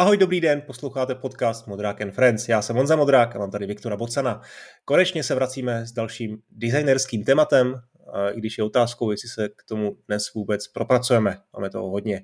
Ahoj, 0.00 0.16
dobrý 0.16 0.40
den, 0.40 0.62
posloucháte 0.66 1.14
podcast 1.14 1.66
Modrák 1.66 2.00
and 2.00 2.10
Friends. 2.10 2.48
Já 2.48 2.62
jsem 2.62 2.76
Honza 2.76 2.96
Modrák 2.96 3.36
a 3.36 3.38
mám 3.38 3.50
tady 3.50 3.66
Viktora 3.66 3.96
Bocana. 3.96 4.40
Konečně 4.84 5.22
se 5.22 5.34
vracíme 5.34 5.86
s 5.86 5.92
dalším 5.92 6.38
designerským 6.50 7.24
tématem, 7.24 7.74
i 8.32 8.38
když 8.38 8.58
je 8.58 8.64
otázkou, 8.64 9.10
jestli 9.10 9.28
se 9.28 9.48
k 9.48 9.62
tomu 9.68 9.96
dnes 10.08 10.34
vůbec 10.34 10.68
propracujeme. 10.68 11.38
Máme 11.56 11.70
toho 11.70 11.90
hodně. 11.90 12.22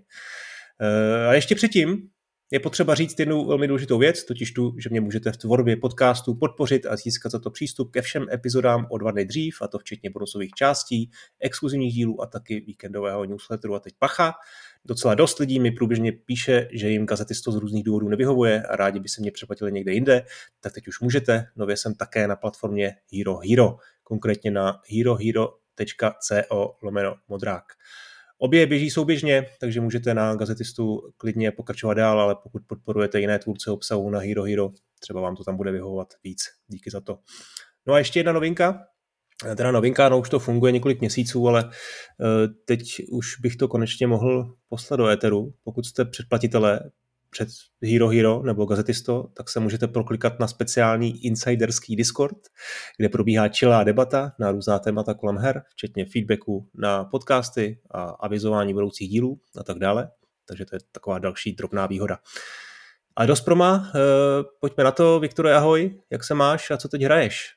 E, 0.80 1.26
a 1.26 1.34
ještě 1.34 1.54
předtím 1.54 2.08
je 2.50 2.60
potřeba 2.60 2.94
říct 2.94 3.18
jednu 3.18 3.46
velmi 3.46 3.68
důležitou 3.68 3.98
věc, 3.98 4.24
totiž 4.24 4.52
tu, 4.52 4.74
že 4.78 4.88
mě 4.90 5.00
můžete 5.00 5.32
v 5.32 5.36
tvorbě 5.36 5.76
podcastu 5.76 6.34
podpořit 6.34 6.86
a 6.86 6.96
získat 6.96 7.32
za 7.32 7.38
to 7.38 7.50
přístup 7.50 7.90
ke 7.90 8.02
všem 8.02 8.26
epizodám 8.32 8.86
o 8.90 8.98
dva 8.98 9.10
dny 9.10 9.24
dřív, 9.24 9.62
a 9.62 9.68
to 9.68 9.78
včetně 9.78 10.10
bonusových 10.10 10.50
částí, 10.50 11.10
exkluzivních 11.40 11.94
dílů 11.94 12.22
a 12.22 12.26
taky 12.26 12.60
víkendového 12.60 13.24
newsletteru. 13.24 13.74
A 13.74 13.80
teď 13.80 13.94
pacha, 13.98 14.34
docela 14.86 15.14
dost 15.14 15.38
lidí 15.38 15.60
mi 15.60 15.70
průběžně 15.70 16.12
píše, 16.12 16.68
že 16.72 16.90
jim 16.90 17.06
gazetisto 17.06 17.52
z 17.52 17.56
různých 17.56 17.84
důvodů 17.84 18.08
nevyhovuje 18.08 18.62
a 18.62 18.76
rádi 18.76 19.00
by 19.00 19.08
se 19.08 19.20
mě 19.20 19.32
přeplatili 19.32 19.72
někde 19.72 19.92
jinde, 19.92 20.22
tak 20.60 20.72
teď 20.72 20.88
už 20.88 21.00
můžete. 21.00 21.46
Nově 21.56 21.76
jsem 21.76 21.94
také 21.94 22.28
na 22.28 22.36
platformě 22.36 22.94
Hero 23.12 23.38
Hero, 23.48 23.76
konkrétně 24.02 24.50
na 24.50 24.80
herohero.co 24.90 26.76
lomeno 26.82 27.14
modrák. 27.28 27.64
Obě 28.38 28.66
běží 28.66 28.90
souběžně, 28.90 29.46
takže 29.60 29.80
můžete 29.80 30.14
na 30.14 30.34
gazetistu 30.34 31.12
klidně 31.16 31.52
pokračovat 31.52 31.94
dál, 31.94 32.20
ale 32.20 32.36
pokud 32.42 32.62
podporujete 32.66 33.20
jiné 33.20 33.38
tvůrce 33.38 33.70
obsahu 33.70 34.10
na 34.10 34.18
Hero 34.18 34.42
Hero, 34.42 34.70
třeba 35.00 35.20
vám 35.20 35.36
to 35.36 35.44
tam 35.44 35.56
bude 35.56 35.72
vyhovovat 35.72 36.14
víc. 36.24 36.42
Díky 36.66 36.90
za 36.90 37.00
to. 37.00 37.18
No 37.86 37.94
a 37.94 37.98
ještě 37.98 38.18
jedna 38.18 38.32
novinka, 38.32 38.86
teda 39.56 39.70
novinka, 39.70 40.08
no 40.08 40.18
už 40.18 40.28
to 40.28 40.38
funguje 40.38 40.72
několik 40.72 41.00
měsíců, 41.00 41.48
ale 41.48 41.64
eh, 41.70 42.48
teď 42.64 42.82
už 43.10 43.40
bych 43.40 43.56
to 43.56 43.68
konečně 43.68 44.06
mohl 44.06 44.54
poslat 44.68 44.96
do 44.96 45.06
éteru. 45.08 45.54
Pokud 45.64 45.86
jste 45.86 46.04
předplatitelé 46.04 46.80
před 47.30 47.48
Hero 47.82 48.08
Hero 48.08 48.42
nebo 48.42 48.66
Gazetisto, 48.66 49.26
tak 49.34 49.50
se 49.50 49.60
můžete 49.60 49.86
proklikat 49.86 50.40
na 50.40 50.48
speciální 50.48 51.24
insiderský 51.24 51.96
Discord, 51.96 52.36
kde 52.98 53.08
probíhá 53.08 53.48
čilá 53.48 53.84
debata 53.84 54.32
na 54.38 54.50
různá 54.50 54.78
témata 54.78 55.14
kolem 55.14 55.36
her, 55.36 55.62
včetně 55.68 56.06
feedbacku 56.06 56.68
na 56.74 57.04
podcasty 57.04 57.80
a 57.90 58.02
avizování 58.02 58.74
budoucích 58.74 59.08
dílů 59.08 59.40
a 59.58 59.64
tak 59.64 59.78
dále. 59.78 60.10
Takže 60.48 60.64
to 60.64 60.76
je 60.76 60.80
taková 60.92 61.18
další 61.18 61.52
drobná 61.52 61.86
výhoda. 61.86 62.18
A 63.16 63.26
dost 63.26 63.40
proma, 63.40 63.92
eh, 63.94 63.98
pojďme 64.60 64.84
na 64.84 64.92
to. 64.92 65.20
Viktore, 65.20 65.54
ahoj, 65.54 66.00
jak 66.10 66.24
se 66.24 66.34
máš 66.34 66.70
a 66.70 66.76
co 66.76 66.88
teď 66.88 67.02
hraješ? 67.02 67.55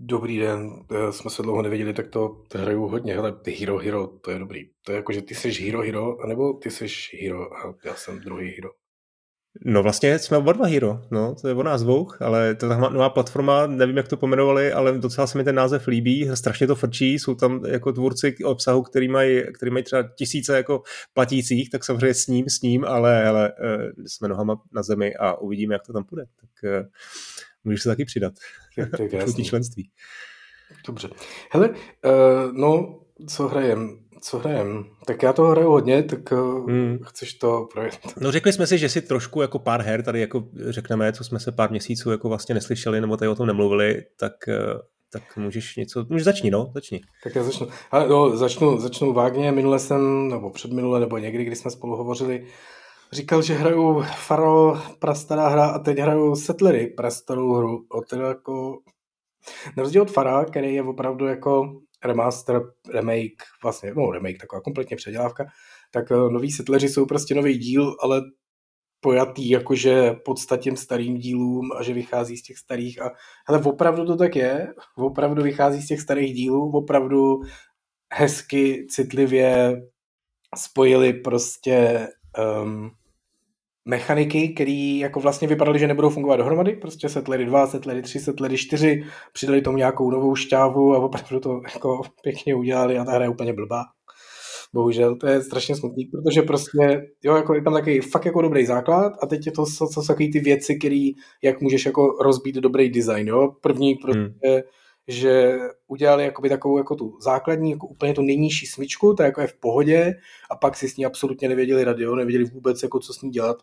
Dobrý 0.00 0.38
den, 0.38 0.70
eh, 0.90 1.12
jsme 1.12 1.30
se 1.30 1.42
dlouho 1.42 1.62
neviděli, 1.62 1.94
tak 1.94 2.08
to, 2.08 2.42
hraju 2.54 2.88
hodně. 2.88 3.14
Hele, 3.14 3.32
ty 3.32 3.50
Hero 3.50 3.78
Hero, 3.78 4.06
to 4.06 4.30
je 4.30 4.38
dobrý. 4.38 4.70
To 4.84 4.92
je 4.92 4.96
jako, 4.96 5.12
že 5.12 5.22
ty 5.22 5.34
jsi 5.34 5.50
Hero 5.50 5.82
Hero, 5.82 6.20
anebo 6.24 6.52
ty 6.52 6.70
jsi 6.70 6.86
Hero 7.22 7.54
a 7.54 7.74
já 7.84 7.94
jsem 7.94 8.20
druhý 8.20 8.50
Hero. 8.50 8.70
No 9.64 9.82
vlastně 9.82 10.18
jsme 10.18 10.36
oba 10.36 10.52
dva 10.52 10.66
Hero, 10.66 11.00
no, 11.10 11.34
to 11.34 11.48
je 11.48 11.54
o 11.54 11.62
nás 11.62 11.82
dvou, 11.82 12.08
ale 12.20 12.54
to 12.54 12.66
je 12.66 12.76
nová 12.76 13.10
platforma, 13.10 13.66
nevím, 13.66 13.96
jak 13.96 14.08
to 14.08 14.16
pomenovali, 14.16 14.72
ale 14.72 14.98
docela 14.98 15.26
se 15.26 15.38
mi 15.38 15.44
ten 15.44 15.54
název 15.54 15.86
líbí, 15.86 16.28
strašně 16.34 16.66
to 16.66 16.74
frčí, 16.74 17.18
jsou 17.18 17.34
tam 17.34 17.64
jako 17.64 17.92
tvůrci 17.92 18.36
obsahu, 18.44 18.82
který 18.82 19.08
mají, 19.08 19.42
který 19.54 19.70
mají 19.70 19.84
třeba 19.84 20.02
tisíce 20.02 20.56
jako 20.56 20.82
platících, 21.14 21.70
tak 21.70 21.84
samozřejmě 21.84 22.14
s 22.14 22.26
ním, 22.26 22.48
s 22.48 22.60
ním, 22.60 22.84
ale, 22.84 23.24
ale 23.24 23.52
eh, 23.64 23.92
jsme 24.06 24.28
nohama 24.28 24.56
na 24.72 24.82
zemi 24.82 25.14
a 25.14 25.34
uvidíme, 25.34 25.74
jak 25.74 25.86
to 25.86 25.92
tam 25.92 26.04
půjde. 26.04 26.24
Tak 26.40 26.50
eh, 26.64 26.88
můžeš 27.68 27.82
se 27.82 27.88
taky 27.88 28.04
přidat. 28.04 28.32
To 28.96 29.02
je 29.02 29.08
krásný. 29.08 29.44
členství. 29.44 29.90
Dobře. 30.86 31.08
Hele, 31.52 31.68
uh, 31.68 31.74
no, 32.52 33.00
co 33.28 33.48
hrajem? 33.48 33.98
Co 34.22 34.38
hrajem? 34.38 34.84
Tak 35.06 35.22
já 35.22 35.32
toho 35.32 35.50
hraju 35.50 35.70
hodně, 35.70 36.02
tak 36.02 36.32
uh, 36.32 36.70
hmm. 36.70 36.98
chceš 37.04 37.34
to 37.34 37.68
projet? 37.72 37.98
No 38.20 38.32
řekli 38.32 38.52
jsme 38.52 38.66
si, 38.66 38.78
že 38.78 38.88
si 38.88 39.02
trošku 39.02 39.42
jako 39.42 39.58
pár 39.58 39.82
her 39.82 40.02
tady 40.02 40.20
jako 40.20 40.48
řekneme, 40.68 41.12
co 41.12 41.24
jsme 41.24 41.40
se 41.40 41.52
pár 41.52 41.70
měsíců 41.70 42.10
jako 42.10 42.28
vlastně 42.28 42.54
neslyšeli, 42.54 43.00
nebo 43.00 43.16
tady 43.16 43.28
o 43.28 43.34
tom 43.34 43.46
nemluvili, 43.46 44.02
tak 44.18 44.32
uh, 44.48 44.80
tak 45.12 45.36
můžeš 45.36 45.76
něco, 45.76 46.06
můžeš 46.08 46.24
začni, 46.24 46.50
no, 46.50 46.70
začni. 46.74 47.00
Tak 47.24 47.34
já 47.34 47.42
začnu. 47.42 47.68
Ale 47.90 48.08
no, 48.08 48.36
začnu, 48.36 48.78
začnu 48.78 49.12
vágně, 49.12 49.52
minule 49.52 49.78
jsem, 49.78 50.28
nebo 50.28 50.50
předminule, 50.50 51.00
nebo 51.00 51.18
někdy, 51.18 51.44
kdy 51.44 51.56
jsme 51.56 51.70
spolu 51.70 51.96
hovořili, 51.96 52.46
říkal, 53.12 53.42
že 53.42 53.54
hraju 53.54 54.02
Faro, 54.02 54.74
prastará 54.98 55.48
hra 55.48 55.66
a 55.66 55.78
teď 55.78 55.98
hraju 55.98 56.36
Settlery, 56.36 56.86
prastarou 56.86 57.52
hru. 57.54 57.86
O 57.88 58.00
teda 58.00 58.28
jako... 58.28 58.78
Na 59.76 59.82
rozdíl 59.82 60.02
od 60.02 60.10
Fara, 60.10 60.44
který 60.44 60.74
je 60.74 60.82
opravdu 60.82 61.26
jako 61.26 61.80
remaster, 62.04 62.62
remake, 62.92 63.42
vlastně, 63.62 63.94
no 63.94 64.10
remake, 64.10 64.38
taková 64.40 64.60
kompletně 64.60 64.96
předělávka, 64.96 65.46
tak 65.90 66.12
eh, 66.12 66.14
noví 66.14 66.50
Settleři 66.50 66.88
jsou 66.88 67.06
prostě 67.06 67.34
nový 67.34 67.58
díl, 67.58 67.96
ale 68.02 68.22
pojatý 69.00 69.48
jakože 69.48 70.12
podstatím 70.24 70.76
starým 70.76 71.16
dílům 71.18 71.72
a 71.78 71.82
že 71.82 71.92
vychází 71.92 72.36
z 72.36 72.42
těch 72.42 72.58
starých 72.58 73.02
a 73.02 73.10
hele, 73.48 73.62
opravdu 73.64 74.06
to 74.06 74.16
tak 74.16 74.36
je, 74.36 74.74
opravdu 74.96 75.42
vychází 75.42 75.82
z 75.82 75.86
těch 75.86 76.00
starých 76.00 76.34
dílů, 76.34 76.70
opravdu 76.70 77.40
hezky, 78.14 78.86
citlivě 78.90 79.82
spojili 80.56 81.12
prostě 81.12 82.08
um, 82.62 82.90
mechaniky, 83.88 84.48
které 84.48 84.98
jako 85.00 85.20
vlastně 85.20 85.48
vypadaly, 85.48 85.78
že 85.78 85.86
nebudou 85.86 86.10
fungovat 86.10 86.36
dohromady, 86.36 86.72
prostě 86.72 87.08
Settlery 87.08 87.46
2, 87.46 87.66
Settlery 87.66 88.02
3, 88.02 88.18
Settlery 88.18 88.56
4, 88.56 89.04
přidali 89.32 89.62
tomu 89.62 89.76
nějakou 89.76 90.10
novou 90.10 90.34
šťávu 90.34 90.94
a 90.94 90.98
opravdu 90.98 91.40
to 91.40 91.60
jako 91.74 92.02
pěkně 92.22 92.54
udělali 92.54 92.98
a 92.98 93.04
ta 93.04 93.12
hra 93.12 93.24
je 93.24 93.30
úplně 93.30 93.52
blbá. 93.52 93.84
Bohužel, 94.74 95.16
to 95.16 95.26
je 95.26 95.42
strašně 95.42 95.76
smutný, 95.76 96.04
protože 96.04 96.42
prostě, 96.42 97.02
jo, 97.24 97.36
jako 97.36 97.54
je 97.54 97.62
tam 97.62 97.72
takový 97.72 98.00
fakt 98.00 98.24
jako 98.24 98.42
dobrý 98.42 98.66
základ 98.66 99.12
a 99.22 99.26
teď 99.26 99.46
je 99.46 99.52
to, 99.52 99.64
co, 99.66 99.86
co 99.86 100.02
jsou 100.02 100.06
takový 100.06 100.32
ty 100.32 100.40
věci, 100.40 100.76
které, 100.76 101.08
jak 101.42 101.60
můžeš 101.60 101.86
jako 101.86 102.06
rozbít 102.22 102.54
dobrý 102.54 102.90
design, 102.90 103.28
jo. 103.28 103.52
První 103.60 103.94
prostě, 103.94 104.48
hmm. 104.48 104.60
že 105.08 105.58
udělali 105.86 106.24
jakoby 106.24 106.48
takovou 106.48 106.78
jako 106.78 106.94
tu 106.94 107.18
základní, 107.20 107.70
jako 107.70 107.86
úplně 107.86 108.14
tu 108.14 108.22
nejnižší 108.22 108.66
smyčku, 108.66 109.14
ta 109.14 109.24
jako 109.24 109.40
je 109.40 109.46
v 109.46 109.60
pohodě 109.60 110.14
a 110.50 110.56
pak 110.56 110.76
si 110.76 110.88
s 110.88 110.96
ní 110.96 111.06
absolutně 111.06 111.48
nevěděli 111.48 111.84
rady, 111.84 112.02
jo, 112.02 112.14
nevěděli 112.14 112.44
vůbec, 112.44 112.82
jako 112.82 113.00
co 113.00 113.12
s 113.12 113.22
ní 113.22 113.30
dělat 113.30 113.56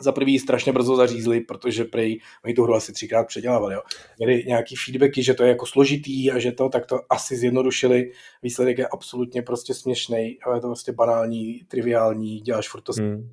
za 0.00 0.12
prvý 0.12 0.38
strašně 0.38 0.72
brzo 0.72 0.96
zařízli, 0.96 1.40
protože 1.40 1.84
prej 1.84 2.20
oni 2.44 2.54
tu 2.54 2.62
hru 2.62 2.74
asi 2.74 2.92
třikrát 2.92 3.26
předělávali. 3.26 3.74
Jo. 3.74 3.80
Měli 4.18 4.44
nějaký 4.46 4.76
feedbacky, 4.76 5.22
že 5.22 5.34
to 5.34 5.42
je 5.42 5.48
jako 5.48 5.66
složitý 5.66 6.30
a 6.30 6.38
že 6.38 6.52
to, 6.52 6.68
tak 6.68 6.86
to 6.86 7.00
asi 7.10 7.36
zjednodušili. 7.36 8.12
Výsledek 8.42 8.78
je 8.78 8.88
absolutně 8.88 9.42
prostě 9.42 9.74
směšný, 9.74 10.38
ale 10.44 10.56
je 10.56 10.60
to 10.60 10.66
prostě 10.66 10.92
banální, 10.92 11.60
triviální, 11.68 12.40
děláš 12.40 12.68
furt 12.68 12.80
to 12.80 12.92
hmm. 12.92 13.30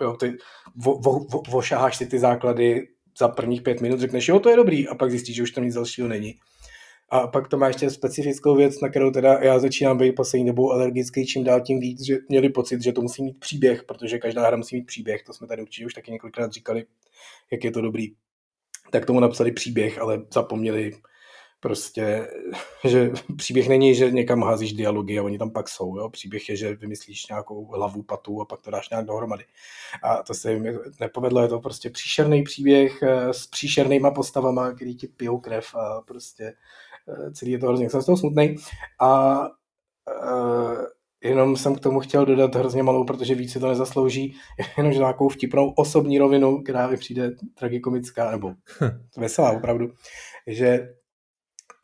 jo, 0.00 0.16
ty 0.16 0.36
vo, 0.76 0.98
vo, 0.98 1.18
vo, 1.18 1.42
vošaháš 1.48 1.96
si 1.96 2.06
ty 2.06 2.18
základy 2.18 2.88
za 3.18 3.28
prvních 3.28 3.62
pět 3.62 3.80
minut, 3.80 4.00
řekneš, 4.00 4.28
jo, 4.28 4.40
to 4.40 4.48
je 4.48 4.56
dobrý, 4.56 4.88
a 4.88 4.94
pak 4.94 5.10
zjistíš, 5.10 5.36
že 5.36 5.42
už 5.42 5.50
tam 5.50 5.64
nic 5.64 5.74
dalšího 5.74 6.08
není. 6.08 6.34
A 7.10 7.26
pak 7.26 7.48
to 7.48 7.56
má 7.58 7.68
ještě 7.68 7.90
specifickou 7.90 8.56
věc, 8.56 8.80
na 8.80 8.88
kterou 8.88 9.10
teda 9.10 9.38
já 9.42 9.58
začínám 9.58 9.98
být 9.98 10.12
poslední 10.12 10.46
dobou 10.46 10.72
alergický 10.72 11.26
čím 11.26 11.44
dál 11.44 11.60
tím 11.60 11.80
víc, 11.80 12.06
že 12.06 12.16
měli 12.28 12.48
pocit, 12.48 12.82
že 12.82 12.92
to 12.92 13.02
musí 13.02 13.22
mít 13.22 13.40
příběh, 13.40 13.84
protože 13.84 14.18
každá 14.18 14.46
hra 14.46 14.56
musí 14.56 14.76
mít 14.76 14.86
příběh, 14.86 15.22
to 15.22 15.32
jsme 15.32 15.46
tady 15.46 15.62
určitě 15.62 15.86
už 15.86 15.94
taky 15.94 16.12
několikrát 16.12 16.52
říkali, 16.52 16.84
jak 17.52 17.64
je 17.64 17.70
to 17.70 17.80
dobrý. 17.80 18.06
Tak 18.90 19.06
tomu 19.06 19.20
napsali 19.20 19.52
příběh, 19.52 19.98
ale 19.98 20.22
zapomněli 20.34 20.92
prostě, 21.60 22.28
že 22.88 23.10
příběh 23.36 23.68
není, 23.68 23.94
že 23.94 24.10
někam 24.10 24.42
házíš 24.42 24.72
dialogy 24.72 25.18
a 25.18 25.22
oni 25.22 25.38
tam 25.38 25.50
pak 25.50 25.68
jsou. 25.68 25.96
Jo? 25.96 26.10
Příběh 26.10 26.48
je, 26.48 26.56
že 26.56 26.74
vymyslíš 26.74 27.26
nějakou 27.26 27.64
hlavu, 27.64 28.02
patu 28.02 28.40
a 28.40 28.44
pak 28.44 28.60
to 28.62 28.70
dáš 28.70 28.90
nějak 28.90 29.06
dohromady. 29.06 29.44
A 30.02 30.22
to 30.22 30.34
se 30.34 30.52
jim 30.52 30.78
nepovedlo, 31.00 31.42
je 31.42 31.48
to 31.48 31.60
prostě 31.60 31.90
příšerný 31.90 32.42
příběh 32.42 33.02
eh, 33.02 33.34
s 33.34 33.46
příšernýma 33.46 34.10
postavama, 34.10 34.72
který 34.72 34.96
ti 34.96 35.06
pijou 35.08 35.38
krev 35.38 35.74
a 35.74 36.00
prostě 36.00 36.52
celý 37.32 37.50
je 37.50 37.58
to 37.58 37.66
hrozně, 37.66 37.90
jsem 37.90 38.02
z 38.02 38.06
toho 38.06 38.16
smutný. 38.16 38.56
A 39.00 39.40
uh, 39.40 40.76
jenom 41.24 41.56
jsem 41.56 41.74
k 41.74 41.80
tomu 41.80 42.00
chtěl 42.00 42.24
dodat 42.24 42.54
hrozně 42.54 42.82
malou, 42.82 43.04
protože 43.04 43.34
víc 43.34 43.52
si 43.52 43.60
to 43.60 43.68
nezaslouží, 43.68 44.34
jenom 44.76 44.92
nějakou 44.92 45.28
vtipnou 45.28 45.70
osobní 45.70 46.18
rovinu, 46.18 46.62
která 46.62 46.86
mi 46.86 46.96
přijde 46.96 47.30
tragikomická, 47.54 48.30
nebo 48.30 48.52
veselá 49.16 49.50
opravdu, 49.50 49.88
že 50.46 50.88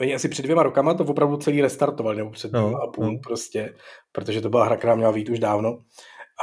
Oni 0.01 0.15
asi 0.15 0.29
před 0.29 0.43
dvěma 0.43 0.63
rokama 0.63 0.95
to 0.95 1.05
opravdu 1.05 1.37
celý 1.37 1.61
restartovali, 1.61 2.17
nebo 2.17 2.31
před 2.31 2.53
no, 2.53 2.77
a 2.77 2.91
půl 2.91 3.13
no. 3.13 3.19
prostě, 3.19 3.75
protože 4.13 4.41
to 4.41 4.49
byla 4.49 4.65
hra, 4.65 4.77
která 4.77 4.95
měla 4.95 5.13
být 5.13 5.29
už 5.29 5.39
dávno. 5.39 5.79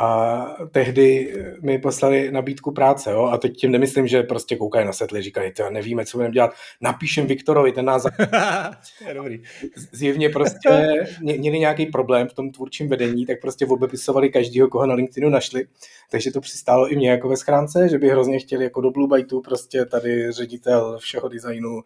A 0.01 0.45
tehdy 0.71 1.33
mi 1.61 1.79
poslali 1.79 2.31
nabídku 2.31 2.71
práce, 2.71 3.11
jo? 3.11 3.23
a 3.23 3.37
teď 3.37 3.57
tím 3.57 3.71
nemyslím, 3.71 4.07
že 4.07 4.23
prostě 4.23 4.55
koukají 4.55 4.85
na 4.85 4.93
setly, 4.93 5.21
říkají, 5.21 5.53
to 5.53 5.69
nevíme, 5.69 6.05
co 6.05 6.17
budeme 6.17 6.33
dělat, 6.33 6.51
napíšem 6.81 7.27
Viktorovi, 7.27 7.71
ten 7.71 7.85
nás... 7.85 8.03
dobrý. 9.13 9.43
Zjevně 9.91 10.29
prostě 10.29 10.93
měli 11.21 11.59
nějaký 11.59 11.85
problém 11.85 12.27
v 12.27 12.33
tom 12.33 12.51
tvůrčím 12.51 12.89
vedení, 12.89 13.25
tak 13.25 13.41
prostě 13.41 13.65
obepisovali 13.65 14.29
každýho, 14.29 14.67
koho 14.67 14.85
na 14.85 14.93
LinkedInu 14.93 15.29
našli, 15.29 15.65
takže 16.11 16.31
to 16.31 16.41
přistálo 16.41 16.91
i 16.91 16.95
mě 16.95 17.09
jako 17.09 17.29
ve 17.29 17.37
schránce, 17.37 17.89
že 17.89 17.97
by 17.97 18.09
hrozně 18.09 18.39
chtěli 18.39 18.63
jako 18.63 18.81
do 18.81 18.91
Blue 18.91 19.17
Byteu 19.17 19.41
prostě 19.41 19.85
tady 19.85 20.31
ředitel 20.31 20.97
všeho 20.99 21.29
designu 21.29 21.81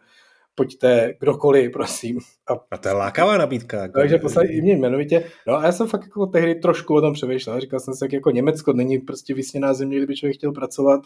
pojďte 0.58 1.14
kdokoliv, 1.20 1.72
prosím. 1.72 2.18
A, 2.50 2.52
a 2.70 2.78
to 2.78 2.88
je 2.88 2.94
lákavá 2.94 3.38
nabídka. 3.38 3.82
Jako... 3.82 4.00
Takže 4.00 4.18
poslali 4.18 4.48
i 4.48 4.60
mě 4.60 4.72
jmenovitě. 4.72 5.24
No 5.46 5.56
a 5.56 5.64
já 5.64 5.72
jsem 5.72 5.86
fakt 5.86 6.02
jako 6.02 6.26
tehdy 6.26 6.54
trošku 6.54 6.94
o 6.94 7.00
tom 7.00 7.14
přemýšlel. 7.14 7.60
Říkal 7.60 7.80
jsem 7.80 7.94
si, 7.94 8.04
jak 8.04 8.12
jako 8.12 8.30
Německo 8.30 8.72
není 8.72 8.98
prostě 8.98 9.34
vysněná 9.34 9.74
země, 9.74 9.96
kdyby 9.96 10.16
člověk 10.16 10.36
chtěl 10.36 10.52
pracovat 10.52 11.00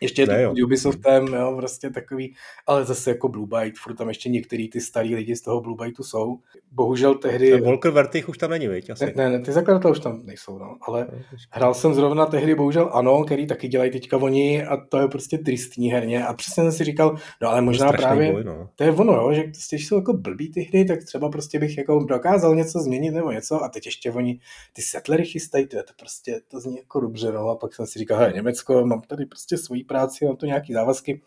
ještě 0.00 0.26
ne, 0.26 0.42
jo. 0.42 0.54
Ubisoftem, 0.64 1.26
jo, 1.26 1.54
prostě 1.56 1.90
takový, 1.90 2.34
ale 2.66 2.84
zase 2.84 3.10
jako 3.10 3.28
Blue 3.28 3.46
Byte, 3.46 3.78
furt 3.82 3.94
tam 3.94 4.08
ještě 4.08 4.28
některý 4.28 4.68
ty 4.68 4.80
starý 4.80 5.14
lidi 5.14 5.36
z 5.36 5.42
toho 5.42 5.60
Blue 5.60 5.76
Byteu 5.84 6.02
jsou. 6.02 6.38
Bohužel 6.72 7.14
tehdy... 7.14 7.52
A 7.52 7.64
Volker 7.64 7.90
Vertich 7.90 8.28
už 8.28 8.38
tam 8.38 8.50
není, 8.50 8.68
viď? 8.68 8.90
Asi. 8.90 9.12
Ne, 9.16 9.30
ne, 9.30 9.40
ty 9.40 9.52
zakladatelé 9.52 9.92
už 9.92 10.00
tam 10.00 10.20
nejsou, 10.24 10.58
no, 10.58 10.76
ale 10.80 11.08
hrál 11.50 11.74
jsem 11.74 11.94
zrovna 11.94 12.26
tehdy 12.26 12.54
bohužel 12.54 12.90
ano, 12.92 13.24
který 13.24 13.46
taky 13.46 13.68
dělají 13.68 13.90
teďka 13.90 14.16
oni 14.16 14.64
a 14.64 14.76
to 14.76 14.98
je 14.98 15.08
prostě 15.08 15.38
tristní 15.38 15.92
herně 15.92 16.26
a 16.26 16.34
přesně 16.34 16.62
jsem 16.62 16.72
si 16.72 16.84
říkal, 16.84 17.16
no 17.42 17.48
ale 17.48 17.60
možná 17.60 17.92
právě, 17.92 18.32
boj, 18.32 18.44
no. 18.44 18.68
to 18.76 18.84
je 18.84 18.90
ono, 18.90 19.12
jo, 19.12 19.32
že 19.32 19.42
prostě, 19.42 19.76
když 19.76 19.88
jsou 19.88 19.96
jako 19.96 20.12
blbý 20.12 20.52
ty 20.52 20.60
hry, 20.60 20.84
tak 20.84 21.04
třeba 21.04 21.28
prostě 21.28 21.58
bych 21.58 21.78
jako 21.78 22.04
dokázal 22.04 22.54
něco 22.54 22.78
změnit 22.78 23.10
nebo 23.10 23.32
něco 23.32 23.64
a 23.64 23.68
teď 23.68 23.86
ještě 23.86 24.12
oni 24.12 24.40
ty 24.72 24.82
settlery 24.82 25.24
chystají, 25.24 25.66
to, 25.66 25.76
je 25.76 25.82
to 25.82 25.92
prostě, 25.98 26.40
to 26.48 26.60
zní 26.60 26.76
jako 26.76 27.00
dobře, 27.00 27.32
no 27.32 27.48
a 27.48 27.56
pak 27.56 27.74
jsem 27.74 27.86
si 27.86 27.98
říkal, 27.98 28.18
hej, 28.18 28.32
Německo, 28.34 28.86
mám 28.86 29.00
tady 29.00 29.26
prostě 29.26 29.56
svoji 29.56 29.84
práci, 29.88 30.24
mám 30.24 30.36
tu 30.36 30.46
nějaký 30.46 30.72
závazky, 30.72 31.22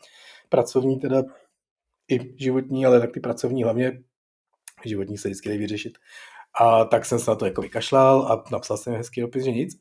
pracovní 0.50 1.00
teda 1.00 1.24
i 2.12 2.44
životní, 2.44 2.86
ale 2.86 3.00
tak 3.00 3.12
ty 3.12 3.20
pracovní 3.20 3.64
hlavně, 3.64 4.02
životní 4.86 5.18
se 5.18 5.28
vždycky 5.28 5.58
vyřešit. 5.58 5.98
A 6.62 6.86
tak 6.86 7.06
jsem 7.06 7.20
se 7.20 7.32
na 7.32 7.36
to 7.36 7.46
jako 7.46 7.62
vykašlal 7.62 8.22
a 8.22 8.44
napsal 8.52 8.78
jsem 8.78 8.94
hezký 8.94 9.22
dopis, 9.22 9.44
že 9.44 9.52
nic. 9.52 9.80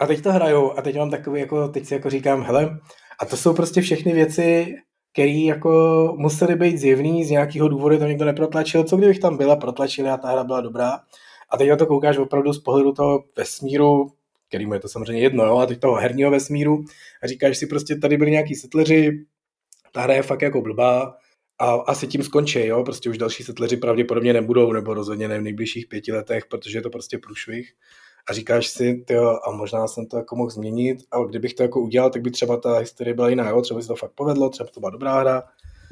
A 0.00 0.06
teď 0.06 0.22
to 0.22 0.32
hrajou 0.32 0.78
a 0.78 0.82
teď 0.82 0.96
mám 0.96 1.10
takový, 1.10 1.40
jako, 1.40 1.68
teď 1.68 1.86
si 1.86 1.94
jako 1.94 2.10
říkám, 2.10 2.42
hele, 2.42 2.78
a 3.20 3.26
to 3.26 3.36
jsou 3.36 3.54
prostě 3.54 3.80
všechny 3.80 4.12
věci, 4.12 4.76
které 5.12 5.30
jako 5.30 5.70
musely 6.18 6.56
být 6.56 6.78
zjevný, 6.78 7.24
z 7.24 7.30
nějakého 7.30 7.68
důvodu 7.68 7.98
tam 7.98 8.08
někdo 8.08 8.24
neprotlačil, 8.24 8.84
co 8.84 8.96
kdybych 8.96 9.18
tam 9.18 9.36
byla, 9.36 9.56
protlačili 9.56 10.08
a 10.08 10.16
ta 10.16 10.28
hra 10.28 10.44
byla 10.44 10.60
dobrá. 10.60 11.00
A 11.50 11.56
teď 11.56 11.68
na 11.68 11.76
to 11.76 11.86
koukáš 11.86 12.18
opravdu 12.18 12.52
z 12.52 12.62
pohledu 12.62 12.92
toho 12.92 13.24
vesmíru, 13.36 14.12
kterýmu 14.48 14.74
je 14.74 14.80
to 14.80 14.88
samozřejmě 14.88 15.22
jedno, 15.22 15.44
jo, 15.44 15.58
a 15.58 15.66
teď 15.66 15.80
toho 15.80 15.94
herního 15.94 16.30
vesmíru. 16.30 16.84
A 17.22 17.26
říkáš 17.26 17.58
si 17.58 17.66
prostě, 17.66 17.96
tady 17.96 18.16
byli 18.16 18.30
nějaký 18.30 18.54
setleři, 18.54 19.24
ta 19.92 20.00
hra 20.00 20.14
je 20.14 20.22
fakt 20.22 20.42
jako 20.42 20.60
blbá 20.60 21.16
a 21.58 21.72
asi 21.72 22.06
tím 22.06 22.22
skončí, 22.22 22.66
jo, 22.66 22.84
prostě 22.84 23.10
už 23.10 23.18
další 23.18 23.42
setleři 23.42 23.76
pravděpodobně 23.76 24.32
nebudou, 24.32 24.72
nebo 24.72 24.94
rozhodně 24.94 25.28
ne 25.28 25.38
v 25.38 25.42
nejbližších 25.42 25.86
pěti 25.86 26.12
letech, 26.12 26.46
protože 26.46 26.78
je 26.78 26.82
to 26.82 26.90
prostě 26.90 27.18
průšvih. 27.18 27.72
A 28.30 28.32
říkáš 28.32 28.66
si, 28.66 29.04
tyjo, 29.06 29.38
a 29.48 29.50
možná 29.50 29.86
jsem 29.88 30.06
to 30.06 30.16
jako 30.16 30.36
mohl 30.36 30.50
změnit, 30.50 30.98
ale 31.10 31.28
kdybych 31.28 31.54
to 31.54 31.62
jako 31.62 31.80
udělal, 31.80 32.10
tak 32.10 32.22
by 32.22 32.30
třeba 32.30 32.56
ta 32.56 32.78
historie 32.78 33.14
byla 33.14 33.28
jiná, 33.28 33.50
jo, 33.50 33.62
třeba 33.62 33.78
by 33.78 33.82
se 33.82 33.88
to 33.88 33.96
fakt 33.96 34.12
povedlo, 34.14 34.48
třeba 34.48 34.68
to 34.74 34.80
byla 34.80 34.90
dobrá 34.90 35.20
hra, 35.20 35.42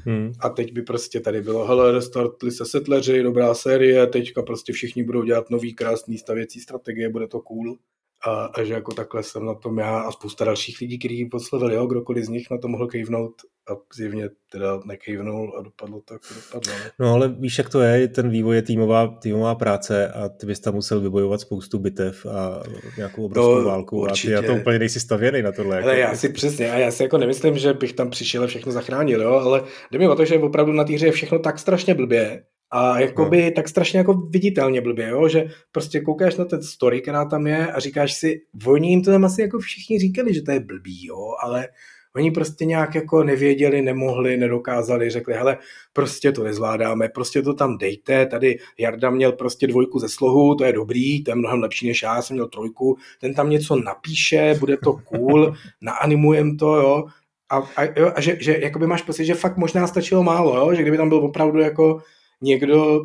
Hmm. 0.06 0.32
A 0.40 0.48
teď 0.48 0.72
by 0.72 0.82
prostě 0.82 1.20
tady 1.20 1.40
bylo, 1.40 1.66
hele, 1.66 1.92
restartli 1.92 2.50
se 2.50 2.64
setleři, 2.64 3.22
dobrá 3.22 3.54
série, 3.54 4.06
teďka 4.06 4.42
prostě 4.42 4.72
všichni 4.72 5.04
budou 5.04 5.22
dělat 5.22 5.50
nový 5.50 5.74
krásný 5.74 6.18
stavěcí 6.18 6.60
strategie, 6.60 7.08
bude 7.08 7.26
to 7.26 7.40
cool 7.40 7.76
a, 8.26 8.44
a 8.44 8.64
že 8.64 8.74
jako 8.74 8.94
takhle 8.94 9.22
jsem 9.22 9.46
na 9.46 9.54
tom 9.54 9.78
já 9.78 9.98
a 9.98 10.12
spousta 10.12 10.44
dalších 10.44 10.80
lidí, 10.80 10.98
kteří 10.98 11.24
podslovili, 11.24 11.74
jo, 11.74 11.86
kdokoliv 11.86 12.24
z 12.24 12.28
nich 12.28 12.50
na 12.50 12.58
to 12.58 12.68
mohl 12.68 12.86
kejvnout 12.86 13.32
a 13.70 13.76
zjevně 13.94 14.28
teda 14.52 14.80
nekejvnul 14.84 15.56
a 15.58 15.62
dopadlo 15.62 16.00
tak, 16.00 16.20
dopadlo. 16.34 16.72
Ne? 16.72 16.90
No 16.98 17.12
ale 17.12 17.28
víš, 17.28 17.58
jak 17.58 17.70
to 17.70 17.80
je, 17.80 18.08
ten 18.08 18.30
vývoj 18.30 18.56
je 18.56 18.62
týmová, 18.62 19.06
týmová 19.22 19.54
práce 19.54 20.08
a 20.08 20.28
ty 20.28 20.46
bys 20.46 20.60
tam 20.60 20.74
musel 20.74 21.00
vybojovat 21.00 21.40
spoustu 21.40 21.78
bitev 21.78 22.26
a 22.26 22.62
nějakou 22.96 23.24
obrovskou 23.24 23.58
no, 23.58 23.64
válku 23.64 24.00
určitě. 24.00 24.36
a 24.36 24.40
ty 24.40 24.46
na 24.46 24.54
to 24.54 24.60
úplně 24.60 24.78
nejsi 24.78 25.00
stavěný 25.00 25.42
na 25.42 25.52
tohle. 25.52 25.82
Ale 25.82 25.98
jako. 25.98 26.10
já 26.10 26.16
si 26.16 26.28
přesně, 26.28 26.72
a 26.72 26.78
já 26.78 26.90
si 26.90 27.02
jako 27.02 27.18
nemyslím, 27.18 27.58
že 27.58 27.72
bych 27.72 27.92
tam 27.92 28.10
přišel 28.10 28.44
a 28.44 28.46
všechno 28.46 28.72
zachránil, 28.72 29.22
jo, 29.22 29.32
ale 29.32 29.64
jde 29.90 29.98
mi 29.98 30.08
o 30.08 30.14
to, 30.14 30.24
že 30.24 30.38
opravdu 30.38 30.72
na 30.72 30.84
té 30.84 30.92
hře 30.92 31.06
je 31.06 31.12
všechno 31.12 31.38
tak 31.38 31.58
strašně 31.58 31.94
blbě, 31.94 32.44
a 32.76 33.00
jakoby 33.00 33.44
no. 33.44 33.50
tak 33.50 33.68
strašně 33.68 33.98
jako 33.98 34.12
viditelně 34.12 34.80
blbě, 34.80 35.08
jo? 35.08 35.28
že 35.28 35.44
prostě 35.72 36.00
koukáš 36.00 36.36
na 36.36 36.44
ten 36.44 36.62
story, 36.62 37.00
která 37.00 37.24
tam 37.24 37.46
je 37.46 37.72
a 37.72 37.80
říkáš 37.80 38.14
si, 38.14 38.40
oni 38.66 38.88
jim 38.88 39.02
to 39.02 39.10
tam 39.10 39.24
asi 39.24 39.42
jako 39.42 39.58
všichni 39.58 39.98
říkali, 39.98 40.34
že 40.34 40.42
to 40.42 40.50
je 40.50 40.60
blbý, 40.60 41.06
jo? 41.06 41.34
ale 41.42 41.68
oni 42.16 42.30
prostě 42.30 42.64
nějak 42.64 42.94
jako 42.94 43.24
nevěděli, 43.24 43.82
nemohli, 43.82 44.36
nedokázali, 44.36 45.10
řekli, 45.10 45.34
hele, 45.34 45.58
prostě 45.92 46.32
to 46.32 46.44
nezvládáme, 46.44 47.08
prostě 47.08 47.42
to 47.42 47.54
tam 47.54 47.78
dejte, 47.78 48.26
tady 48.26 48.58
Jarda 48.78 49.10
měl 49.10 49.32
prostě 49.32 49.66
dvojku 49.66 49.98
ze 49.98 50.08
slohu, 50.08 50.54
to 50.54 50.64
je 50.64 50.72
dobrý, 50.72 51.24
to 51.24 51.30
je 51.30 51.34
mnohem 51.34 51.60
lepší 51.60 51.88
než 51.88 52.02
já, 52.02 52.22
jsem 52.22 52.34
měl 52.34 52.48
trojku, 52.48 52.96
ten 53.20 53.34
tam 53.34 53.50
něco 53.50 53.76
napíše, 53.76 54.56
bude 54.60 54.76
to 54.76 54.92
cool, 54.92 55.54
naanimujem 55.80 56.56
to, 56.56 56.76
jo, 56.76 57.04
a, 57.50 57.56
a, 57.76 57.84
jo, 57.96 58.12
a 58.14 58.20
že, 58.20 58.36
že 58.40 58.58
jakoby 58.60 58.86
máš 58.86 59.02
pocit, 59.02 59.24
že 59.24 59.34
fakt 59.34 59.56
možná 59.56 59.86
stačilo 59.86 60.22
málo, 60.22 60.56
jo? 60.56 60.74
že 60.74 60.82
kdyby 60.82 60.96
tam 60.96 61.08
byl 61.08 61.18
opravdu 61.18 61.58
jako 61.58 62.02
někdo, 62.44 63.00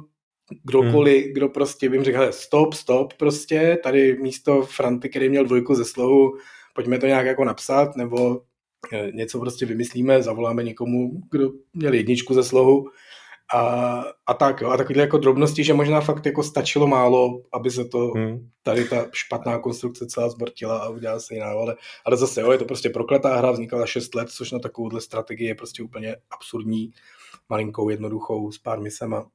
kdokoliv, 0.63 1.23
hmm. 1.23 1.33
kdo 1.33 1.49
prostě 1.49 1.89
by 1.89 2.03
řekl, 2.03 2.31
stop, 2.31 2.73
stop, 2.73 3.13
prostě, 3.13 3.77
tady 3.83 4.17
místo 4.21 4.61
Franty, 4.61 5.09
který 5.09 5.29
měl 5.29 5.45
dvojku 5.45 5.75
ze 5.75 5.85
slohu, 5.85 6.31
pojďme 6.75 6.97
to 6.99 7.05
nějak 7.05 7.25
jako 7.25 7.45
napsat, 7.45 7.95
nebo 7.95 8.41
eh, 8.93 9.11
něco 9.13 9.39
prostě 9.39 9.65
vymyslíme, 9.65 10.23
zavoláme 10.23 10.63
někomu, 10.63 11.11
kdo 11.31 11.49
měl 11.73 11.93
jedničku 11.93 12.33
ze 12.33 12.43
slohu 12.43 12.85
a, 13.55 14.03
a 14.27 14.33
tak, 14.33 14.61
jo. 14.61 14.69
A 14.69 14.77
takovýhle 14.77 15.03
jako 15.03 15.17
drobnosti, 15.17 15.63
že 15.63 15.73
možná 15.73 16.01
fakt 16.01 16.25
jako 16.25 16.43
stačilo 16.43 16.87
málo, 16.87 17.41
aby 17.53 17.71
se 17.71 17.85
to, 17.85 18.07
hmm. 18.07 18.49
tady 18.63 18.85
ta 18.85 19.05
špatná 19.13 19.59
konstrukce 19.59 20.07
celá 20.07 20.29
zbortila 20.29 20.77
a 20.77 20.89
udělala 20.89 21.19
se 21.19 21.33
jiná, 21.33 21.47
ale, 21.47 21.75
ale 22.05 22.17
zase, 22.17 22.41
jo, 22.41 22.51
je 22.51 22.57
to 22.57 22.65
prostě 22.65 22.89
prokletá 22.89 23.37
hra, 23.37 23.51
vznikala 23.51 23.85
6 23.85 24.15
let, 24.15 24.29
což 24.29 24.51
na 24.51 24.59
takovouhle 24.59 25.01
strategii 25.01 25.47
je 25.47 25.55
prostě 25.55 25.83
úplně 25.83 26.15
absurdní 26.31 26.91
malinkou, 27.49 27.89
jednoduchou, 27.89 28.51
s 28.51 28.57
pár 28.57 28.79
misema. 28.79 29.29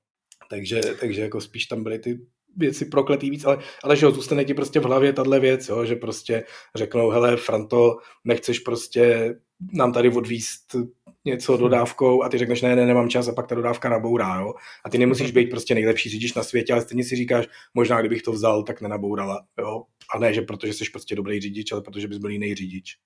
Takže, 0.50 0.80
takže 1.00 1.22
jako 1.22 1.40
spíš 1.40 1.66
tam 1.66 1.82
byly 1.82 1.98
ty 1.98 2.20
věci 2.56 2.84
prokletý 2.84 3.30
víc, 3.30 3.44
ale, 3.44 3.58
ale 3.82 3.96
že 3.96 4.06
jo, 4.06 4.12
zůstane 4.12 4.44
ti 4.44 4.54
prostě 4.54 4.80
v 4.80 4.84
hlavě 4.84 5.12
tahle 5.12 5.40
věc, 5.40 5.68
jo, 5.68 5.84
že 5.84 5.96
prostě 5.96 6.44
řeknou, 6.74 7.10
hele, 7.10 7.36
Franto, 7.36 7.96
nechceš 8.24 8.58
prostě 8.58 9.34
nám 9.72 9.92
tady 9.92 10.10
odvíst 10.10 10.76
něco 11.24 11.52
hmm. 11.52 11.60
dodávkou 11.60 12.22
a 12.22 12.28
ty 12.28 12.38
řekneš, 12.38 12.62
ne, 12.62 12.76
ne, 12.76 12.86
nemám 12.86 13.08
čas 13.08 13.28
a 13.28 13.32
pak 13.32 13.46
ta 13.46 13.54
dodávka 13.54 13.88
nabourá, 13.88 14.40
jo. 14.40 14.54
A 14.84 14.90
ty 14.90 14.98
nemusíš 14.98 15.30
být 15.30 15.50
prostě 15.50 15.74
nejlepší 15.74 16.10
řidič 16.10 16.34
na 16.34 16.42
světě, 16.42 16.72
ale 16.72 16.82
stejně 16.82 17.04
si 17.04 17.16
říkáš, 17.16 17.46
možná 17.74 18.00
kdybych 18.00 18.22
to 18.22 18.32
vzal, 18.32 18.62
tak 18.62 18.80
nenabourala, 18.80 19.46
jo. 19.58 19.82
A 20.14 20.18
ne, 20.18 20.34
že 20.34 20.42
protože 20.42 20.72
jsi 20.72 20.84
prostě 20.92 21.16
dobrý 21.16 21.40
řidič, 21.40 21.72
ale 21.72 21.82
protože 21.82 22.08
bys 22.08 22.18
byl 22.18 22.30
jiný 22.30 22.54
řidič. 22.54 22.96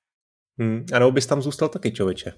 Hmm, 0.59 0.87
a 0.93 0.99
nebo 0.99 1.13
bys 1.13 1.27
tam 1.27 1.43
zůstal 1.43 1.69
taky 1.69 1.93
člověče. 1.93 2.33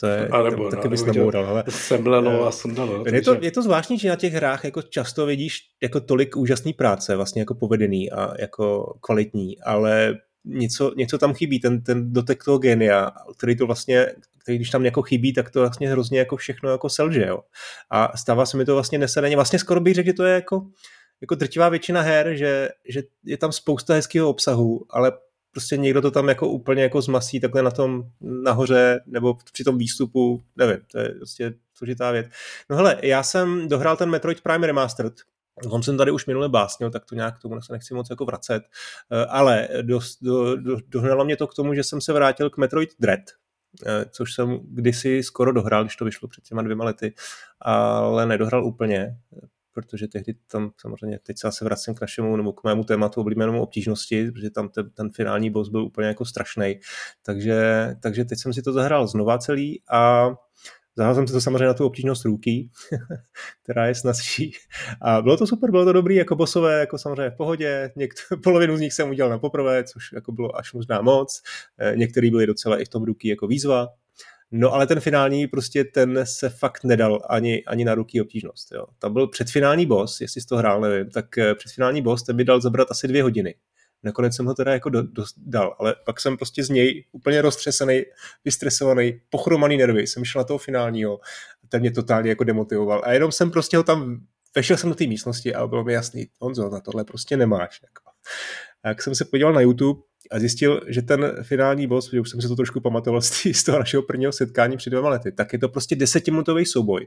To 0.00 0.06
je, 0.06 0.28
a 0.28 0.42
nebo, 0.42 0.70
taky 0.70 0.84
no, 0.84 0.90
bys 0.90 1.04
naboural, 1.04 1.46
ale... 1.46 1.64
Sembleno 1.68 2.46
a 2.46 2.52
sundalo. 2.52 3.04
Je, 3.12 3.22
to, 3.22 3.36
je 3.40 3.50
to 3.50 3.62
zvláštní, 3.62 3.98
že 3.98 4.08
na 4.08 4.16
těch 4.16 4.32
hrách 4.32 4.64
jako 4.64 4.82
často 4.82 5.26
vidíš 5.26 5.60
jako 5.82 6.00
tolik 6.00 6.36
úžasný 6.36 6.72
práce, 6.72 7.16
vlastně 7.16 7.42
jako 7.42 7.54
povedený 7.54 8.12
a 8.12 8.34
jako 8.38 8.94
kvalitní, 9.00 9.60
ale 9.60 10.14
něco, 10.44 10.92
něco 10.96 11.18
tam 11.18 11.34
chybí, 11.34 11.60
ten, 11.60 11.82
ten 11.82 12.12
dotek 12.12 12.44
toho 12.44 12.58
genia, 12.58 13.10
který 13.36 13.56
to 13.56 13.66
vlastně, 13.66 14.06
který 14.38 14.58
když 14.58 14.70
tam 14.70 14.84
jako 14.84 15.02
chybí, 15.02 15.32
tak 15.32 15.50
to 15.50 15.60
vlastně 15.60 15.90
hrozně 15.90 16.18
jako 16.18 16.36
všechno 16.36 16.70
jako 16.70 16.88
selže, 16.88 17.26
jo. 17.26 17.38
A 17.90 18.16
stává 18.16 18.46
se 18.46 18.56
mi 18.56 18.64
to 18.64 18.74
vlastně 18.74 18.98
nesedeně, 18.98 19.36
vlastně 19.36 19.58
skoro 19.58 19.80
bych 19.80 19.94
řekl, 19.94 20.06
že 20.06 20.12
to 20.12 20.24
je 20.24 20.34
jako, 20.34 20.66
jako 21.20 21.34
drtivá 21.34 21.68
většina 21.68 22.00
her, 22.00 22.34
že, 22.34 22.68
že 22.88 23.02
je 23.24 23.36
tam 23.36 23.52
spousta 23.52 23.94
hezkého 23.94 24.28
obsahu, 24.28 24.86
ale 24.90 25.12
prostě 25.52 25.76
někdo 25.76 26.02
to 26.02 26.10
tam 26.10 26.28
jako 26.28 26.48
úplně 26.48 26.82
jako 26.82 27.02
zmasí 27.02 27.40
takhle 27.40 27.62
na 27.62 27.70
tom 27.70 28.02
nahoře 28.20 29.00
nebo 29.06 29.36
při 29.52 29.64
tom 29.64 29.78
výstupu, 29.78 30.42
nevím, 30.56 30.78
to 30.92 30.98
je 30.98 31.08
prostě 31.08 31.54
složitá 31.74 32.10
věc. 32.10 32.26
No 32.70 32.76
hele, 32.76 32.96
já 33.02 33.22
jsem 33.22 33.68
dohrál 33.68 33.96
ten 33.96 34.10
Metroid 34.10 34.40
Prime 34.40 34.66
Remastered, 34.66 35.14
On 35.68 35.82
jsem 35.82 35.96
tady 35.96 36.10
už 36.10 36.26
minule 36.26 36.48
básnil, 36.48 36.90
tak 36.90 37.04
to 37.04 37.14
nějak 37.14 37.38
k 37.38 37.42
tomu 37.42 37.62
se 37.62 37.72
nechci 37.72 37.94
moc 37.94 38.10
jako 38.10 38.24
vracet, 38.24 38.62
eh, 39.10 39.26
ale 39.26 39.68
do, 39.82 40.00
do, 40.22 40.56
do, 40.56 40.76
dohnalo 40.88 41.24
mě 41.24 41.36
to 41.36 41.46
k 41.46 41.54
tomu, 41.54 41.74
že 41.74 41.84
jsem 41.84 42.00
se 42.00 42.12
vrátil 42.12 42.50
k 42.50 42.56
Metroid 42.56 42.90
Dread, 43.00 43.20
eh, 43.86 44.04
což 44.10 44.34
jsem 44.34 44.60
kdysi 44.64 45.22
skoro 45.22 45.52
dohrál, 45.52 45.84
když 45.84 45.96
to 45.96 46.04
vyšlo 46.04 46.28
před 46.28 46.44
těma 46.44 46.62
dvěma 46.62 46.84
lety, 46.84 47.14
ale 47.60 48.26
nedohrál 48.26 48.64
úplně, 48.64 49.16
protože 49.74 50.08
tehdy 50.08 50.34
tam 50.46 50.70
samozřejmě, 50.80 51.18
teď 51.22 51.38
se 51.38 51.46
zase 51.46 51.64
vracím 51.64 51.94
k 51.94 52.00
našemu 52.00 52.36
nebo 52.36 52.52
k 52.52 52.64
mému 52.64 52.84
tématu 52.84 53.20
oblíbenému 53.20 53.62
obtížnosti, 53.62 54.30
protože 54.30 54.50
tam 54.50 54.68
ten, 54.68 54.90
ten 54.90 55.10
finální 55.10 55.50
boss 55.50 55.68
byl 55.68 55.84
úplně 55.84 56.08
jako 56.08 56.24
strašný. 56.24 56.80
Takže, 57.22 57.88
takže 58.02 58.24
teď 58.24 58.38
jsem 58.38 58.52
si 58.52 58.62
to 58.62 58.72
zahrál 58.72 59.06
znova 59.06 59.38
celý 59.38 59.82
a 59.90 60.30
Zahrál 60.96 61.14
jsem 61.14 61.26
si 61.26 61.32
to 61.32 61.40
samozřejmě 61.40 61.66
na 61.66 61.74
tu 61.74 61.86
obtížnost 61.86 62.24
ruky, 62.24 62.70
která 63.62 63.86
je 63.86 63.94
snazší. 63.94 64.52
A 65.02 65.22
bylo 65.22 65.36
to 65.36 65.46
super, 65.46 65.70
bylo 65.70 65.84
to 65.84 65.92
dobrý, 65.92 66.14
jako 66.14 66.36
bosové, 66.36 66.80
jako 66.80 66.98
samozřejmě 66.98 67.30
v 67.30 67.36
pohodě. 67.36 67.90
Něk- 67.96 68.40
polovinu 68.42 68.76
z 68.76 68.80
nich 68.80 68.92
jsem 68.92 69.10
udělal 69.10 69.30
na 69.30 69.38
poprvé, 69.38 69.84
což 69.84 70.12
jako 70.12 70.32
bylo 70.32 70.56
až 70.56 70.72
možná 70.72 71.02
moc. 71.02 71.42
Eh, 71.78 71.96
některý 71.96 72.30
byli 72.30 72.46
docela 72.46 72.80
i 72.80 72.84
v 72.84 72.88
tom 72.88 73.02
ruky 73.02 73.28
jako 73.28 73.46
výzva. 73.46 73.88
No 74.52 74.72
ale 74.72 74.86
ten 74.86 75.00
finální 75.00 75.46
prostě 75.46 75.84
ten 75.84 76.20
se 76.24 76.48
fakt 76.48 76.84
nedal 76.84 77.22
ani, 77.28 77.64
ani 77.64 77.84
na 77.84 77.94
ruky 77.94 78.20
obtížnost. 78.20 78.72
Jo. 78.72 78.86
Tam 78.98 79.12
byl 79.12 79.28
předfinální 79.28 79.86
boss, 79.86 80.20
jestli 80.20 80.40
jsi 80.40 80.46
to 80.46 80.56
hrál, 80.56 80.80
nevím, 80.80 81.10
tak 81.10 81.38
eh, 81.38 81.54
předfinální 81.54 82.02
boss 82.02 82.22
ten 82.22 82.36
by 82.36 82.44
dal 82.44 82.60
zabrat 82.60 82.90
asi 82.90 83.08
dvě 83.08 83.22
hodiny 83.22 83.54
Nakonec 84.02 84.36
jsem 84.36 84.46
ho 84.46 84.54
teda 84.54 84.72
jako 84.72 84.88
do, 84.88 85.02
do, 85.02 85.24
dal, 85.36 85.76
ale 85.78 85.94
pak 86.04 86.20
jsem 86.20 86.36
prostě 86.36 86.64
z 86.64 86.68
něj 86.68 87.04
úplně 87.12 87.42
roztřesený, 87.42 88.02
vystresovaný, 88.44 89.20
pochromaný 89.30 89.76
nervy, 89.76 90.06
jsem 90.06 90.24
šel 90.24 90.40
na 90.40 90.44
toho 90.44 90.58
finálního 90.58 91.20
ten 91.68 91.80
mě 91.80 91.90
totálně 91.90 92.28
jako 92.28 92.44
demotivoval. 92.44 93.02
A 93.04 93.12
jenom 93.12 93.32
jsem 93.32 93.50
prostě 93.50 93.76
ho 93.76 93.82
tam, 93.82 94.26
vešel 94.56 94.76
jsem 94.76 94.90
do 94.90 94.94
té 94.94 95.06
místnosti 95.06 95.54
a 95.54 95.66
bylo 95.66 95.84
mi 95.84 95.92
jasný, 95.92 96.28
Honzo, 96.40 96.70
na 96.70 96.80
tohle 96.80 97.04
prostě 97.04 97.36
nemáš. 97.36 97.80
Jako. 97.82 98.02
A 98.82 98.88
jak 98.88 99.02
jsem 99.02 99.14
se 99.14 99.24
podíval 99.24 99.52
na 99.52 99.60
YouTube 99.60 100.00
a 100.30 100.38
zjistil, 100.38 100.80
že 100.88 101.02
ten 101.02 101.32
finální 101.42 101.86
boss, 101.86 102.10
že 102.10 102.20
už 102.20 102.30
jsem 102.30 102.40
si 102.40 102.48
to 102.48 102.56
trošku 102.56 102.80
pamatoval 102.80 103.22
z 103.52 103.64
toho 103.64 103.78
našeho 103.78 104.02
prvního 104.02 104.32
setkání 104.32 104.76
před 104.76 104.90
dvěma 104.90 105.08
lety, 105.08 105.32
tak 105.32 105.52
je 105.52 105.58
to 105.58 105.68
prostě 105.68 105.96
desetiminutový 105.96 106.66
souboj 106.66 107.06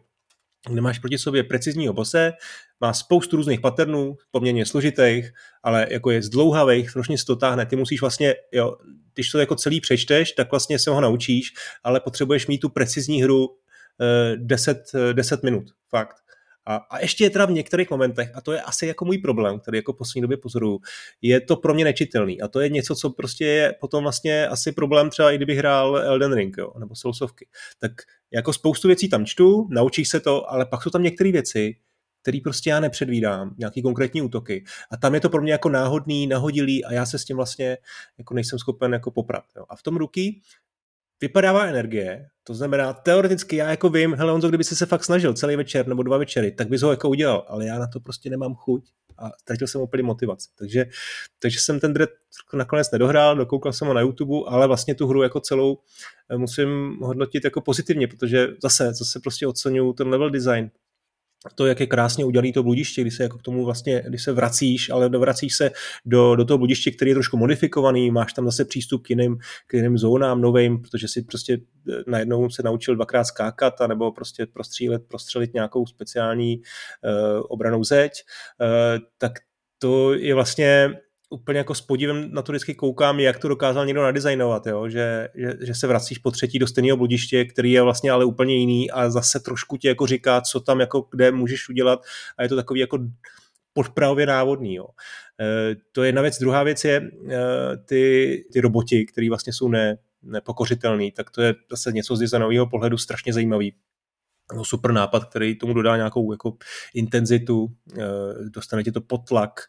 kde 0.70 0.82
máš 0.82 1.00
proti 1.00 1.18
sobě 1.18 1.44
precizního 1.44 1.94
bose, 1.94 2.34
má 2.82 2.94
spoustu 2.94 3.38
různých 3.38 3.60
patternů, 3.60 4.18
poměrně 4.32 4.66
složitých, 4.66 5.34
ale 5.64 5.88
jako 5.90 6.12
je 6.12 6.22
zdlouhavých, 6.22 6.94
trošku 6.94 7.18
se 7.18 7.26
to 7.26 7.36
táhne. 7.36 7.66
Ty 7.66 7.76
musíš 7.76 8.02
vlastně, 8.02 8.36
jo, 8.52 8.78
když 9.14 9.30
to 9.30 9.40
jako 9.40 9.56
celý 9.56 9.82
přečteš, 9.82 10.32
tak 10.32 10.52
vlastně 10.52 10.80
se 10.80 10.90
ho 10.90 11.02
naučíš, 11.02 11.54
ale 11.84 12.00
potřebuješ 12.00 12.48
mít 12.48 12.58
tu 12.58 12.70
precizní 12.70 13.24
hru 13.24 13.48
eh, 14.02 14.38
10, 14.38 14.92
10 15.14 15.44
minut, 15.44 15.66
fakt. 15.90 16.25
A, 16.66 16.76
a 16.76 17.00
ještě 17.00 17.24
je 17.24 17.30
teda 17.30 17.46
v 17.46 17.52
některých 17.52 17.90
momentech, 17.90 18.32
a 18.36 18.42
to 18.42 18.52
je 18.52 18.62
asi 18.62 18.88
jako 18.88 19.06
můj 19.06 19.18
problém, 19.18 19.60
který 19.60 19.78
jako 19.78 19.94
poslední 19.94 20.22
době 20.22 20.38
pozoruju, 20.38 20.80
je 21.22 21.42
to 21.42 21.56
pro 21.56 21.74
mě 21.74 21.84
nečitelný. 21.84 22.42
A 22.42 22.48
to 22.48 22.60
je 22.60 22.70
něco, 22.70 22.96
co 22.96 23.10
prostě 23.10 23.46
je 23.46 23.74
potom 23.80 24.04
vlastně 24.04 24.48
asi 24.48 24.72
problém 24.72 25.10
třeba 25.10 25.32
i 25.32 25.36
kdybych 25.36 25.58
hrál 25.58 25.98
Elden 25.98 26.34
Ring, 26.34 26.58
jo, 26.58 26.72
nebo 26.80 26.96
Soulsovky. 26.96 27.48
Tak 27.80 27.92
jako 28.32 28.54
spoustu 28.54 28.88
věcí 28.88 29.10
tam 29.10 29.26
čtu, 29.26 29.68
naučíš 29.72 30.10
se 30.10 30.20
to, 30.20 30.52
ale 30.52 30.66
pak 30.66 30.84
jsou 30.84 30.90
tam 30.90 31.04
některé 31.04 31.32
věci, 31.32 31.76
který 32.22 32.42
prostě 32.42 32.70
já 32.70 32.80
nepředvídám, 32.80 33.56
nějaký 33.58 33.82
konkrétní 33.82 34.22
útoky. 34.22 34.64
A 34.92 34.98
tam 34.98 35.14
je 35.14 35.20
to 35.20 35.30
pro 35.30 35.42
mě 35.42 35.52
jako 35.52 35.70
náhodný, 35.70 36.28
nahodilý 36.28 36.86
a 36.86 36.94
já 36.94 37.06
se 37.06 37.20
s 37.20 37.26
tím 37.26 37.36
vlastně 37.36 37.78
jako 38.18 38.34
nejsem 38.34 38.60
schopen 38.60 38.94
jako 38.94 39.12
poprat. 39.12 39.44
Jo. 39.58 39.66
A 39.70 39.76
v 39.76 39.84
tom 39.84 39.98
ruky 39.98 40.42
vypadává 41.22 41.66
energie, 41.66 42.26
to 42.44 42.54
znamená, 42.54 42.94
teoreticky 42.94 43.56
já 43.56 43.70
jako 43.70 43.90
vím, 43.90 44.14
hele 44.14 44.32
Honzo, 44.32 44.48
kdyby 44.48 44.64
jsi 44.64 44.76
se 44.76 44.86
fakt 44.86 45.04
snažil 45.04 45.34
celý 45.34 45.56
večer 45.56 45.88
nebo 45.88 46.04
dva 46.04 46.18
večery, 46.18 46.52
tak 46.52 46.70
bys 46.70 46.82
ho 46.82 46.92
jako 46.92 47.10
udělal, 47.10 47.46
ale 47.48 47.66
já 47.66 47.80
na 47.80 47.88
to 47.88 48.00
prostě 48.00 48.30
nemám 48.30 48.56
chuť 48.56 48.84
a 49.18 49.32
ztratil 49.42 49.68
jsem 49.68 49.82
úplně 49.82 50.04
motivaci. 50.04 50.50
Takže, 50.58 50.86
takže 51.40 51.60
jsem 51.60 51.80
ten 51.80 51.94
dread 51.94 52.10
nakonec 52.54 52.92
nedohrál, 52.92 53.36
dokoukal 53.36 53.74
jsem 53.74 53.88
ho 53.88 53.94
na 53.94 54.02
YouTube, 54.02 54.46
ale 54.48 54.68
vlastně 54.68 54.96
tu 54.96 55.08
hru 55.08 55.24
jako 55.24 55.40
celou 55.40 55.78
eh, 56.30 56.38
musím 56.38 56.98
hodnotit 57.02 57.44
jako 57.44 57.62
pozitivně, 57.62 58.08
protože 58.08 58.48
zase, 58.64 58.94
zase 58.94 59.20
prostě 59.20 59.48
oceňuju 59.48 59.94
ten 59.94 60.08
level 60.08 60.30
design, 60.30 60.72
to, 61.54 61.66
jak 61.66 61.80
je 61.80 61.88
krásně 61.88 62.26
udělané 62.26 62.52
to 62.54 62.64
bludiště, 62.64 63.02
když 63.02 63.16
se 63.16 63.24
jako 63.24 63.38
k 63.38 63.42
tomu 63.42 63.66
vlastně, 63.66 64.04
když 64.08 64.24
se 64.24 64.34
vracíš, 64.34 64.90
ale 64.90 65.10
dovracíš 65.10 65.56
se 65.56 65.72
do, 66.06 66.36
do 66.36 66.46
toho 66.46 66.58
bludiště, 66.58 66.92
který 66.92 67.12
je 67.12 67.16
trošku 67.16 67.38
modifikovaný, 67.38 68.12
máš 68.12 68.34
tam 68.34 68.46
zase 68.46 68.66
přístup 68.66 69.04
k 69.04 69.10
jiným, 69.10 69.38
k 69.68 69.74
jiným 69.74 69.98
zónám 69.98 70.42
novým, 70.42 70.82
protože 70.82 71.08
si 71.08 71.22
prostě 71.22 71.58
eh, 71.90 72.04
najednou 72.08 72.50
se 72.50 72.64
naučil 72.64 72.96
dvakrát 72.96 73.24
skákat, 73.24 73.74
nebo 73.88 74.12
prostě 74.12 74.46
prostřílet, 74.46 75.04
prostřelit 75.08 75.54
nějakou 75.54 75.86
speciální 75.86 76.58
uh, 76.58 77.44
obranou 77.50 77.84
zeď, 77.84 78.12
uh, 78.62 79.06
tak 79.18 79.32
to 79.80 80.14
je 80.14 80.36
vlastně 80.36 80.94
úplně 81.36 81.58
jako 81.58 81.76
s 81.76 81.82
podívem 81.82 82.32
na 82.32 82.42
to 82.42 82.52
vždycky 82.52 82.76
koukám, 82.76 83.20
jak 83.20 83.40
to 83.40 83.48
dokázal 83.48 83.86
někdo 83.86 84.04
nadizajnovat, 84.04 84.68
jo? 84.68 84.90
Že, 84.90 85.30
že, 85.36 85.54
že, 85.62 85.76
se 85.76 85.88
vracíš 85.88 86.18
po 86.18 86.32
třetí 86.32 86.60
do 86.60 86.68
stejného 86.68 86.98
bludiště, 86.98 87.46
který 87.46 87.72
je 87.72 87.82
vlastně 87.82 88.12
ale 88.12 88.26
úplně 88.26 88.56
jiný 88.56 88.92
a 88.92 89.10
zase 89.10 89.40
trošku 89.40 89.78
ti 89.78 89.88
jako 89.88 90.08
říká, 90.08 90.42
co 90.42 90.60
tam 90.60 90.80
jako 90.80 91.08
kde 91.12 91.32
můžeš 91.32 91.70
udělat 91.70 92.00
a 92.38 92.44
je 92.44 92.50
to 92.50 92.56
takový 92.56 92.80
jako 92.80 93.00
podpravě 93.74 94.26
návodný. 94.26 94.76
Jo. 94.76 94.88
E, 95.42 95.76
to 95.92 96.04
je 96.04 96.08
jedna 96.08 96.22
věc. 96.22 96.40
Druhá 96.40 96.64
věc 96.64 96.84
je 96.84 96.96
e, 96.96 97.12
ty, 97.86 98.46
ty 98.54 98.62
roboti, 98.62 99.06
které 99.06 99.30
vlastně 99.30 99.54
jsou 99.54 99.68
ne, 99.68 99.98
nepokořitelný, 100.24 101.12
tak 101.12 101.32
to 101.32 101.42
je 101.42 101.54
zase 101.72 101.92
něco 101.92 102.16
z 102.16 102.20
designového 102.20 102.68
pohledu 102.68 102.98
strašně 102.98 103.34
zajímavý 103.34 103.76
no, 104.54 104.66
super 104.66 104.92
nápad, 104.92 105.26
který 105.26 105.58
tomu 105.58 105.74
dodá 105.74 105.96
nějakou 105.96 106.32
jako 106.32 106.58
intenzitu, 106.94 107.68
e, 108.00 108.50
dostane 108.50 108.84
ti 108.84 108.92
to 108.92 109.02
pod 109.02 109.28
tlak, 109.28 109.60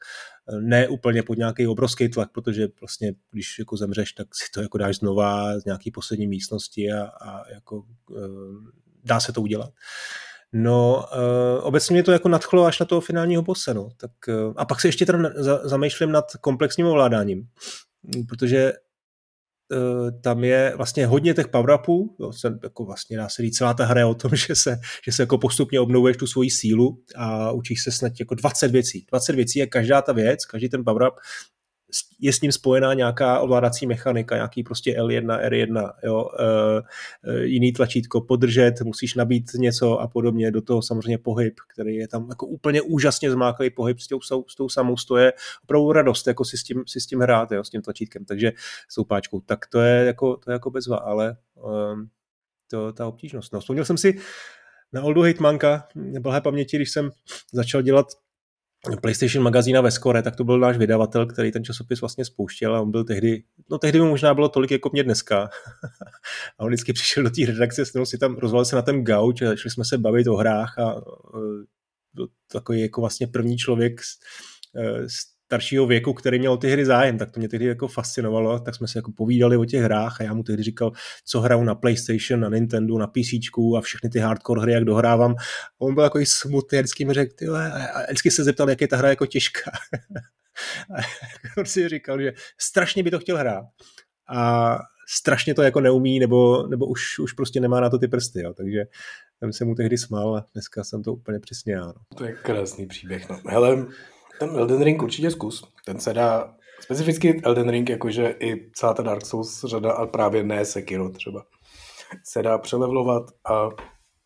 ne 0.61 0.88
úplně 0.88 1.23
pod 1.23 1.38
nějaký 1.38 1.66
obrovský 1.66 2.09
tlak, 2.09 2.33
protože 2.33 2.68
vlastně, 2.80 3.12
když 3.33 3.59
jako 3.59 3.76
zemřeš, 3.76 4.12
tak 4.12 4.35
si 4.35 4.50
to 4.54 4.62
jako 4.62 4.78
dáš 4.78 4.97
znova 4.97 5.61
z 5.61 5.64
nějaký 5.64 5.90
poslední 5.90 6.26
místnosti 6.26 6.92
a, 6.92 7.02
a 7.02 7.50
jako 7.50 7.76
uh, 8.11 8.16
dá 9.04 9.21
se 9.21 9.33
to 9.33 9.42
udělat. 9.42 9.71
No, 10.52 11.04
obecně 11.62 11.95
mě 11.95 12.02
to 12.02 12.12
jako 12.12 12.28
nadchlo 12.28 12.64
až 12.64 12.80
na 12.80 12.87
toho 12.87 13.00
finálního 13.00 13.42
bose, 13.42 13.75
no. 13.75 13.88
Tak, 13.97 14.11
a 14.56 14.64
pak 14.64 14.80
se 14.80 14.88
ještě 14.88 15.06
za, 15.35 15.68
zamýšlím 15.68 16.12
nad 16.12 16.25
komplexním 16.40 16.87
ovládáním, 16.87 17.49
protože 18.28 18.73
Eh, 18.73 18.86
tam 20.20 20.44
je 20.44 20.73
vlastně 20.76 21.06
hodně 21.06 21.35
těch 21.35 21.49
power-upů, 21.49 22.16
jako 22.62 22.85
vlastně 22.85 23.16
dá 23.16 23.28
se 23.28 23.42
říct, 23.42 23.56
celá 23.56 23.75
ta 23.75 23.85
hra 23.85 24.00
je 24.00 24.06
o 24.06 24.14
tom, 24.14 24.30
že 24.35 24.54
se, 24.54 24.78
že 25.04 25.12
se 25.12 25.23
jako 25.23 25.38
postupně 25.38 25.80
obnovuješ 25.80 26.16
tu 26.16 26.26
svoji 26.26 26.50
sílu 26.50 27.02
a 27.16 27.52
učíš 27.52 27.82
se 27.82 27.92
snad 27.92 28.12
jako 28.20 28.35
20 28.35 28.70
věcí. 28.70 29.06
20 29.08 29.37
věcí 29.37 29.58
je 29.58 29.66
každá 29.66 30.02
ta 30.02 30.12
věc, 30.12 30.44
každý 30.44 30.68
ten 30.68 30.82
power-up 30.82 31.14
je 32.21 32.33
s 32.33 32.40
ním 32.40 32.52
spojená 32.52 32.95
nějaká 32.95 33.40
ovládací 33.40 33.87
mechanika, 33.87 34.35
nějaký 34.35 34.62
prostě 34.62 34.93
L1, 35.00 35.49
R1, 35.49 35.93
jo, 36.05 36.28
e, 37.25 37.45
jiný 37.45 37.73
tlačítko, 37.73 38.21
podržet, 38.21 38.81
musíš 38.81 39.14
nabít 39.14 39.45
něco 39.55 39.99
a 39.99 40.09
podobně, 40.09 40.50
do 40.50 40.62
toho 40.62 40.83
samozřejmě 40.83 41.19
pohyb, 41.19 41.55
který 41.73 41.97
je 41.97 42.09
tam 42.09 42.26
jako 42.28 42.47
úplně 42.47 42.83
úžasně 42.83 43.31
zmáklý 43.31 43.71
pohyb 43.71 44.00
s 44.00 44.09
tou, 44.09 44.21
s 44.49 44.55
tou 44.57 44.69
samou, 44.69 44.95
to 45.09 45.16
je 45.16 45.33
opravdu 45.64 45.93
radost, 45.93 46.26
jako 46.26 46.45
si 46.45 46.59
s 46.59 46.62
tím, 46.62 46.83
si 46.87 47.00
s 47.00 47.07
tím 47.07 47.21
hrát, 47.21 47.52
jo, 47.52 47.64
s 47.64 47.71
tím 47.71 47.83
tlačítkem, 47.83 48.25
takže 48.25 48.52
s 48.88 49.05
páčkou, 49.05 49.40
tak 49.40 49.66
to 49.66 49.81
je 49.81 50.07
jako, 50.07 50.37
to 50.37 50.50
je 50.50 50.52
jako 50.52 50.71
bezva, 50.71 50.97
ale 50.97 51.31
e, 51.31 52.07
to, 52.71 52.93
ta 52.93 53.07
obtížnost. 53.07 53.52
No, 53.52 53.61
vzpomněl 53.61 53.85
jsem 53.85 53.99
si 53.99 54.19
na 54.93 55.02
Oldu 55.02 55.23
Hejtmanka, 55.23 55.88
blahé 56.21 56.40
paměti, 56.40 56.76
když 56.76 56.90
jsem 56.90 57.11
začal 57.52 57.83
dělat 57.83 58.07
PlayStation 59.00 59.45
magazína 59.45 59.81
ve 59.81 59.90
Score, 59.90 60.23
tak 60.23 60.37
to 60.37 60.45
byl 60.45 60.59
náš 60.59 60.76
vydavatel, 60.76 61.26
který 61.26 61.52
ten 61.52 61.64
časopis 61.64 62.00
vlastně 62.00 62.25
spouštěl 62.25 62.76
a 62.76 62.81
on 62.81 62.90
byl 62.90 63.05
tehdy, 63.05 63.43
no 63.71 63.78
tehdy 63.78 64.00
mu 64.00 64.09
možná 64.09 64.35
bylo 64.35 64.49
tolik 64.49 64.71
jako 64.71 64.90
mě 64.93 65.02
dneska. 65.02 65.43
a 66.59 66.64
on 66.64 66.69
vždycky 66.69 66.93
přišel 66.93 67.23
do 67.23 67.31
té 67.31 67.47
redakce, 67.47 67.85
s 67.85 68.05
si 68.05 68.19
tam 68.19 68.37
rozval 68.37 68.64
se 68.64 68.76
na 68.76 68.83
ten 68.83 69.05
gauč 69.05 69.43
a 69.43 69.47
začali 69.47 69.71
jsme 69.71 69.85
se 69.85 69.99
bavit 69.99 70.26
o 70.26 70.37
hrách 70.37 70.78
a 70.78 71.00
byl 72.14 72.28
takový 72.52 72.81
jako 72.81 73.00
vlastně 73.00 73.26
první 73.26 73.57
člověk 73.57 74.00
s, 74.02 74.19
s 75.07 75.36
staršího 75.47 75.87
věku, 75.87 76.12
který 76.12 76.38
měl 76.38 76.57
ty 76.57 76.71
hry 76.71 76.85
zájem, 76.85 77.19
tak 77.19 77.31
to 77.31 77.41
mě 77.41 77.49
tehdy 77.49 77.67
jako 77.67 77.88
fascinovalo, 77.88 78.59
tak 78.59 78.75
jsme 78.75 78.88
se 78.88 78.99
jako 78.99 79.12
povídali 79.12 79.57
o 79.57 79.65
těch 79.65 79.83
hrách 79.83 80.21
a 80.21 80.25
já 80.25 80.35
mu 80.35 80.43
tehdy 80.43 80.62
říkal, 80.62 80.93
co 81.25 81.41
hraju 81.41 81.62
na 81.62 81.75
PlayStation, 81.75 82.41
na 82.41 82.49
Nintendo, 82.49 82.99
na 82.99 83.07
PC 83.07 83.33
a 83.79 83.81
všechny 83.81 84.11
ty 84.11 84.19
hardcore 84.19 84.62
hry, 84.62 84.73
jak 84.73 84.85
dohrávám. 84.85 85.33
A 85.33 85.81
on 85.81 85.95
byl 85.95 86.05
jako 86.05 86.19
smutný 86.25 86.79
a 86.79 86.83
vždycky 86.83 87.05
mi 87.05 87.12
řekl, 87.12 87.35
tyhle, 87.38 87.73
a 87.73 88.03
vždycky 88.03 88.31
se 88.31 88.45
zeptal, 88.45 88.71
jak 88.71 88.81
je 88.81 88.88
ta 88.88 88.97
hra 88.97 89.09
jako 89.09 89.26
těžká. 89.26 89.71
a 90.91 91.00
on 91.59 91.67
si 91.67 91.88
říkal, 91.88 92.21
že 92.21 92.33
strašně 92.61 93.03
by 93.03 93.11
to 93.11 93.19
chtěl 93.19 93.37
hrát. 93.37 93.65
A 94.29 94.79
strašně 95.09 95.55
to 95.55 95.62
jako 95.62 95.81
neumí, 95.81 96.19
nebo, 96.19 96.67
nebo 96.67 96.87
už, 96.87 97.19
už 97.19 97.33
prostě 97.33 97.61
nemá 97.61 97.81
na 97.81 97.91
to 97.91 97.99
ty 97.99 98.09
prsty, 98.09 98.43
jo. 98.43 98.55
takže 98.55 98.85
jsem 99.38 99.53
se 99.53 99.65
mu 99.65 99.75
tehdy 99.75 99.99
smál 99.99 100.37
a 100.37 100.47
dneska 100.53 100.85
jsem 100.85 101.03
to 101.03 101.12
úplně 101.12 101.41
přesně 101.41 101.73
já. 101.73 101.87
No. 101.87 101.95
To 102.17 102.25
je 102.25 102.33
krásný 102.33 102.87
příběh. 102.87 103.29
No. 103.29 103.41
Hele, 103.49 103.87
ten 104.38 104.50
Elden 104.50 104.83
Ring 104.83 105.02
určitě 105.02 105.31
zkus. 105.31 105.69
Ten 105.85 106.00
se 106.00 106.14
dá, 106.14 106.55
specificky 106.81 107.40
Elden 107.45 107.69
Ring, 107.69 107.88
jakože 107.88 108.35
i 108.40 108.71
celá 108.75 108.95
ta 108.95 109.02
Dark 109.02 109.26
Souls 109.26 109.64
řada, 109.64 109.93
ale 109.93 110.07
právě 110.07 110.43
ne 110.43 110.64
Sekiro 110.64 111.11
třeba, 111.11 111.45
se 112.25 112.43
dá 112.43 112.59
přelevlovat 112.59 113.23
a 113.50 113.69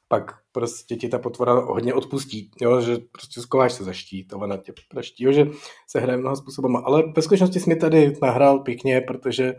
pak 0.09 0.33
prostě 0.53 0.97
ti 0.97 1.09
ta 1.09 1.19
potvora 1.19 1.53
hodně 1.53 1.95
odpustí, 1.95 2.51
jo, 2.61 2.81
že 2.81 2.97
prostě 3.13 3.41
skováš 3.41 3.73
se 3.73 3.85
za 3.85 3.93
štít, 3.93 4.33
ona 4.33 4.57
tě 4.57 4.73
praští, 4.89 5.25
jo, 5.25 5.33
že 5.33 5.47
se 5.89 6.01
hraje 6.01 6.19
mnoha 6.19 6.37
způsobem, 6.37 6.77
ale 6.77 7.03
ve 7.17 7.23
skutečnosti 7.23 7.61
jsi 7.61 7.69
mi 7.71 7.77
tady 7.77 8.13
nahrál 8.23 8.59
pěkně, 8.59 9.01
protože 9.01 9.55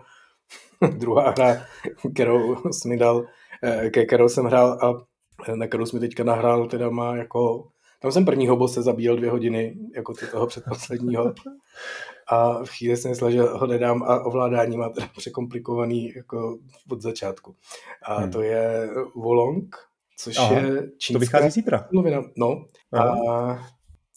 druhá 0.98 1.30
hra, 1.30 1.66
kterou 2.14 2.56
jsi 2.72 2.88
mi 2.88 2.98
dal, 2.98 3.26
eh, 3.64 3.90
ke 3.90 4.06
kterou 4.06 4.30
jsem 4.30 4.46
hrál 4.46 4.80
a 4.82 4.94
na 5.56 5.68
kterou 5.68 5.86
jsi 5.86 5.96
mi 5.96 6.00
teďka 6.00 6.24
nahrál, 6.24 6.68
teda 6.68 6.90
má 6.90 7.16
jako 7.16 7.68
tam 8.02 8.12
jsem 8.12 8.26
prvního 8.26 8.58
bose 8.58 8.82
zabíjel 8.82 9.16
dvě 9.16 9.30
hodiny, 9.30 9.78
jako 9.96 10.14
ty 10.14 10.26
toho 10.26 10.48
předposledního. 10.48 11.34
A 12.28 12.64
v 12.64 12.70
chvíli 12.70 12.98
jsem 12.98 13.12
myslel, 13.12 13.32
že 13.32 13.42
ho 13.42 13.68
nedám 13.68 14.04
a 14.04 14.26
ovládání 14.26 14.78
má 14.78 14.90
teda 14.90 15.08
překomplikovaný 15.18 16.14
jako 16.16 16.58
od 16.92 17.02
začátku. 17.02 17.56
A 18.06 18.20
hmm. 18.20 18.32
to 18.32 18.42
je 18.42 18.90
Wolong, 19.16 19.76
což 20.18 20.38
Aha, 20.38 20.54
je 20.54 20.90
čínská... 20.98 21.14
To 21.14 21.20
vychází 21.20 21.50
zítra. 21.50 21.88
Mluvina. 21.92 22.22
No. 22.38 22.66
A, 22.94 23.04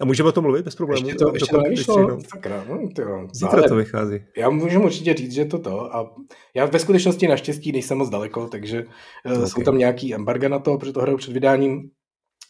a 0.00 0.04
můžeme 0.04 0.28
o 0.28 0.32
tom 0.32 0.44
mluvit 0.44 0.64
bez 0.64 0.74
problémů? 0.74 1.06
Ještě 1.06 1.24
to, 1.24 1.32
ještě 1.34 1.54
to 1.54 1.62
nevyšlo. 1.62 2.20
Sakra, 2.28 2.64
no, 2.68 2.88
tyjo. 2.96 3.28
Zítra 3.32 3.58
Ale 3.58 3.68
to 3.68 3.76
vychází. 3.76 4.24
Já 4.36 4.50
můžu 4.50 4.82
určitě 4.82 5.14
říct, 5.14 5.32
že 5.32 5.44
to 5.44 5.58
to. 5.58 5.96
A 5.96 6.14
já 6.54 6.66
ve 6.66 6.78
skutečnosti 6.78 7.28
naštěstí 7.28 7.72
nejsem 7.72 7.98
moc 7.98 8.08
daleko, 8.08 8.48
takže 8.48 8.84
eh, 9.26 9.32
okay. 9.32 9.46
jsou 9.46 9.62
tam 9.62 9.78
nějaký 9.78 10.14
embarga 10.14 10.48
na 10.48 10.58
to, 10.58 10.78
protože 10.78 10.92
to 10.92 11.00
hraju 11.00 11.16
před 11.16 11.32
vydáním 11.32 11.90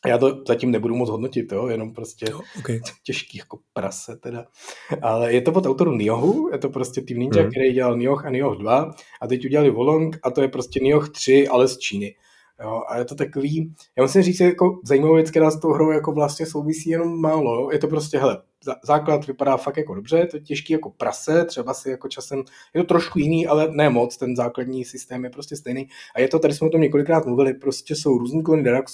Já 0.07 0.19
to 0.19 0.43
zatím 0.49 0.71
nebudu 0.71 0.95
moc 0.95 1.11
hodnotit, 1.11 1.53
jo, 1.53 1.67
jenom 1.67 1.93
prostě 1.93 2.27
jo, 2.31 2.41
okay. 2.59 2.81
těžký 3.03 3.39
jako 3.39 3.59
prase 3.73 4.17
teda. 4.17 4.47
Ale 5.03 5.33
je 5.33 5.41
to 5.41 5.53
od 5.53 5.67
autoru 5.67 5.93
Niohu, 5.93 6.49
je 6.53 6.59
to 6.59 6.71
prostě 6.71 7.01
tým 7.01 7.19
Ninja, 7.19 7.43
mm. 7.43 7.51
který 7.51 7.73
dělal 7.73 7.97
Nioh 7.97 8.27
a 8.27 8.31
Nioh 8.31 8.59
2 8.59 8.95
a 9.23 9.27
teď 9.27 9.45
udělali 9.45 9.71
Volong 9.71 10.19
a 10.23 10.31
to 10.31 10.43
je 10.43 10.49
prostě 10.49 10.81
Nioh 10.81 11.09
3, 11.09 11.49
ale 11.49 11.69
z 11.69 11.79
Číny. 11.79 12.15
Jo, 12.63 12.83
a 12.89 12.99
je 12.99 13.05
to 13.05 13.15
takový, 13.15 13.75
já 13.97 14.03
musím 14.03 14.23
říct, 14.23 14.41
jako 14.41 14.81
zajímavou 14.85 15.15
věc, 15.15 15.31
která 15.31 15.51
s 15.51 15.61
tou 15.61 15.73
hrou 15.73 15.91
jako 15.91 16.13
vlastně 16.13 16.47
souvisí 16.47 16.91
jenom 16.91 17.21
málo. 17.21 17.55
Jo. 17.55 17.71
Je 17.73 17.79
to 17.79 17.89
prostě, 17.89 18.19
hele, 18.19 18.43
základ 18.85 19.27
vypadá 19.27 19.57
fakt 19.57 19.77
jako 19.77 19.95
dobře, 19.95 20.27
to 20.27 20.37
je 20.37 20.41
těžký 20.41 20.73
jako 20.73 20.91
prase, 20.91 21.45
třeba 21.45 21.75
si 21.75 21.91
jako 21.91 22.09
časem, 22.09 22.45
je 22.75 22.81
to 22.83 22.87
trošku 22.87 23.19
jiný, 23.19 23.47
ale 23.47 23.69
ne 23.71 23.91
moc, 23.91 24.17
ten 24.17 24.37
základní 24.37 24.85
systém 24.85 25.25
je 25.25 25.31
prostě 25.31 25.57
stejný. 25.57 25.89
A 26.15 26.21
je 26.21 26.29
to, 26.29 26.39
tady 26.39 26.55
jsme 26.55 26.67
o 26.67 26.71
tom 26.71 26.81
několikrát 26.81 27.27
mluvili, 27.27 27.55
prostě 27.55 27.97
jsou 27.97 28.19
různý 28.19 28.43
klony 28.43 28.63
Dark, 28.63 28.87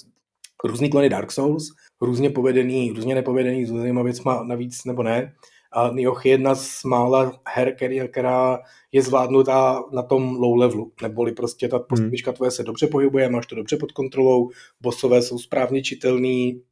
různý 0.64 0.90
klony 0.90 1.08
Dark 1.08 1.32
Souls, 1.32 1.64
různě 2.00 2.30
povedený, 2.30 2.92
různě 2.92 3.14
nepovedený, 3.14 3.66
s 3.66 3.70
různýma 3.70 4.02
věcma 4.02 4.42
navíc 4.42 4.84
nebo 4.84 5.02
ne. 5.02 5.32
A 5.72 5.90
Nioh 5.94 6.26
je 6.26 6.32
jedna 6.32 6.54
z 6.54 6.84
mála 6.84 7.40
her, 7.48 7.76
který, 7.76 8.00
která 8.08 8.58
je 8.92 9.02
zvládnutá 9.02 9.82
na 9.92 10.02
tom 10.02 10.36
low 10.36 10.56
levelu, 10.56 10.92
neboli 11.02 11.32
prostě 11.32 11.68
ta 11.68 11.78
postavička 11.78 12.30
hmm. 12.30 12.36
tvoje 12.36 12.50
se 12.50 12.62
dobře 12.62 12.86
pohybuje, 12.86 13.30
máš 13.30 13.46
to 13.46 13.54
dobře 13.54 13.76
pod 13.76 13.92
kontrolou, 13.92 14.50
bossové 14.80 15.22
jsou 15.22 15.38
správně 15.38 15.82
čitelný, 15.82 16.62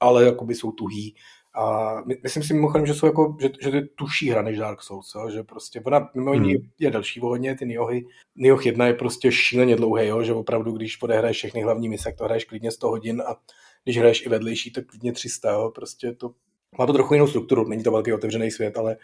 ale 0.00 0.24
jakoby 0.24 0.54
jsou 0.54 0.72
tuhý. 0.72 1.14
A 1.54 1.94
myslím 2.22 2.42
si 2.42 2.54
mimochodem, 2.54 2.86
že, 2.86 2.94
jsou 2.94 3.06
jako, 3.06 3.36
že, 3.40 3.48
že 3.62 3.70
to 3.70 3.76
je 3.76 3.86
tuší 3.94 4.30
hra 4.30 4.42
než 4.42 4.58
Dark 4.58 4.82
Souls, 4.82 5.14
jo? 5.14 5.30
že 5.30 5.42
prostě 5.42 5.80
ona 5.80 6.10
mimo 6.14 6.32
jiný 6.32 6.54
hmm. 6.54 6.68
je 6.78 6.90
další 6.90 7.20
hodně, 7.20 7.56
ty 7.56 7.66
Niohy. 7.66 8.04
Nioh 8.36 8.66
1 8.66 8.86
je 8.86 8.94
prostě 8.94 9.32
šíleně 9.32 9.76
dlouhý, 9.76 10.06
jo? 10.06 10.22
že 10.22 10.32
opravdu, 10.32 10.72
když 10.72 11.02
odehraješ 11.02 11.36
všechny 11.36 11.62
hlavní 11.62 11.88
mise, 11.88 12.14
to 12.18 12.24
hraješ 12.24 12.44
klidně 12.44 12.70
100 12.70 12.88
hodin 12.88 13.22
a 13.26 13.36
když 13.84 13.98
hraješ 13.98 14.26
i 14.26 14.28
vedlejší, 14.28 14.72
tak 14.72 14.86
klidně 14.86 15.12
300, 15.12 15.50
jo? 15.50 15.72
prostě 15.74 16.12
to 16.12 16.30
má 16.78 16.86
to 16.86 16.92
trochu 16.92 17.14
jinou 17.14 17.26
strukturu, 17.26 17.68
není 17.68 17.82
to 17.82 17.92
velký 17.92 18.12
otevřený 18.12 18.50
svět, 18.50 18.76
ale, 18.76 18.96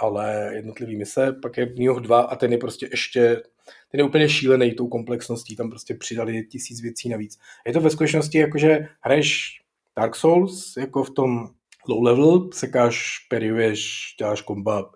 ale 0.00 0.50
jednotlivý 0.54 0.96
mise. 0.96 1.32
Pak 1.42 1.56
je 1.56 1.72
Nioh 1.76 2.00
2 2.00 2.20
a 2.20 2.36
ten 2.36 2.52
je 2.52 2.58
prostě 2.58 2.88
ještě, 2.90 3.42
ten 3.90 4.00
je 4.00 4.04
úplně 4.04 4.28
šílený 4.28 4.72
tou 4.72 4.88
komplexností, 4.88 5.56
tam 5.56 5.70
prostě 5.70 5.94
přidali 5.94 6.46
tisíc 6.46 6.80
věcí 6.80 7.08
navíc. 7.08 7.38
Je 7.66 7.72
to 7.72 7.80
ve 7.80 7.90
skutečnosti 7.90 8.38
jako, 8.38 8.58
že 8.58 8.88
hraješ 9.00 9.60
Dark 9.96 10.16
Souls, 10.16 10.76
jako 10.76 11.04
v 11.04 11.10
tom 11.10 11.48
low 11.88 12.02
level, 12.02 12.48
sekáš, 12.52 13.26
periuješ, 13.30 14.14
děláš 14.18 14.42
kombat, 14.42 14.86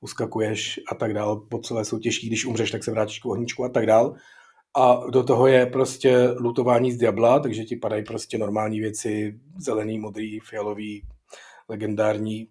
uskakuješ 0.00 0.80
a 0.92 0.94
tak 0.94 1.14
dál, 1.14 1.36
po 1.36 1.58
celé 1.58 1.84
jsou 1.84 1.98
těžký, 1.98 2.26
když 2.26 2.46
umřeš, 2.46 2.70
tak 2.70 2.84
se 2.84 2.90
vrátíš 2.90 3.18
k 3.18 3.26
ohničku 3.26 3.64
a 3.64 3.68
tak 3.68 3.86
dál. 3.86 4.14
A 4.76 5.00
do 5.10 5.22
toho 5.22 5.46
je 5.46 5.66
prostě 5.66 6.28
lutování 6.38 6.92
z 6.92 6.96
Diabla, 6.96 7.40
takže 7.40 7.64
ti 7.64 7.76
padají 7.76 8.04
prostě 8.04 8.38
normální 8.38 8.80
věci, 8.80 9.40
zelený, 9.58 9.98
modrý, 9.98 10.40
fialový, 10.40 11.02
legendární 11.68 12.48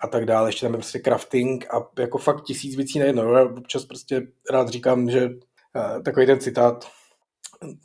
a 0.00 0.06
tak 0.06 0.24
dále. 0.24 0.48
Ještě 0.48 0.66
tam 0.66 0.72
je 0.72 0.78
prostě 0.78 0.98
crafting 0.98 1.74
a 1.74 1.88
jako 1.98 2.18
fakt 2.18 2.42
tisíc 2.42 2.76
věcí 2.76 2.98
najednou. 2.98 3.32
Já 3.32 3.44
občas 3.44 3.84
prostě 3.84 4.22
rád 4.50 4.68
říkám, 4.68 5.10
že 5.10 5.26
uh, 5.26 6.02
takový 6.02 6.26
ten 6.26 6.40
citát 6.40 6.88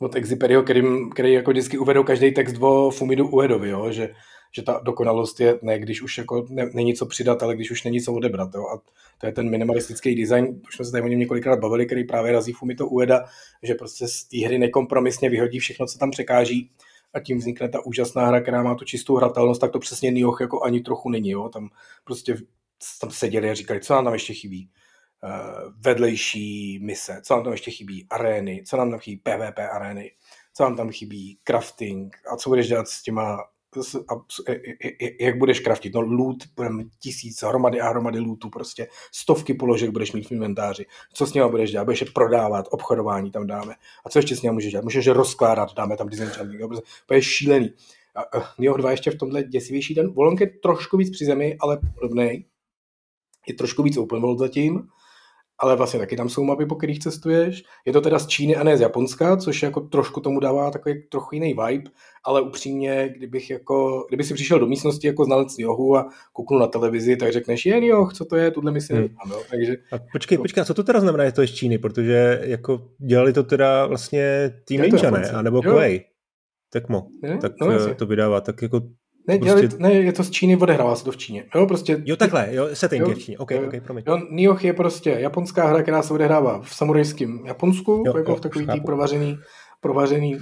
od 0.00 0.14
Exiperio, 0.14 0.62
který, 0.62 0.82
který 1.10 1.32
jako 1.32 1.50
vždycky 1.50 1.78
uvedou 1.78 2.04
každý 2.04 2.32
text 2.32 2.56
o 2.60 2.90
Fumidu 2.90 3.28
Uedovi, 3.28 3.68
jo? 3.68 3.92
Že, 3.92 4.14
že 4.56 4.62
ta 4.62 4.80
dokonalost 4.84 5.40
je 5.40 5.58
ne, 5.62 5.78
když 5.78 6.02
už 6.02 6.18
jako 6.18 6.46
ne, 6.48 6.70
není 6.74 6.94
co 6.94 7.06
přidat, 7.06 7.42
ale 7.42 7.54
když 7.54 7.70
už 7.70 7.84
není 7.84 8.00
co 8.00 8.12
odebrat. 8.12 8.54
Jo? 8.54 8.66
A 8.68 8.80
to 9.18 9.26
je 9.26 9.32
ten 9.32 9.50
minimalistický 9.50 10.14
design, 10.14 10.60
už 10.68 10.74
jsme 10.74 10.84
se 10.84 10.90
tady 10.90 11.04
o 11.04 11.06
něm 11.06 11.18
několikrát 11.18 11.58
bavili, 11.58 11.86
který 11.86 12.04
právě 12.04 12.32
razí 12.32 12.52
Fumito 12.52 12.86
Ueda, 12.86 13.24
že 13.62 13.74
prostě 13.74 14.08
z 14.08 14.24
té 14.24 14.46
hry 14.46 14.58
nekompromisně 14.58 15.30
vyhodí 15.30 15.58
všechno, 15.58 15.86
co 15.86 15.98
tam 15.98 16.10
překáží 16.10 16.70
a 17.14 17.20
tím 17.20 17.38
vznikne 17.38 17.68
ta 17.68 17.86
úžasná 17.86 18.26
hra, 18.26 18.40
která 18.40 18.62
má 18.62 18.74
tu 18.74 18.84
čistou 18.84 19.16
hratelnost, 19.16 19.60
tak 19.60 19.72
to 19.72 19.78
přesně 19.78 20.10
Nioh 20.10 20.40
jako 20.40 20.62
ani 20.62 20.80
trochu 20.80 21.10
není. 21.10 21.30
Jo? 21.30 21.48
Tam 21.48 21.68
prostě 22.04 22.36
tam 23.00 23.10
seděli 23.10 23.50
a 23.50 23.54
říkali, 23.54 23.80
co 23.80 23.94
nám 23.94 24.04
tam 24.04 24.12
ještě 24.12 24.34
chybí. 24.34 24.70
Uh, 25.24 25.72
vedlejší 25.76 26.78
mise, 26.82 27.20
co 27.24 27.34
nám 27.34 27.44
tam 27.44 27.52
ještě 27.52 27.70
chybí, 27.70 28.06
arény, 28.10 28.62
co 28.66 28.76
nám 28.76 28.90
tam 28.90 29.00
chybí, 29.00 29.16
PvP 29.16 29.58
arény, 29.72 30.10
co 30.54 30.62
nám 30.62 30.76
tam 30.76 30.90
chybí, 30.90 31.38
crafting 31.44 32.16
a 32.32 32.36
co 32.36 32.50
budeš 32.50 32.68
dělat 32.68 32.88
s 32.88 33.02
těma 33.02 33.38
jak 35.20 35.38
budeš 35.38 35.60
kraftit, 35.60 35.94
no 35.94 36.00
loot, 36.00 36.36
tisíc, 36.98 37.42
hromady 37.42 37.80
a 37.80 37.88
hromady 37.88 38.18
lootu, 38.18 38.50
prostě 38.50 38.88
stovky 39.12 39.54
položek 39.54 39.90
budeš 39.90 40.12
mít 40.12 40.28
v 40.28 40.32
inventáři, 40.32 40.86
co 41.12 41.26
s 41.26 41.34
něma 41.34 41.48
budeš 41.48 41.70
dělat, 41.70 41.84
budeš 41.84 42.00
je 42.00 42.06
prodávat, 42.14 42.66
obchodování 42.70 43.30
tam 43.30 43.46
dáme, 43.46 43.74
a 44.06 44.08
co 44.08 44.18
ještě 44.18 44.36
s 44.36 44.42
něma 44.42 44.52
můžeš 44.52 44.70
dělat, 44.70 44.84
můžeš 44.84 45.06
je 45.06 45.12
rozkládat, 45.12 45.74
dáme 45.74 45.96
tam 45.96 46.08
disenchanting, 46.08 46.60
to 47.06 47.14
je 47.14 47.22
šílený. 47.22 47.72
A, 48.14 48.36
uh, 48.36 48.44
Nioh 48.58 48.78
2 48.78 48.90
ještě 48.90 49.10
v 49.10 49.18
tomhle 49.18 49.42
děsivější 49.42 49.94
ten 49.94 50.12
Volonk 50.12 50.40
je 50.40 50.46
trošku 50.46 50.96
víc 50.96 51.10
při 51.10 51.24
zemi, 51.24 51.56
ale 51.60 51.78
podobný. 51.94 52.46
Je 53.46 53.54
trošku 53.54 53.82
víc 53.82 53.96
open 53.96 54.20
world 54.20 54.38
zatím, 54.38 54.88
ale 55.58 55.76
vlastně 55.76 56.00
taky 56.00 56.16
tam 56.16 56.28
jsou 56.28 56.44
mapy, 56.44 56.66
po 56.66 56.74
kterých 56.74 56.98
cestuješ. 56.98 57.64
Je 57.86 57.92
to 57.92 58.00
teda 58.00 58.18
z 58.18 58.26
Číny 58.26 58.56
a 58.56 58.64
ne 58.64 58.76
z 58.76 58.80
Japonska, 58.80 59.36
což 59.36 59.62
jako 59.62 59.80
trošku 59.80 60.20
tomu 60.20 60.40
dává 60.40 60.70
takový 60.70 61.02
trochu 61.08 61.34
jiný 61.34 61.54
vibe, 61.66 61.90
ale 62.24 62.40
upřímně, 62.40 63.12
kdybych 63.16 63.50
jako, 63.50 64.06
kdyby 64.08 64.24
si 64.24 64.34
přišel 64.34 64.58
do 64.58 64.66
místnosti 64.66 65.06
jako 65.06 65.24
znalec 65.24 65.58
Johu 65.58 65.96
a 65.96 66.10
kouknul 66.32 66.60
na 66.60 66.66
televizi, 66.66 67.16
tak 67.16 67.32
řekneš, 67.32 67.66
jen 67.66 67.84
Joh, 67.84 68.12
co 68.12 68.24
to 68.24 68.36
je, 68.36 68.50
tuhle 68.50 68.72
mi 68.72 68.80
si 68.80 68.94
hmm. 68.94 69.08
no, 69.30 69.36
takže... 69.50 69.76
A 69.92 69.96
počkej, 70.12 70.38
počkej, 70.38 70.64
co 70.64 70.74
to 70.74 70.84
teda 70.84 71.00
znamená, 71.00 71.24
je 71.24 71.32
to 71.32 71.46
z 71.46 71.54
Číny, 71.54 71.78
protože 71.78 72.40
jako 72.42 72.88
dělali 72.98 73.32
to 73.32 73.42
teda 73.42 73.86
vlastně 73.86 74.54
tým 74.64 74.82
Ninja, 74.82 75.10
ne? 75.10 75.30
A 75.30 75.42
nebo 75.42 75.62
Koei. 75.62 76.04
Tekmo, 76.72 77.06
tak 77.40 77.52
no, 77.60 77.70
eh, 77.70 77.94
to 77.94 78.06
vydává, 78.06 78.40
tak 78.40 78.62
jako 78.62 78.80
ne, 79.28 79.38
prostě... 79.38 79.68
dělali, 79.68 79.68
ne, 79.78 79.92
je 79.92 80.12
to 80.12 80.24
z 80.24 80.30
Číny, 80.30 80.56
odehrává 80.56 80.96
se 80.96 81.04
to 81.04 81.12
v 81.12 81.16
Číně. 81.16 81.44
Jo, 81.54 81.66
prostě... 81.66 82.02
Jo, 82.04 82.16
takhle, 82.16 82.48
jo, 82.50 82.68
setting 82.72 83.02
jo, 83.02 83.08
je 83.08 83.14
v 83.14 83.18
Číně, 83.18 83.38
ok, 83.38 83.50
jo, 83.50 83.62
ok, 83.66 83.84
promiň. 83.84 84.04
Jo, 84.06 84.18
Nioh 84.30 84.64
je 84.64 84.72
prostě 84.72 85.10
japonská 85.10 85.66
hra, 85.66 85.82
která 85.82 86.02
se 86.02 86.14
odehrává 86.14 86.60
v 86.60 86.74
samurajském 86.74 87.40
Japonsku, 87.46 88.02
jo, 88.06 88.16
jako 88.16 88.30
jo, 88.30 88.36
v 88.36 88.40
takový 88.40 88.66
tý 88.66 88.80
provařený, 88.80 89.38
provařený 89.80 90.38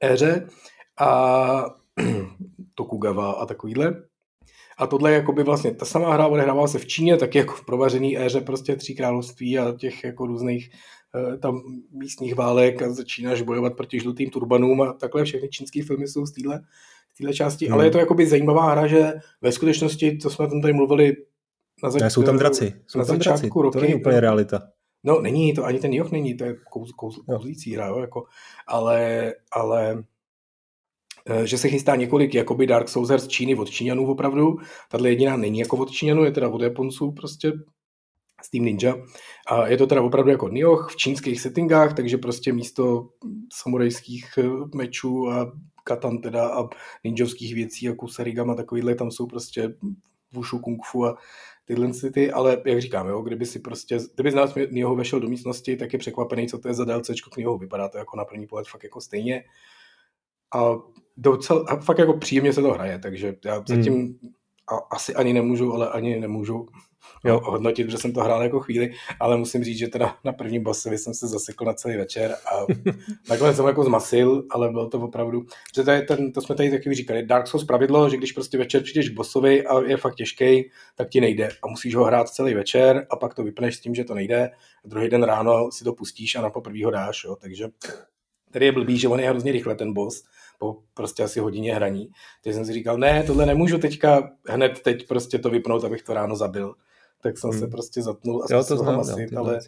éře 0.00 0.46
a 1.00 1.64
Tokugawa 2.74 3.32
a 3.32 3.46
takovýhle. 3.46 3.94
A 4.78 4.86
tohle 4.86 5.10
je 5.10 5.14
jakoby 5.14 5.42
vlastně 5.42 5.74
ta 5.74 5.84
samá 5.84 6.12
hra 6.12 6.26
odehrává 6.26 6.66
se 6.66 6.78
v 6.78 6.86
Číně, 6.86 7.16
tak 7.16 7.34
jako 7.34 7.54
v 7.54 7.64
provařený 7.64 8.18
éře 8.18 8.40
prostě 8.40 8.76
tří 8.76 8.94
království 8.94 9.58
a 9.58 9.72
těch 9.72 10.04
jako 10.04 10.26
různých 10.26 10.70
eh, 11.14 11.36
tam 11.38 11.62
místních 11.92 12.34
válek 12.34 12.82
a 12.82 12.92
začínáš 12.92 13.42
bojovat 13.42 13.76
proti 13.76 14.00
žlutým 14.00 14.30
turbanům 14.30 14.82
a 14.82 14.92
takhle 14.92 15.24
všechny 15.24 15.48
čínské 15.48 15.82
filmy 15.82 16.08
jsou 16.08 16.26
z 16.26 16.32
téhle 16.32 16.60
téhle 17.18 17.34
části, 17.34 17.66
hmm. 17.66 17.74
ale 17.74 17.84
je 17.86 17.90
to 17.90 17.98
jakoby 17.98 18.26
zajímavá 18.26 18.70
hra, 18.70 18.86
že 18.86 19.12
ve 19.42 19.52
skutečnosti, 19.52 20.18
co 20.18 20.30
jsme 20.30 20.48
tam 20.48 20.60
tady 20.62 20.72
mluvili 20.72 21.16
na 21.82 21.90
začátku. 21.90 22.14
jsou 22.14 22.22
tam 22.22 22.38
draci. 22.38 22.74
Jsou 22.86 22.98
na 22.98 23.04
tam 23.04 23.16
začátku 23.16 23.40
draci. 23.40 23.62
roky. 23.62 23.78
To 23.78 23.80
není 23.80 23.94
úplně 23.94 24.20
realita. 24.20 24.60
No, 25.04 25.20
není 25.20 25.54
to, 25.54 25.64
ani 25.64 25.78
ten 25.78 25.92
Joch 25.92 26.10
není, 26.10 26.36
to 26.36 26.44
je 26.44 26.56
kouz, 26.70 26.92
kouz, 26.92 27.18
kouzlící 27.26 27.74
hra, 27.74 27.86
jo, 27.86 27.98
jako, 27.98 28.24
ale, 28.66 29.32
ale 29.52 30.04
eh, 31.26 31.46
že 31.46 31.58
se 31.58 31.68
chystá 31.68 31.96
několik 31.96 32.34
jakoby 32.34 32.66
Dark 32.66 32.88
Souls 32.88 33.08
z 33.08 33.28
Číny 33.28 33.54
od 33.54 33.70
Číňanů 33.70 34.06
opravdu. 34.06 34.56
Tahle 34.90 35.08
jediná 35.08 35.36
není 35.36 35.58
jako 35.58 35.76
od 35.76 35.90
Číňanů, 35.90 36.24
je 36.24 36.32
teda 36.32 36.48
od 36.48 36.62
Japonců 36.62 37.12
prostě 37.12 37.52
s 38.42 38.50
Team 38.50 38.64
Ninja. 38.64 38.94
A 39.46 39.66
je 39.66 39.76
to 39.76 39.86
teda 39.86 40.02
opravdu 40.02 40.30
jako 40.30 40.48
Nioh 40.48 40.88
v 40.92 40.96
čínských 40.96 41.40
settingách, 41.40 41.94
takže 41.94 42.18
prostě 42.18 42.52
místo 42.52 43.08
samurajských 43.52 44.38
eh, 44.38 44.76
mečů 44.76 45.30
a 45.30 45.52
katan 45.88 46.18
teda 46.18 46.48
a 46.48 46.68
ninjovských 47.04 47.54
věcí 47.54 47.86
jako 47.86 48.08
Sarigama 48.08 48.54
takovýhle, 48.54 48.94
tam 48.94 49.10
jsou 49.10 49.26
prostě 49.26 49.74
wushu, 50.32 50.58
kung 50.58 50.84
fu 50.84 51.06
a 51.06 51.18
tyhle 51.64 51.90
ty, 52.12 52.32
ale 52.32 52.62
jak 52.64 52.80
říkám, 52.80 53.08
jo, 53.08 53.22
kdyby 53.22 53.46
si 53.46 53.58
prostě, 53.58 53.98
kdyby 54.14 54.30
z 54.30 54.34
nás 54.34 54.54
Nioho 54.70 54.96
vešel 54.96 55.20
do 55.20 55.28
místnosti, 55.28 55.76
tak 55.76 55.92
je 55.92 55.98
překvapený, 55.98 56.48
co 56.48 56.58
to 56.58 56.68
je 56.68 56.74
za 56.74 56.84
DLCčko 56.84 57.30
k 57.30 57.36
Niohu. 57.36 57.58
Vypadá 57.58 57.88
to 57.88 57.98
jako 57.98 58.16
na 58.16 58.24
první 58.24 58.46
pohled 58.46 58.68
fakt 58.68 58.84
jako 58.84 59.00
stejně. 59.00 59.44
A 60.54 60.76
docela, 61.16 61.64
a 61.68 61.76
fakt 61.76 61.98
jako 61.98 62.16
příjemně 62.16 62.52
se 62.52 62.62
to 62.62 62.72
hraje, 62.72 62.98
takže 62.98 63.36
já 63.44 63.64
zatím 63.68 63.94
hmm. 63.94 64.18
a, 64.66 64.76
asi 64.76 65.14
ani 65.14 65.32
nemůžu, 65.32 65.72
ale 65.72 65.88
ani 65.90 66.20
nemůžu 66.20 66.66
jo. 67.24 67.40
hodnotit, 67.44 67.86
protože 67.86 67.98
jsem 67.98 68.12
to 68.12 68.20
hrál 68.20 68.42
jako 68.42 68.60
chvíli, 68.60 68.90
ale 69.20 69.36
musím 69.36 69.64
říct, 69.64 69.78
že 69.78 69.88
teda 69.88 70.16
na 70.24 70.32
prvním 70.32 70.62
bossovi 70.62 70.98
jsem 70.98 71.14
se 71.14 71.26
zasekl 71.26 71.64
na 71.64 71.72
celý 71.72 71.96
večer 71.96 72.34
a 72.52 72.66
nakonec 73.30 73.56
jsem 73.56 73.66
jako 73.66 73.84
zmasil, 73.84 74.44
ale 74.50 74.70
bylo 74.70 74.88
to 74.88 75.00
opravdu, 75.00 75.46
že 75.74 75.82
to, 75.82 75.90
je 75.90 76.02
ten, 76.02 76.32
to 76.32 76.40
jsme 76.40 76.54
tady 76.54 76.70
taky 76.70 76.94
říkali, 76.94 77.26
Dark 77.26 77.46
Souls 77.46 77.64
pravidlo, 77.64 78.10
že 78.10 78.16
když 78.16 78.32
prostě 78.32 78.58
večer 78.58 78.82
přijdeš 78.82 79.10
k 79.10 79.14
bossovi 79.14 79.66
a 79.66 79.80
je 79.80 79.96
fakt 79.96 80.14
těžký, 80.14 80.70
tak 80.94 81.08
ti 81.08 81.20
nejde 81.20 81.48
a 81.62 81.68
musíš 81.68 81.94
ho 81.94 82.04
hrát 82.04 82.28
celý 82.28 82.54
večer 82.54 83.06
a 83.10 83.16
pak 83.16 83.34
to 83.34 83.42
vypneš 83.42 83.76
s 83.76 83.80
tím, 83.80 83.94
že 83.94 84.04
to 84.04 84.14
nejde 84.14 84.50
a 84.84 84.88
druhý 84.88 85.08
den 85.08 85.22
ráno 85.22 85.70
si 85.72 85.84
to 85.84 85.92
pustíš 85.92 86.34
a 86.34 86.42
na 86.42 86.50
poprvý 86.50 86.84
ho 86.84 86.90
dáš, 86.90 87.24
jo, 87.24 87.36
takže 87.36 87.68
tady 88.50 88.66
je 88.66 88.72
blbý, 88.72 88.98
že 88.98 89.08
on 89.08 89.20
je 89.20 89.28
hrozně 89.28 89.52
rychle 89.52 89.74
ten 89.74 89.92
boss, 89.92 90.24
po 90.58 90.76
prostě 90.94 91.22
asi 91.22 91.40
hodině 91.40 91.74
hraní. 91.74 92.10
Takže 92.44 92.54
jsem 92.54 92.64
si 92.64 92.72
říkal, 92.72 92.98
ne, 92.98 93.22
tohle 93.22 93.46
nemůžu 93.46 93.78
teďka 93.78 94.30
hned 94.48 94.80
teď 94.82 95.08
prostě 95.08 95.38
to 95.38 95.50
vypnout, 95.50 95.84
abych 95.84 96.02
to 96.02 96.14
ráno 96.14 96.36
zabil 96.36 96.74
tak 97.22 97.38
jsem 97.38 97.50
hmm. 97.50 97.60
se 97.60 97.66
prostě 97.66 98.02
zatnul 98.02 98.42
a 98.42 98.54
jo, 98.54 98.64
to 98.64 98.76
znám, 98.76 98.96
masit, 98.96 99.36
ale, 99.36 99.60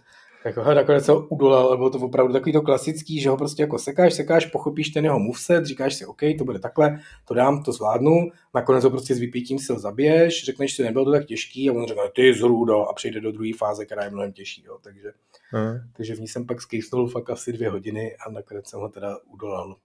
Jako, 0.45 0.63
hele, 0.63 0.75
nakonec 0.75 1.05
se 1.05 1.13
udolal, 1.13 1.67
ale 1.67 1.77
bylo 1.77 1.91
to 1.91 1.99
opravdu 1.99 2.33
takový 2.33 2.53
to 2.53 2.63
klasický, 2.63 3.21
že 3.21 3.31
ho 3.31 3.37
prostě 3.37 3.63
jako 3.63 3.79
sekáš, 3.79 4.15
sekáš, 4.15 4.47
pochopíš 4.47 4.89
ten 4.89 5.05
jeho 5.05 5.19
moveset, 5.19 5.67
říkáš 5.67 5.95
si, 5.95 6.07
OK, 6.07 6.21
to 6.39 6.45
bude 6.45 6.59
takhle, 6.59 7.01
to 7.25 7.35
dám, 7.35 7.63
to 7.63 7.73
zvládnu, 7.73 8.29
nakonec 8.55 8.85
ho 8.85 8.91
prostě 8.91 9.15
s 9.15 9.19
vypítím 9.19 9.59
sil 9.67 9.77
zabiješ, 9.79 10.45
řekneš 10.45 10.77
si, 10.77 10.83
nebylo 10.83 11.05
to 11.05 11.11
tak 11.11 11.27
těžký 11.27 11.71
a 11.71 11.73
on 11.73 11.87
řekne, 11.87 12.03
ty 12.15 12.35
zrůdo 12.35 12.81
a 12.81 12.93
přejde 12.93 13.21
do 13.21 13.33
druhé 13.33 13.51
fáze, 13.59 13.87
která 13.87 14.05
je 14.05 14.11
mnohem 14.11 14.33
těžší, 14.33 14.65
jo. 14.65 14.79
Takže, 14.83 15.13
hmm. 15.51 15.79
takže 15.97 16.15
v 16.15 16.21
ní 16.21 16.29
jsem 16.29 16.47
pak 16.47 16.63
skejstol 16.63 17.09
fakt 17.09 17.31
asi 17.31 17.53
dvě 17.53 17.71
hodiny 17.71 18.17
a 18.17 18.31
nakonec 18.31 18.69
jsem 18.69 18.81
ho 18.81 18.89
teda 18.89 19.19
udolal. 19.27 19.77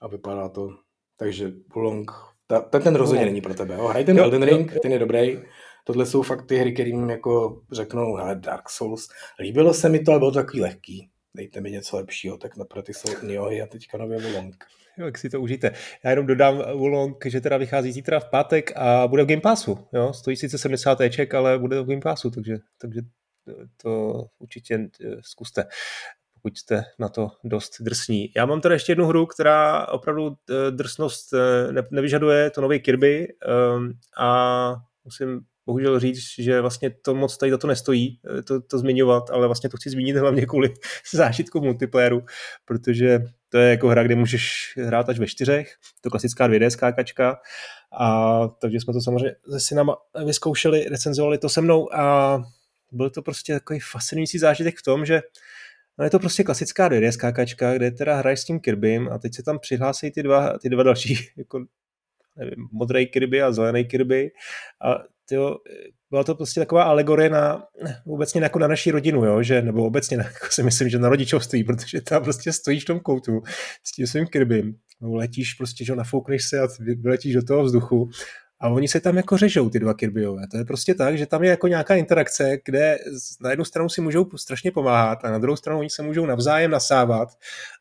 A 0.00 0.08
vypadá 0.08 0.48
to, 0.48 0.70
takže 1.16 1.52
Wulong, 1.74 2.10
ta, 2.46 2.60
ten, 2.60 2.82
ten 2.82 2.94
rozhodně 2.94 3.24
není 3.24 3.40
pro 3.40 3.54
tebe, 3.54 3.74
jo. 3.74 3.86
Hraj 3.86 4.04
ten 4.04 4.16
jo, 4.16 4.24
Elden 4.24 4.42
Ring, 4.42 4.74
ten 4.82 4.92
je 4.92 4.98
dobrý, 4.98 5.38
tohle 5.86 6.06
jsou 6.06 6.22
fakt 6.22 6.46
ty 6.46 6.56
hry, 6.56 6.72
kterým 6.72 7.10
jako 7.10 7.62
řeknou, 7.72 8.14
hele, 8.14 8.34
Dark 8.34 8.68
Souls, 8.68 9.08
líbilo 9.40 9.74
se 9.74 9.88
mi 9.88 9.98
to, 9.98 10.10
ale 10.10 10.18
bylo 10.18 10.30
to 10.30 10.38
takový 10.38 10.60
lehký. 10.60 11.10
Dejte 11.34 11.60
mi 11.60 11.70
něco 11.70 11.96
lepšího, 11.96 12.38
tak 12.38 12.56
naproti 12.56 12.86
ty 12.86 12.94
jsou 12.94 13.26
Niohy 13.26 13.62
a 13.62 13.66
teďka 13.66 13.98
nově 13.98 14.18
Wulong. 14.18 14.64
Jak 14.98 15.18
si 15.18 15.30
to 15.30 15.40
užijte. 15.40 15.70
Já 16.04 16.10
jenom 16.10 16.26
dodám 16.26 16.62
Wulong, 16.72 17.26
že 17.26 17.40
teda 17.40 17.56
vychází 17.56 17.92
zítra 17.92 18.20
v 18.20 18.30
pátek 18.30 18.72
a 18.76 19.08
bude 19.08 19.22
v 19.22 19.26
Game 19.26 19.40
Passu. 19.40 19.78
Jo? 19.92 20.12
Stojí 20.12 20.36
sice 20.36 20.58
70 20.58 20.98
ček, 21.10 21.34
ale 21.34 21.58
bude 21.58 21.80
v 21.80 21.86
Game 21.86 22.00
Passu, 22.00 22.30
takže, 22.30 22.56
takže 22.78 23.00
to 23.82 24.24
určitě 24.38 24.88
eh, 25.04 25.16
zkuste 25.20 25.64
pokud 26.34 26.58
jste 26.58 26.84
na 26.98 27.08
to 27.08 27.30
dost 27.44 27.80
drsní. 27.80 28.32
Já 28.36 28.46
mám 28.46 28.60
tady 28.60 28.74
ještě 28.74 28.92
jednu 28.92 29.06
hru, 29.06 29.26
která 29.26 29.88
opravdu 29.88 30.36
eh, 30.50 30.70
drsnost 30.70 31.32
eh, 31.32 31.82
nevyžaduje, 31.90 32.50
to 32.50 32.60
nový 32.60 32.80
Kirby 32.80 33.28
ehm, 33.46 33.92
a 34.18 34.76
musím 35.04 35.40
bohužel 35.66 36.00
říct, 36.00 36.24
že 36.38 36.60
vlastně 36.60 36.90
to 36.90 37.14
moc 37.14 37.36
tady 37.36 37.52
za 37.52 37.58
to 37.58 37.66
nestojí, 37.66 38.20
eh, 38.38 38.42
to, 38.42 38.60
to 38.60 38.78
zmiňovat, 38.78 39.30
ale 39.30 39.46
vlastně 39.46 39.70
to 39.70 39.76
chci 39.76 39.90
zmínit 39.90 40.16
hlavně 40.16 40.46
kvůli 40.46 40.74
zážitku 41.14 41.60
multiplayeru, 41.60 42.24
protože 42.64 43.20
to 43.48 43.58
je 43.58 43.70
jako 43.70 43.88
hra, 43.88 44.02
kde 44.02 44.14
můžeš 44.14 44.74
hrát 44.76 45.08
až 45.08 45.18
ve 45.18 45.26
čtyřech, 45.26 45.74
to 46.00 46.10
klasická 46.10 46.48
2D 46.48 46.68
skákačka, 46.68 47.36
a 48.00 48.48
takže 48.48 48.80
jsme 48.80 48.92
to 48.92 49.00
samozřejmě 49.00 49.34
se 49.50 49.60
synama 49.60 49.96
vyzkoušeli, 50.24 50.84
recenzovali 50.88 51.38
to 51.38 51.48
se 51.48 51.60
mnou 51.60 51.94
a 51.94 52.38
byl 52.92 53.10
to 53.10 53.22
prostě 53.22 53.52
takový 53.52 53.80
fascinující 53.80 54.38
zážitek 54.38 54.78
v 54.78 54.82
tom, 54.82 55.06
že 55.06 55.22
No 55.98 56.04
je 56.04 56.10
to 56.10 56.18
prostě 56.18 56.44
klasická 56.44 56.88
2D 56.88 57.08
skákačka, 57.10 57.74
kde 57.74 57.90
teda 57.90 58.16
hraješ 58.16 58.40
s 58.40 58.44
tím 58.44 58.60
Kirbym 58.60 59.08
a 59.12 59.18
teď 59.18 59.34
se 59.34 59.42
tam 59.42 59.58
přihlásí 59.58 60.10
ty 60.10 60.22
dva, 60.22 60.58
ty 60.58 60.68
dva 60.68 60.82
další, 60.82 61.14
jako 61.36 61.64
nevím, 62.36 62.68
modrý 62.72 63.06
Kirby 63.06 63.42
a 63.42 63.52
zelený 63.52 63.84
Kirby 63.84 64.30
a 64.84 65.15
tyjo, 65.28 65.56
byla 66.10 66.24
to 66.24 66.34
prostě 66.34 66.60
taková 66.60 66.82
alegorie 66.82 67.30
na 67.30 67.62
obecně 68.06 68.40
jako 68.40 68.58
na 68.58 68.68
naší 68.68 68.90
rodinu, 68.90 69.24
jo, 69.24 69.42
že, 69.42 69.62
nebo 69.62 69.86
obecně 69.86 70.16
jako 70.16 70.46
si 70.50 70.62
myslím, 70.62 70.88
že 70.88 70.98
na 70.98 71.08
rodičovství, 71.08 71.64
protože 71.64 72.00
tam 72.00 72.24
prostě 72.24 72.52
stojíš 72.52 72.82
v 72.82 72.86
tom 72.86 73.00
koutu 73.00 73.42
s 73.84 73.92
tím 73.92 74.06
svým 74.06 74.26
Kirbym, 74.26 74.74
letíš 75.00 75.54
prostě, 75.54 75.84
že 75.84 75.96
nafoukneš 75.96 76.48
se 76.48 76.60
a 76.60 76.68
vyletíš 76.78 77.34
do 77.34 77.42
toho 77.42 77.62
vzduchu 77.62 78.10
a 78.60 78.68
oni 78.68 78.88
se 78.88 79.00
tam 79.00 79.16
jako 79.16 79.36
řežou, 79.36 79.70
ty 79.70 79.78
dva 79.78 79.94
Kirbyové. 79.94 80.42
To 80.50 80.56
je 80.56 80.64
prostě 80.64 80.94
tak, 80.94 81.18
že 81.18 81.26
tam 81.26 81.42
je 81.42 81.50
jako 81.50 81.68
nějaká 81.68 81.94
interakce, 81.94 82.58
kde 82.64 82.98
na 83.40 83.50
jednu 83.50 83.64
stranu 83.64 83.88
si 83.88 84.00
můžou 84.00 84.26
strašně 84.36 84.70
pomáhat 84.70 85.24
a 85.24 85.30
na 85.30 85.38
druhou 85.38 85.56
stranu 85.56 85.78
oni 85.78 85.90
se 85.90 86.02
můžou 86.02 86.26
navzájem 86.26 86.70
nasávat. 86.70 87.28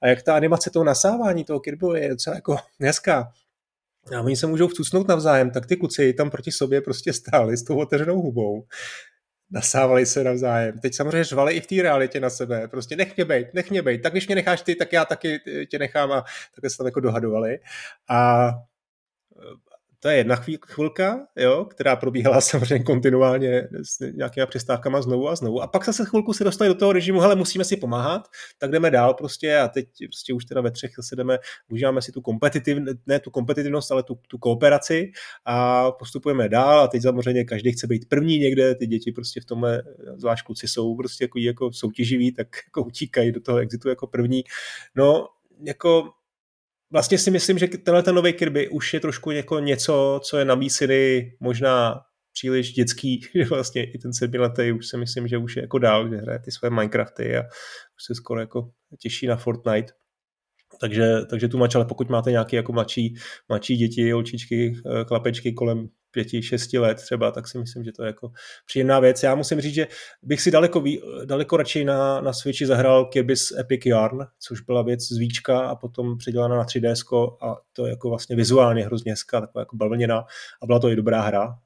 A 0.01 0.08
jak 0.08 0.23
ta 0.23 0.36
animace 0.36 0.69
toho 0.69 0.86
nasávání 0.86 1.43
toho 1.43 1.60
Kirbyho 1.60 1.95
je 1.95 2.10
docela 2.10 2.36
jako 2.36 2.58
hezká, 2.79 3.31
a 4.18 4.22
oni 4.22 4.36
se 4.36 4.48
můžou 4.48 4.68
vcucnout 4.68 5.08
navzájem, 5.08 5.52
tak 5.52 5.65
ty 5.65 5.78
kluci 5.78 6.13
tam 6.13 6.30
proti 6.30 6.52
sobě 6.52 6.82
prostě 6.82 7.13
stáli 7.13 7.58
s 7.58 7.63
tou 7.63 7.78
otevřenou 7.78 8.22
hubou. 8.22 8.65
Nasávali 9.52 10.06
se 10.06 10.24
navzájem. 10.24 10.80
Teď 10.80 10.96
samozřejmě 10.96 11.24
řvali 11.24 11.54
i 11.54 11.62
v 11.62 11.68
té 11.68 11.76
realitě 11.82 12.20
na 12.20 12.30
sebe. 12.30 12.68
Prostě 12.68 12.96
nech 12.96 13.15
mě 13.15 13.26
bejt, 13.26 13.54
nech 13.54 13.70
mě 13.70 13.82
bejt. 13.82 14.02
Tak 14.02 14.12
když 14.12 14.28
mě 14.28 14.36
necháš 14.36 14.62
ty, 14.62 14.76
tak 14.76 14.94
já 14.94 15.06
taky 15.06 15.39
tě 15.70 15.80
nechám 15.80 16.12
a 16.12 16.26
takhle 16.56 16.70
se 16.70 16.78
tam 16.78 16.86
jako 16.86 17.00
dohadovali. 17.00 17.60
A 18.10 18.50
to 19.99 20.10
je 20.10 20.17
jedna 20.17 20.36
chvilka, 20.67 21.27
jo, 21.36 21.65
která 21.65 21.95
probíhala 21.95 22.41
samozřejmě 22.41 22.84
kontinuálně 22.84 23.67
s 23.84 24.12
nějakými 24.12 24.47
přestávkami 24.47 24.97
znovu 24.99 25.29
a 25.29 25.36
znovu. 25.36 25.62
A 25.62 25.67
pak 25.67 25.86
zase 25.86 26.05
chvilku 26.05 26.34
se 26.34 26.43
dostali 26.43 26.67
do 26.67 26.75
toho 26.75 26.93
režimu, 26.93 27.19
hele, 27.19 27.36
musíme 27.36 27.65
si 27.65 27.77
pomáhat, 27.77 28.27
tak 28.58 28.71
jdeme 28.71 28.91
dál 28.91 29.13
prostě 29.13 29.58
a 29.58 29.67
teď 29.67 29.88
prostě 30.10 30.34
už 30.34 30.45
teda 30.45 30.62
ve 30.62 30.71
třech 30.71 30.91
zase 30.97 31.15
jdeme, 31.15 31.38
užíváme 31.69 32.01
si 32.01 32.12
tu 32.12 32.21
kompetitiv, 32.21 32.77
ne 33.05 33.19
tu 33.19 33.31
kompetitivnost, 33.31 33.91
ale 33.91 34.03
tu, 34.03 34.19
tu 34.27 34.38
kooperaci 34.38 35.12
a 35.45 35.91
postupujeme 35.91 36.49
dál 36.49 36.79
a 36.79 36.88
teď 36.88 37.01
samozřejmě 37.01 37.43
každý 37.43 37.71
chce 37.71 37.88
být 37.88 38.10
první 38.10 38.39
někde, 38.39 38.75
ty 38.75 38.88
děti 38.88 39.12
prostě 39.12 39.41
v 39.41 39.45
tomhle, 39.45 39.84
zvlášť 40.17 40.45
kluci 40.45 40.67
jsou 40.67 40.95
prostě 40.95 41.23
jako, 41.23 41.39
jako 41.39 41.73
soutěživí, 41.73 42.31
tak 42.31 42.47
jako 42.67 42.84
utíkají 42.84 43.31
do 43.31 43.41
toho 43.41 43.58
exitu 43.58 43.89
jako 43.89 44.08
první. 44.08 44.43
No, 44.95 45.27
jako 45.63 46.10
vlastně 46.95 47.17
si 47.17 47.31
myslím, 47.31 47.58
že 47.58 47.67
tenhle 47.67 48.03
ten 48.03 48.15
nový 48.15 48.34
Kirby 48.34 48.69
už 48.69 48.93
je 48.93 48.99
trošku 48.99 49.31
jako 49.31 49.60
něco, 49.60 50.19
co 50.23 50.38
je 50.38 50.45
na 50.45 50.60
City 50.69 51.38
možná 51.39 52.01
příliš 52.34 52.73
dětský, 52.73 53.21
že 53.36 53.45
vlastně 53.45 53.91
i 53.91 53.97
ten 53.97 54.13
sedmiletý 54.13 54.71
už 54.71 54.88
si 54.88 54.97
myslím, 54.97 55.27
že 55.27 55.38
už 55.38 55.55
je 55.55 55.62
jako 55.62 55.77
dál, 55.79 56.10
že 56.10 56.17
hraje 56.17 56.39
ty 56.39 56.51
své 56.51 56.69
Minecrafty 56.69 57.38
a 57.38 57.41
už 57.97 58.03
se 58.08 58.15
skoro 58.15 58.39
jako 58.39 58.69
těší 58.99 59.27
na 59.27 59.36
Fortnite. 59.36 59.93
Takže, 60.79 61.15
takže 61.29 61.47
tu 61.47 61.58
mač, 61.58 61.75
ale 61.75 61.86
pokud 61.86 62.10
máte 62.10 62.31
nějaké 62.31 62.55
jako 62.55 62.73
mladší, 62.73 63.15
mladší 63.49 63.77
děti, 63.77 64.12
holčičky, 64.12 64.73
eh, 64.86 65.03
chlapečky 65.03 65.53
kolem 65.53 65.88
pěti, 66.15 66.41
šesti 66.41 66.78
let 66.78 66.95
třeba, 66.95 67.32
tak 67.32 67.47
si 67.47 67.58
myslím, 67.58 67.84
že 67.84 67.91
to 67.91 68.04
je 68.04 68.08
jako 68.08 68.32
příjemná 68.65 68.99
věc. 68.99 69.23
Já 69.23 69.36
musím 69.36 69.62
říct, 69.62 69.73
že 69.73 69.88
bych 70.23 70.41
si 70.41 70.51
daleko, 70.51 70.84
daleko 71.25 71.58
radši 71.58 71.86
na, 71.86 72.21
na 72.21 72.34
Switchi 72.34 72.65
zahrál 72.65 73.06
Kirby's 73.06 73.51
Epic 73.51 73.86
Yarn, 73.86 74.19
což 74.39 74.62
byla 74.62 74.82
věc 74.82 75.01
z 75.01 75.17
Víčka 75.17 75.60
a 75.60 75.75
potom 75.75 76.17
předělána 76.17 76.58
na 76.58 76.63
3DS 76.63 77.38
a 77.41 77.56
to 77.73 77.86
je 77.86 77.89
jako 77.89 78.10
vlastně 78.10 78.36
vizuálně 78.36 78.86
hrozně 78.86 79.12
hezká, 79.12 79.41
taková 79.41 79.62
jako 79.62 79.75
bavlněná 79.75 80.25
a 80.62 80.65
byla 80.65 80.80
to 80.80 80.89
i 80.89 80.95
dobrá 80.95 81.21
hra. 81.21 81.60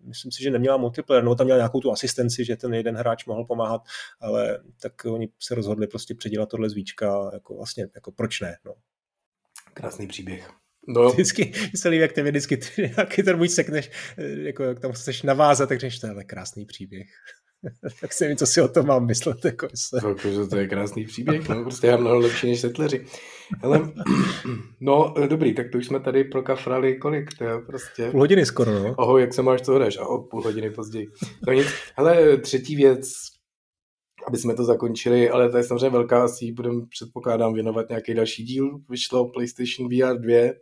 Myslím 0.00 0.32
si, 0.32 0.42
že 0.42 0.50
neměla 0.50 0.76
multiplayer, 0.76 1.24
no 1.24 1.34
tam 1.34 1.44
měla 1.46 1.58
nějakou 1.58 1.80
tu 1.80 1.92
asistenci, 1.92 2.44
že 2.44 2.56
ten 2.56 2.74
jeden 2.74 2.96
hráč 2.96 3.26
mohl 3.26 3.44
pomáhat, 3.44 3.82
ale 4.20 4.58
tak 4.80 4.92
oni 5.04 5.28
se 5.38 5.54
rozhodli 5.54 5.86
prostě 5.86 6.14
předělat 6.14 6.48
tohle 6.48 6.70
z 6.70 6.74
Víčka, 6.74 7.30
jako 7.32 7.56
vlastně, 7.56 7.88
jako 7.94 8.12
proč 8.12 8.40
ne, 8.40 8.56
no. 8.64 8.74
Krásný 9.74 10.06
příběh. 10.06 10.65
No. 10.88 11.08
Vždycky 11.12 11.52
se 11.74 11.88
líbí, 11.88 12.00
jak 12.00 12.12
ty 12.12 12.22
vždycky 12.22 12.58
nějaký 12.78 13.22
ten 13.22 13.36
můj 13.36 13.48
sekneš, 13.48 13.90
eh, 14.18 14.24
jako 14.28 14.62
jak 14.62 14.80
tam 14.80 14.92
chceš 14.92 15.22
navázat, 15.22 15.68
tak 15.68 15.80
řekneš, 15.80 15.98
to 15.98 16.06
je 16.06 16.24
krásný 16.24 16.66
příběh. 16.66 17.06
tak 18.00 18.12
si 18.12 18.24
nevím, 18.24 18.36
co 18.36 18.46
si 18.46 18.60
o 18.60 18.68
tom 18.68 18.86
mám 18.86 19.06
myslet. 19.06 19.44
Jako 19.44 19.68
se... 19.74 20.00
to, 20.22 20.30
že 20.30 20.46
to 20.50 20.56
je 20.56 20.68
krásný 20.68 21.04
příběh, 21.04 21.48
no, 21.48 21.62
prostě 21.62 21.86
já 21.86 21.96
mnoho 21.96 22.18
lepší 22.18 22.46
než 22.46 22.60
setleři. 22.60 23.04
Ale, 23.62 23.92
no, 24.80 25.14
dobrý, 25.28 25.54
tak 25.54 25.66
to 25.72 25.78
už 25.78 25.86
jsme 25.86 26.00
tady 26.00 26.24
prokafrali 26.24 26.98
kolik, 26.98 27.38
to 27.38 27.44
je 27.44 27.58
prostě... 27.66 28.10
Půl 28.10 28.20
hodiny 28.20 28.46
skoro, 28.46 28.78
no. 28.78 28.94
Ahoj, 28.98 29.20
jak 29.20 29.34
se 29.34 29.42
máš, 29.42 29.62
co 29.62 29.74
hraješ? 29.74 29.98
Ahoj, 29.98 30.20
půl 30.30 30.42
hodiny 30.42 30.70
později. 30.70 31.08
No 31.46 31.52
nic, 31.52 31.66
hele, 31.96 32.36
třetí 32.36 32.76
věc, 32.76 33.08
aby 34.28 34.38
jsme 34.38 34.54
to 34.54 34.64
zakončili, 34.64 35.30
ale 35.30 35.50
to 35.50 35.56
je 35.56 35.62
samozřejmě 35.62 35.90
velká, 35.90 36.24
asi 36.24 36.52
budeme, 36.52 36.82
předpokládám, 36.90 37.54
věnovat 37.54 37.88
nějaký 37.88 38.14
další 38.14 38.44
díl. 38.44 38.78
Vyšlo 38.90 39.28
PlayStation 39.28 39.88
VR 39.88 40.18
2, 40.20 40.52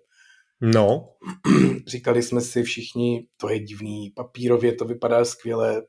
No. 0.60 1.08
Říkali 1.86 2.22
jsme 2.22 2.40
si 2.40 2.62
všichni, 2.62 3.26
to 3.36 3.48
je 3.48 3.58
divný, 3.58 4.10
papírově 4.10 4.74
to 4.74 4.84
vypadá 4.84 5.24
skvěle, 5.24 5.82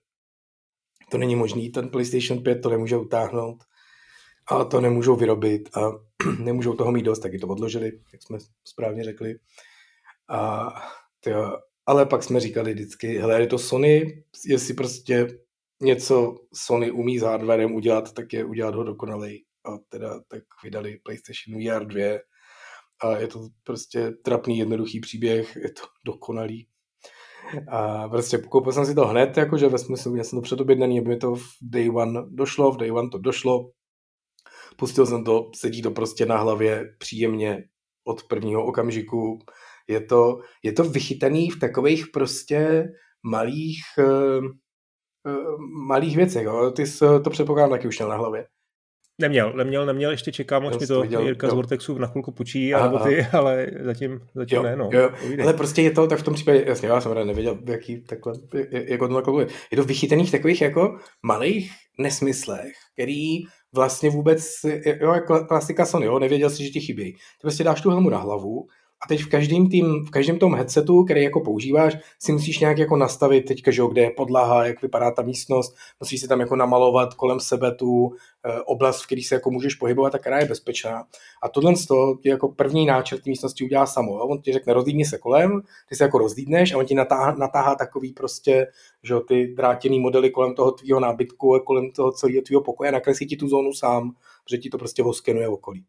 to 1.12 1.18
není 1.18 1.36
možný, 1.36 1.70
ten 1.70 1.90
PlayStation 1.90 2.44
5 2.44 2.56
to 2.56 2.70
nemůže 2.70 2.98
utáhnout 2.98 3.64
a 4.48 4.64
to 4.64 4.82
nemůžou 4.82 5.16
vyrobit 5.16 5.78
a 5.78 5.92
nemůžou 6.40 6.74
toho 6.74 6.92
mít 6.92 7.04
dost, 7.04 7.20
taky 7.20 7.40
to 7.40 7.48
odložili, 7.48 7.92
jak 8.14 8.24
jsme 8.24 8.38
správně 8.64 9.04
řekli. 9.04 9.36
A 10.30 10.70
tyjo, 11.20 11.58
ale 11.86 12.06
pak 12.06 12.24
jsme 12.24 12.40
říkali 12.40 12.74
vždycky, 12.74 13.18
hele, 13.18 13.42
je 13.42 13.48
to 13.48 13.58
Sony, 13.58 14.24
jestli 14.46 14.74
prostě 14.74 15.28
něco 15.82 16.36
Sony 16.54 16.92
umí 16.92 17.20
s 17.20 17.22
hardwarem 17.22 17.76
udělat, 17.76 18.14
tak 18.14 18.34
je 18.34 18.46
udělat 18.46 18.76
ho 18.76 18.84
dokonalej. 18.84 19.44
A 19.66 19.78
teda 19.90 20.20
tak 20.28 20.44
vydali 20.64 21.00
PlayStation 21.04 21.60
VR 21.60 21.86
2 21.86 22.20
a 23.02 23.18
je 23.18 23.28
to 23.28 23.48
prostě 23.64 24.12
trapný, 24.12 24.58
jednoduchý 24.58 25.00
příběh, 25.00 25.56
je 25.56 25.72
to 25.72 25.82
dokonalý. 26.06 26.68
A 27.70 28.10
prostě 28.10 28.38
koupil 28.38 28.72
jsem 28.72 28.86
si 28.86 28.96
to 28.96 29.08
hned, 29.08 29.38
jakože 29.38 29.70
ve 29.70 29.78
smyslu, 29.78 30.16
já 30.16 30.24
jsem 30.24 30.38
to 30.40 30.44
předobjednaný, 30.44 31.00
aby 31.00 31.10
mi 31.10 31.18
to 31.18 31.36
v 31.36 31.44
day 31.62 31.90
one 31.90 32.22
došlo, 32.30 32.72
v 32.72 32.78
day 32.78 32.92
one 32.92 33.10
to 33.10 33.18
došlo. 33.18 33.72
Pustil 34.78 35.06
jsem 35.06 35.24
to, 35.24 35.50
sedí 35.56 35.82
to 35.82 35.92
prostě 35.92 36.26
na 36.26 36.38
hlavě 36.38 36.86
příjemně 37.00 37.64
od 38.04 38.24
prvního 38.24 38.66
okamžiku. 38.66 39.40
Je 39.88 40.02
to, 40.02 40.40
je 40.64 40.74
to 40.74 40.84
vychytaný 40.84 41.50
v 41.50 41.60
takových 41.60 42.06
prostě 42.14 42.84
malých, 43.24 43.82
uh, 43.98 44.46
uh, 45.26 45.60
malých 45.88 46.16
věcech. 46.16 46.44
Jo. 46.44 46.72
Ty 46.72 46.88
jsi 46.88 47.06
to 47.24 47.30
předpokládám 47.30 47.70
taky 47.70 47.88
už 47.88 48.00
měl 48.00 48.10
na 48.10 48.16
hlavě. 48.16 48.48
Neměl, 49.22 49.54
neměl, 49.54 49.86
neměl, 49.86 50.12
ještě 50.12 50.32
čekám, 50.32 50.68
až 50.68 50.78
mi 50.78 50.88
to 50.88 51.02
viděl, 51.02 51.22
Jirka 51.22 51.48
jo. 51.48 51.52
z 51.52 51.56
Vortexu 51.56 51.98
na 51.98 52.08
chvilku 52.08 52.32
počí, 52.32 52.74
aha, 52.74 53.00
ty, 53.00 53.20
aha. 53.20 53.40
ale 53.40 53.68
zatím, 53.84 54.20
zatím 54.36 54.58
jo, 54.58 54.64
ne, 54.64 54.76
no. 54.76 54.90
Jo. 54.92 55.10
Ale 55.44 55.54
prostě 55.54 55.82
je 55.82 55.92
to, 55.92 56.08
tak 56.08 56.20
v 56.20 56.24
tom 56.24 56.34
případě, 56.34 56.64
jasně, 56.68 56.88
já 56.88 57.02
jsem 57.02 57.28
nevěděl, 57.28 57.58
jaký 57.66 58.02
takhle, 58.02 58.34
jak 58.72 59.00
to 59.00 59.08
takhle 59.08 59.48
Je 59.72 59.78
to 59.78 59.84
vychytených 59.84 60.32
takových 60.32 60.62
jako 60.62 60.98
malých 61.24 61.72
nesmyslech, 62.00 62.74
který 62.94 63.38
vlastně 63.74 64.10
vůbec, 64.10 64.46
jo, 65.02 65.14
jako 65.14 65.46
klasika 65.46 65.86
Sony, 65.86 66.06
jo, 66.06 66.20
nevěděl 66.20 66.50
si, 66.50 66.64
že 66.64 66.70
ti 66.70 66.80
chybí. 66.80 67.14
Ty 67.14 67.42
prostě 67.42 67.64
dáš 67.64 67.82
tu 67.82 67.90
helmu 67.90 68.10
na 68.10 68.18
hlavu 68.18 68.68
a 69.04 69.08
teď 69.08 69.24
v 69.24 69.30
každém, 69.30 69.70
tým, 69.70 70.06
v 70.06 70.10
každém 70.10 70.40
tom 70.40 70.56
headsetu, 70.56 71.04
který 71.04 71.24
jako 71.24 71.42
používáš, 71.42 71.98
si 72.20 72.32
musíš 72.32 72.60
nějak 72.60 72.78
jako 72.78 72.98
nastavit 72.98 73.46
teďka, 73.46 73.72
že 73.72 73.82
jo, 73.82 73.88
kde 73.88 74.02
je 74.02 74.12
podlaha, 74.12 74.66
jak 74.66 74.82
vypadá 74.82 75.12
ta 75.12 75.22
místnost, 75.22 75.76
musíš 76.00 76.22
si 76.22 76.28
tam 76.28 76.40
jako 76.40 76.56
namalovat 76.56 77.14
kolem 77.14 77.40
sebe 77.40 77.76
tu 77.76 78.10
e, 78.46 78.62
oblast, 78.62 79.02
v 79.02 79.06
které 79.06 79.22
se 79.24 79.36
jako 79.36 79.52
můžeš 79.52 79.76
pohybovat 79.76 80.16
a 80.16 80.18
která 80.18 80.40
je 80.40 80.46
bezpečná. 80.46 81.04
A 81.44 81.50
tohle 81.50 81.76
z 81.76 81.86
toho 81.86 82.18
ti 82.18 82.30
jako 82.30 82.48
první 82.48 82.86
náčrt 82.86 83.26
místnosti 83.26 83.64
udělá 83.64 83.86
samo. 83.86 84.12
Jo? 84.12 84.26
On 84.26 84.42
ti 84.42 84.54
řekne, 84.54 84.74
rozlídni 84.74 85.06
se 85.06 85.18
kolem, 85.18 85.62
ty 85.90 85.96
se 85.96 86.04
jako 86.04 86.18
rozlídneš 86.18 86.74
a 86.74 86.78
on 86.78 86.86
ti 86.86 86.96
natáhá, 86.96 87.36
natáhá 87.36 87.76
takový 87.76 88.14
prostě, 88.14 88.68
že 89.04 89.14
jo, 89.14 89.20
ty 89.20 89.48
drátěný 89.48 90.00
modely 90.00 90.30
kolem 90.30 90.56
toho 90.56 90.72
tvýho 90.72 91.00
nábytku 91.00 91.56
a 91.56 91.60
kolem 91.60 91.92
toho 91.92 92.12
celého 92.12 92.42
tvýho 92.42 92.62
pokoje 92.62 92.90
a 92.90 92.94
nakreslí 92.94 93.28
ti 93.28 93.38
tu 93.38 93.48
zónu 93.48 93.74
sám, 93.74 94.12
že 94.50 94.58
ti 94.58 94.70
to 94.70 94.78
prostě 94.78 95.04
ho 95.04 95.14
skenuje 95.14 95.48
okolí. 95.48 95.86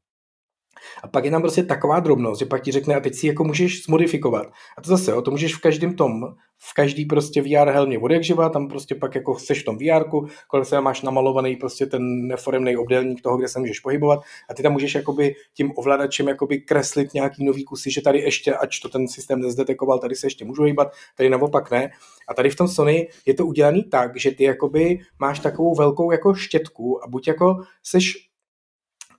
A 1.02 1.08
pak 1.08 1.24
je 1.24 1.30
tam 1.30 1.42
prostě 1.42 1.62
taková 1.62 2.00
drobnost, 2.00 2.38
že 2.38 2.46
pak 2.46 2.62
ti 2.62 2.72
řekne, 2.72 2.94
a 2.94 3.00
teď 3.00 3.14
si 3.14 3.26
jako 3.26 3.44
můžeš 3.44 3.84
zmodifikovat. 3.84 4.46
A 4.78 4.82
to 4.82 4.90
zase, 4.90 5.10
jo, 5.10 5.22
to 5.22 5.30
můžeš 5.30 5.54
v 5.54 5.60
každém 5.60 5.94
tom, 5.94 6.34
v 6.58 6.74
každý 6.74 7.04
prostě 7.04 7.42
VR 7.42 7.70
helmě 7.70 7.98
od 7.98 8.10
jak 8.10 8.22
tam 8.52 8.68
prostě 8.68 8.94
pak 8.94 9.14
jako 9.14 9.38
seš 9.38 9.62
v 9.62 9.64
tom 9.64 9.78
VR, 9.78 10.04
kolem 10.48 10.64
se 10.64 10.80
máš 10.80 11.02
namalovaný 11.02 11.56
prostě 11.56 11.86
ten 11.86 12.26
neforemný 12.26 12.76
obdélník 12.76 13.22
toho, 13.22 13.36
kde 13.36 13.48
se 13.48 13.58
můžeš 13.58 13.80
pohybovat 13.80 14.20
a 14.50 14.54
ty 14.54 14.62
tam 14.62 14.72
můžeš 14.72 14.94
jakoby 14.94 15.34
tím 15.54 15.72
ovladačem 15.76 16.28
jakoby 16.28 16.58
kreslit 16.58 17.14
nějaký 17.14 17.44
nový 17.44 17.64
kusy, 17.64 17.90
že 17.90 18.02
tady 18.02 18.18
ještě, 18.18 18.54
ač 18.54 18.78
to 18.78 18.88
ten 18.88 19.08
systém 19.08 19.40
nezdetekoval, 19.40 19.98
tady 19.98 20.14
se 20.14 20.26
ještě 20.26 20.44
můžu 20.44 20.62
hýbat, 20.62 20.92
tady 21.16 21.30
naopak 21.30 21.70
ne. 21.70 21.90
A 22.28 22.34
tady 22.34 22.50
v 22.50 22.56
tom 22.56 22.68
Sony 22.68 23.08
je 23.26 23.34
to 23.34 23.46
udělané 23.46 23.82
tak, 23.90 24.16
že 24.16 24.30
ty 24.30 24.44
jakoby 24.44 24.98
máš 25.18 25.40
takovou 25.40 25.74
velkou 25.74 26.10
jako 26.10 26.34
štětku 26.34 27.04
a 27.04 27.08
buď 27.08 27.28
jako 27.28 27.56
seš 27.82 28.25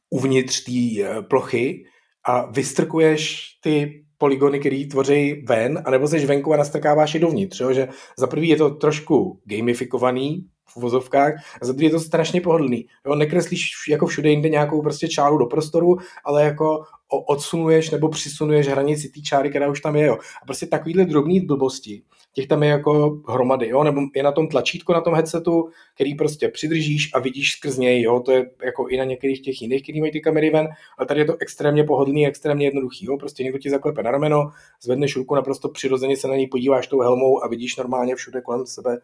uvnitř 0.09 0.63
té 0.63 1.03
eh, 1.03 1.21
plochy 1.21 1.85
a 2.27 2.51
vystrkuješ 2.51 3.47
ty 3.63 4.03
polygony, 4.17 4.59
které 4.59 4.85
tvoří 4.91 5.43
ven, 5.47 5.83
anebo 5.85 6.07
jsi 6.07 6.25
venku 6.25 6.53
a 6.53 6.57
nastrkáváš 6.57 7.13
je 7.13 7.19
dovnitř. 7.19 7.59
Jo? 7.59 7.73
Že 7.73 7.87
za 8.17 8.27
prvý 8.27 8.49
je 8.49 8.57
to 8.57 8.69
trošku 8.69 9.41
gamifikovaný, 9.45 10.45
v 10.69 10.77
vozovkách, 10.77 11.33
a 11.61 11.65
za 11.65 11.73
druhé 11.73 11.85
je 11.85 11.91
to 11.91 11.99
strašně 11.99 12.41
pohodlný. 12.41 12.85
Jo? 13.05 13.15
Nekreslíš 13.15 13.71
jako 13.89 14.07
všude 14.07 14.29
jinde 14.29 14.49
nějakou 14.49 14.81
prostě 14.81 15.07
čáru 15.07 15.37
do 15.37 15.45
prostoru, 15.45 15.97
ale 16.25 16.43
jako 16.43 16.83
odsunuješ 17.27 17.89
nebo 17.89 18.09
přisunuješ 18.09 18.67
hranici 18.67 19.09
té 19.09 19.21
čáry, 19.21 19.49
která 19.49 19.69
už 19.69 19.81
tam 19.81 19.95
je. 19.95 20.05
Jo. 20.05 20.13
A 20.13 20.45
prostě 20.45 20.67
takovýhle 20.67 21.05
drobný 21.05 21.39
blbosti, 21.39 22.01
těch 22.38 22.47
tam 22.47 22.63
je 22.63 22.69
jako 22.69 23.21
hromady, 23.28 23.67
jo, 23.67 23.84
nebo 23.84 24.02
je 24.15 24.23
na 24.23 24.32
tom 24.32 24.47
tlačítko 24.47 24.93
na 24.93 25.02
tom 25.02 25.13
headsetu, 25.13 25.69
který 25.95 26.15
prostě 26.15 26.50
přidržíš 26.50 27.10
a 27.13 27.19
vidíš 27.19 27.52
skrz 27.52 27.78
něj, 27.78 28.02
jo, 28.02 28.19
to 28.19 28.32
je 28.32 28.52
jako 28.65 28.88
i 28.88 28.97
na 28.97 29.04
některých 29.04 29.41
těch 29.41 29.62
jiných, 29.62 29.84
který 29.84 30.00
mají 30.00 30.12
ty 30.12 30.21
kamery 30.21 30.50
ven, 30.50 30.67
ale 30.97 31.08
tady 31.08 31.19
je 31.19 31.26
to 31.26 31.38
extrémně 31.39 31.84
pohodlný, 31.84 32.28
extrémně 32.28 32.65
jednoduchý, 32.65 33.06
jo, 33.06 33.17
prostě 33.17 33.43
někdo 33.43 33.60
ti 33.60 33.69
zaklepe 33.69 34.04
na 34.04 34.12
rameno, 34.12 34.52
zvedneš 34.82 35.15
ruku 35.15 35.36
naprosto 35.36 35.69
přirozeně 35.69 36.17
se 36.17 36.28
na 36.28 36.36
ní 36.36 36.47
podíváš 36.47 36.88
tou 36.88 37.00
helmou 37.00 37.43
a 37.43 37.47
vidíš 37.47 37.78
normálně 37.78 38.15
všude 38.15 38.41
kolem 38.41 38.65
sebe 38.65 38.97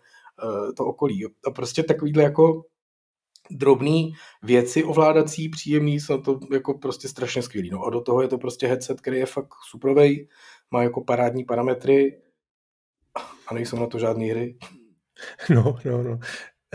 uh, 0.44 0.74
to 0.74 0.86
okolí. 0.86 1.20
Jo. 1.20 1.30
A 1.48 1.52
prostě 1.52 1.84
takovýhle 1.84 2.24
jako 2.24 2.64
drobné 3.52 4.02
věci 4.44 4.84
ovládací, 4.84 5.50
příjemný, 5.50 6.00
jsou 6.00 6.18
to 6.18 6.40
jako 6.54 6.78
prostě 6.78 7.08
strašně 7.08 7.42
skvělý. 7.42 7.70
No 7.70 7.84
a 7.84 7.90
do 7.90 8.02
toho 8.02 8.22
je 8.22 8.28
to 8.28 8.38
prostě 8.38 8.68
headset, 8.68 9.02
který 9.02 9.18
je 9.18 9.26
fakt 9.26 9.54
suprovej, 9.70 10.28
má 10.72 10.84
jako 10.84 11.04
parádní 11.04 11.46
parametry 11.46 12.24
nejsou 13.54 13.80
na 13.80 13.88
to 13.88 14.00
žádné 14.00 14.26
hry. 14.26 14.58
No, 15.50 15.78
no, 15.86 16.04
no. 16.04 16.20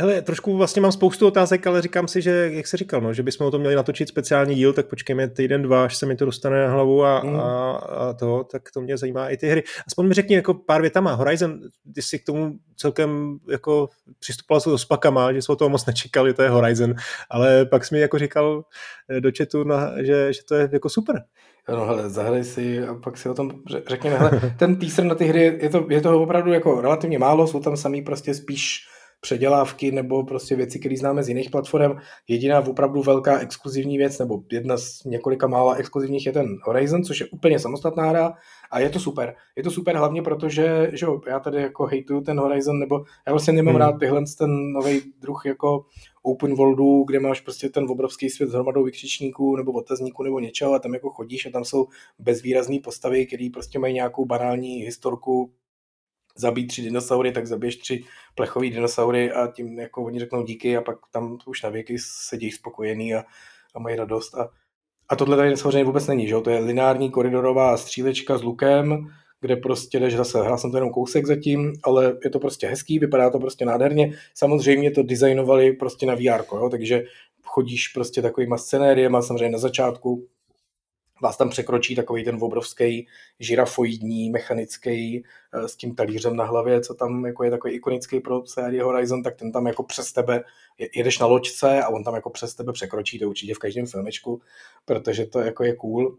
Hele, 0.00 0.22
trošku 0.22 0.56
vlastně 0.56 0.82
mám 0.82 0.92
spoustu 0.92 1.26
otázek, 1.26 1.66
ale 1.66 1.82
říkám 1.82 2.08
si, 2.08 2.22
že, 2.22 2.50
jak 2.52 2.66
se 2.66 2.76
říkal, 2.76 3.00
no, 3.00 3.14
že 3.14 3.22
bychom 3.22 3.46
o 3.46 3.50
tom 3.50 3.60
měli 3.60 3.76
natočit 3.76 4.08
speciální 4.08 4.54
díl, 4.54 4.72
tak 4.72 4.86
počkejme 4.86 5.28
týden, 5.28 5.62
dva, 5.62 5.84
až 5.84 5.96
se 5.96 6.06
mi 6.06 6.16
to 6.16 6.24
dostane 6.24 6.66
na 6.66 6.72
hlavu 6.72 7.04
a, 7.04 7.22
mm. 7.24 7.36
a, 7.40 7.72
a 7.72 8.12
to, 8.12 8.44
tak 8.44 8.62
to 8.74 8.80
mě 8.80 8.96
zajímá 8.96 9.28
i 9.28 9.36
ty 9.36 9.48
hry. 9.48 9.62
Aspoň 9.86 10.08
mi 10.08 10.14
řekni 10.14 10.36
jako 10.36 10.54
pár 10.54 10.80
větama. 10.80 11.14
Horizon, 11.14 11.60
ty 11.94 12.02
jsi 12.02 12.18
k 12.18 12.24
tomu 12.24 12.58
celkem 12.76 13.38
jako 13.50 13.88
přistupoval 14.18 14.60
s 14.60 14.82
spakama, 14.82 15.32
že 15.32 15.42
jsme 15.42 15.52
o 15.52 15.56
toho 15.56 15.68
moc 15.68 15.86
nečekali, 15.86 16.34
to 16.34 16.42
je 16.42 16.48
Horizon, 16.48 16.94
ale 17.30 17.66
pak 17.66 17.84
jsi 17.84 17.94
mi 17.94 18.00
jako 18.00 18.18
říkal 18.18 18.64
eh, 19.10 19.20
do 19.20 19.30
chatu, 19.38 19.64
na, 19.64 19.92
že, 20.02 20.32
že 20.32 20.40
to 20.48 20.54
je 20.54 20.68
jako 20.72 20.88
super. 20.88 21.24
No, 21.68 21.86
hele, 21.86 22.10
zahraj 22.10 22.44
si 22.44 22.86
a 22.86 22.94
pak 22.94 23.18
si 23.18 23.28
o 23.28 23.34
tom 23.34 23.50
řekněme. 23.86 24.16
Hele, 24.16 24.54
ten 24.58 24.76
teaser 24.76 25.04
na 25.04 25.14
ty 25.14 25.24
hry, 25.24 25.58
je 25.62 25.68
to, 25.68 25.86
je 25.90 26.00
toho 26.00 26.22
opravdu 26.22 26.52
jako 26.52 26.80
relativně 26.80 27.18
málo, 27.18 27.46
jsou 27.46 27.60
tam 27.60 27.76
samý 27.76 28.02
prostě 28.02 28.34
spíš 28.34 28.80
předělávky 29.20 29.92
nebo 29.92 30.24
prostě 30.24 30.56
věci, 30.56 30.78
které 30.78 30.96
známe 30.96 31.22
z 31.22 31.28
jiných 31.28 31.50
platform. 31.50 31.98
Jediná 32.28 32.66
opravdu 32.66 33.02
velká 33.02 33.38
exkluzivní 33.38 33.98
věc, 33.98 34.18
nebo 34.18 34.42
jedna 34.52 34.76
z 34.76 35.04
několika 35.04 35.46
mála 35.46 35.74
exkluzivních 35.74 36.26
je 36.26 36.32
ten 36.32 36.58
Horizon, 36.64 37.04
což 37.04 37.20
je 37.20 37.26
úplně 37.26 37.58
samostatná 37.58 38.08
hra 38.08 38.34
a 38.70 38.80
je 38.80 38.90
to 38.90 39.00
super. 39.00 39.34
Je 39.56 39.62
to 39.62 39.70
super 39.70 39.96
hlavně 39.96 40.22
proto, 40.22 40.48
že, 40.48 40.90
že 40.92 41.06
já 41.28 41.40
tady 41.40 41.62
jako 41.62 41.86
hejtuju 41.86 42.20
ten 42.20 42.38
Horizon, 42.38 42.78
nebo 42.78 43.04
já 43.26 43.32
vlastně 43.32 43.52
nemám 43.52 43.74
hmm. 43.74 43.80
rád 43.80 43.98
tyhle 43.98 44.22
ten 44.38 44.72
nový 44.72 45.00
druh 45.20 45.42
jako 45.46 45.84
open 46.22 46.54
worldu, 46.54 47.04
kde 47.06 47.20
máš 47.20 47.40
prostě 47.40 47.68
ten 47.68 47.84
obrovský 47.90 48.30
svět 48.30 48.50
s 48.50 48.52
hromadou 48.52 48.84
vykřičníků 48.84 49.56
nebo 49.56 49.72
otazníků 49.72 50.22
nebo 50.22 50.40
něčeho 50.40 50.74
a 50.74 50.78
tam 50.78 50.94
jako 50.94 51.10
chodíš 51.10 51.46
a 51.46 51.50
tam 51.50 51.64
jsou 51.64 51.86
bezvýrazné 52.18 52.76
postavy, 52.84 53.26
které 53.26 53.48
prostě 53.52 53.78
mají 53.78 53.94
nějakou 53.94 54.24
banální 54.24 54.82
historku 54.82 55.52
zabít 56.38 56.68
tři 56.68 56.82
dinosaury, 56.82 57.32
tak 57.32 57.46
zabiješ 57.46 57.76
tři 57.76 58.04
plechový 58.34 58.70
dinosaury 58.70 59.32
a 59.32 59.46
tím 59.46 59.78
jako 59.78 60.04
oni 60.04 60.18
řeknou 60.18 60.42
díky 60.42 60.76
a 60.76 60.82
pak 60.82 60.96
tam 61.10 61.38
už 61.46 61.62
na 61.62 61.70
věky 61.70 61.96
sedí 61.98 62.50
spokojený 62.50 63.14
a, 63.14 63.24
a 63.74 63.78
mají 63.78 63.96
radost. 63.96 64.34
A, 64.34 64.48
a 65.08 65.16
tohle 65.16 65.36
tady 65.36 65.56
samozřejmě 65.56 65.84
vůbec 65.84 66.06
není, 66.06 66.28
že? 66.28 66.40
To 66.40 66.50
je 66.50 66.58
lineární 66.58 67.10
koridorová 67.10 67.76
střílečka 67.76 68.38
s 68.38 68.42
lukem, 68.42 69.06
kde 69.40 69.56
prostě 69.56 70.00
jdeš 70.00 70.16
zase, 70.16 70.38
hrál 70.38 70.58
jsem 70.58 70.70
to 70.70 70.76
jenom 70.76 70.90
kousek 70.90 71.26
zatím, 71.26 71.72
ale 71.84 72.16
je 72.24 72.30
to 72.30 72.38
prostě 72.38 72.66
hezký, 72.66 72.98
vypadá 72.98 73.30
to 73.30 73.38
prostě 73.38 73.64
nádherně. 73.64 74.12
Samozřejmě 74.34 74.90
to 74.90 75.02
designovali 75.02 75.72
prostě 75.72 76.06
na 76.06 76.14
VR, 76.14 76.44
jo? 76.52 76.68
takže 76.70 77.02
chodíš 77.42 77.88
prostě 77.88 78.22
takovýma 78.22 78.58
scenériema, 78.58 79.22
samozřejmě 79.22 79.50
na 79.50 79.58
začátku 79.58 80.26
vás 81.22 81.36
tam 81.36 81.50
překročí 81.50 81.96
takový 81.96 82.24
ten 82.24 82.38
obrovský 82.40 83.06
žirafoidní, 83.40 84.30
mechanický 84.30 85.24
eh, 85.52 85.68
s 85.68 85.76
tím 85.76 85.94
talířem 85.94 86.36
na 86.36 86.44
hlavě, 86.44 86.80
co 86.80 86.94
tam 86.94 87.26
jako 87.26 87.44
je 87.44 87.50
takový 87.50 87.74
ikonický 87.74 88.20
pro 88.20 88.46
sérii 88.46 88.80
Horizon, 88.80 89.22
tak 89.22 89.36
ten 89.36 89.52
tam 89.52 89.66
jako 89.66 89.82
přes 89.82 90.12
tebe, 90.12 90.44
jedeš 90.94 91.18
na 91.18 91.26
loďce 91.26 91.82
a 91.82 91.88
on 91.88 92.04
tam 92.04 92.14
jako 92.14 92.30
přes 92.30 92.54
tebe 92.54 92.72
překročí, 92.72 93.18
to 93.18 93.28
určitě 93.28 93.54
v 93.54 93.58
každém 93.58 93.86
filmečku, 93.86 94.40
protože 94.84 95.26
to 95.26 95.40
jako 95.40 95.64
je 95.64 95.76
cool. 95.76 96.16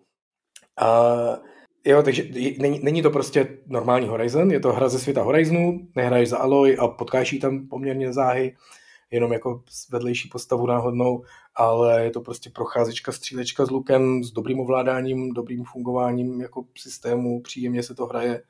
A 0.78 1.40
Jo, 1.86 2.04
takže 2.04 2.24
není, 2.58 2.80
není 2.84 3.02
to 3.02 3.10
prostě 3.10 3.58
normální 3.68 4.08
Horizon, 4.08 4.52
je 4.52 4.60
to 4.60 4.74
hra 4.74 4.90
ze 4.90 5.00
světa 5.00 5.22
Horizonu, 5.22 5.88
nehraješ 5.96 6.30
za 6.30 6.38
Aloy 6.38 6.78
a 6.78 6.88
potkáš 6.88 7.36
tam 7.42 7.68
poměrně 7.68 8.14
záhy, 8.14 8.56
jenom 9.12 9.34
jako 9.34 9.64
vedlejší 9.92 10.30
postavu 10.30 10.68
náhodnou, 10.68 11.24
ale 11.60 12.04
je 12.04 12.12
to 12.12 12.22
prostě 12.22 12.50
procházečka, 12.50 13.12
střílečka 13.12 13.66
s 13.66 13.70
lukem, 13.70 14.24
s 14.24 14.32
dobrým 14.32 14.60
ovládáním, 14.60 15.34
dobrým 15.34 15.64
fungováním 15.64 16.42
jako 16.42 16.66
systému, 16.78 17.42
příjemně 17.42 17.84
se 17.84 17.96
to 17.96 18.06
hraje, 18.06 18.44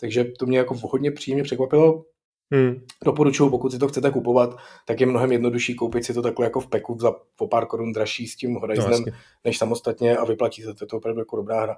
takže 0.00 0.24
to 0.24 0.46
mě 0.46 0.58
jako 0.58 0.74
hodně 0.74 1.10
příjemně 1.10 1.44
překvapilo. 1.44 2.04
Hmm. 2.50 2.80
Doporučuju, 3.04 3.50
pokud 3.50 3.72
si 3.72 3.78
to 3.78 3.88
chcete 3.88 4.10
kupovat, 4.10 4.56
tak 4.86 5.00
je 5.00 5.06
mnohem 5.06 5.32
jednodušší 5.32 5.74
koupit 5.74 6.04
si 6.04 6.14
to 6.14 6.22
takhle 6.22 6.46
jako 6.46 6.60
v 6.60 6.66
peku 6.66 6.98
za 7.00 7.12
po 7.36 7.48
pár 7.48 7.66
korun 7.66 7.92
dražší 7.92 8.26
s 8.26 8.36
tím 8.36 8.54
Horizonem, 8.54 9.02
no, 9.06 9.12
než 9.44 9.58
samostatně 9.58 10.16
a 10.16 10.24
vyplatí 10.24 10.62
se 10.62 10.74
to, 10.74 10.84
je 10.84 10.88
to 10.88 10.96
opravdu 10.96 11.20
jako 11.20 11.36
dobrá 11.36 11.62
hra. 11.62 11.76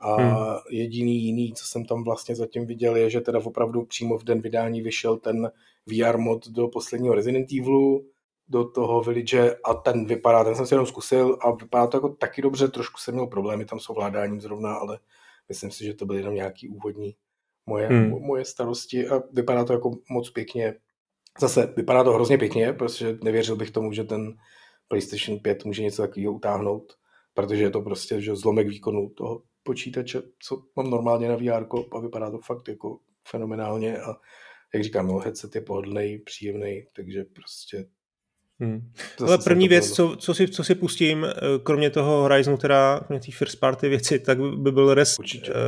A 0.00 0.16
hmm. 0.16 0.36
jediný 0.70 1.22
jiný, 1.22 1.52
co 1.52 1.66
jsem 1.66 1.84
tam 1.84 2.04
vlastně 2.04 2.36
zatím 2.36 2.66
viděl, 2.66 2.96
je, 2.96 3.10
že 3.10 3.20
teda 3.20 3.38
opravdu 3.44 3.84
přímo 3.84 4.18
v 4.18 4.24
den 4.24 4.40
vydání 4.40 4.82
vyšel 4.82 5.16
ten 5.16 5.50
VR 5.86 6.18
mod 6.18 6.48
do 6.48 6.68
posledního 6.68 7.14
Resident 7.14 7.52
Evilu, 7.52 8.13
do 8.48 8.64
toho 8.64 9.02
Village 9.02 9.56
a 9.64 9.74
ten 9.74 10.06
vypadá, 10.06 10.44
ten 10.44 10.54
jsem 10.54 10.66
si 10.66 10.74
jenom 10.74 10.86
zkusil 10.86 11.38
a 11.40 11.50
vypadá 11.50 11.86
to 11.86 11.96
jako 11.96 12.08
taky 12.08 12.42
dobře, 12.42 12.68
trošku 12.68 12.98
jsem 12.98 13.14
měl 13.14 13.26
problémy 13.26 13.64
tam 13.64 13.80
s 13.80 13.90
ovládáním 13.90 14.40
zrovna, 14.40 14.74
ale 14.74 14.98
myslím 15.48 15.70
si, 15.70 15.84
že 15.84 15.94
to 15.94 16.06
byly 16.06 16.18
jenom 16.18 16.34
nějaký 16.34 16.68
úvodní 16.68 17.16
moje, 17.66 17.86
hmm. 17.86 18.10
moje 18.10 18.44
starosti 18.44 19.08
a 19.08 19.22
vypadá 19.32 19.64
to 19.64 19.72
jako 19.72 19.90
moc 20.10 20.30
pěkně. 20.30 20.74
Zase 21.40 21.74
vypadá 21.76 22.04
to 22.04 22.12
hrozně 22.12 22.38
pěkně, 22.38 22.72
protože 22.72 23.18
nevěřil 23.22 23.56
bych 23.56 23.70
tomu, 23.70 23.92
že 23.92 24.04
ten 24.04 24.34
PlayStation 24.88 25.38
5 25.38 25.64
může 25.64 25.82
něco 25.82 26.02
takového 26.02 26.32
utáhnout, 26.32 26.92
protože 27.34 27.62
je 27.62 27.70
to 27.70 27.82
prostě 27.82 28.20
že 28.20 28.36
zlomek 28.36 28.68
výkonu 28.68 29.10
toho 29.10 29.42
počítače, 29.62 30.22
co 30.38 30.62
mám 30.76 30.90
normálně 30.90 31.28
na 31.28 31.36
VR 31.36 31.66
a 31.92 32.00
vypadá 32.00 32.30
to 32.30 32.38
fakt 32.38 32.68
jako 32.68 32.98
fenomenálně 33.28 33.98
a 33.98 34.14
jak 34.74 34.84
říkám, 34.84 35.06
no, 35.06 35.18
headset 35.18 35.54
je 35.54 35.60
pohodlný, 35.60 36.18
příjemný, 36.18 36.86
takže 36.96 37.24
prostě 37.24 37.86
Hmm. 38.60 38.80
Ale 39.20 39.38
první 39.38 39.68
věc, 39.68 39.90
co, 39.90 40.16
co, 40.16 40.34
si, 40.34 40.48
co 40.48 40.64
si 40.64 40.74
pustím, 40.74 41.24
eh, 41.24 41.30
kromě 41.62 41.90
toho 41.90 42.20
Horizonu, 42.20 42.56
teda 42.56 43.00
kromě 43.06 43.20
té 43.20 43.32
first 43.32 43.60
party 43.60 43.88
věci, 43.88 44.18
tak 44.18 44.38
by 44.38 44.72
byl 44.72 44.94
res. 44.94 45.18
Určitě. 45.18 45.52
Uh, 45.52 45.58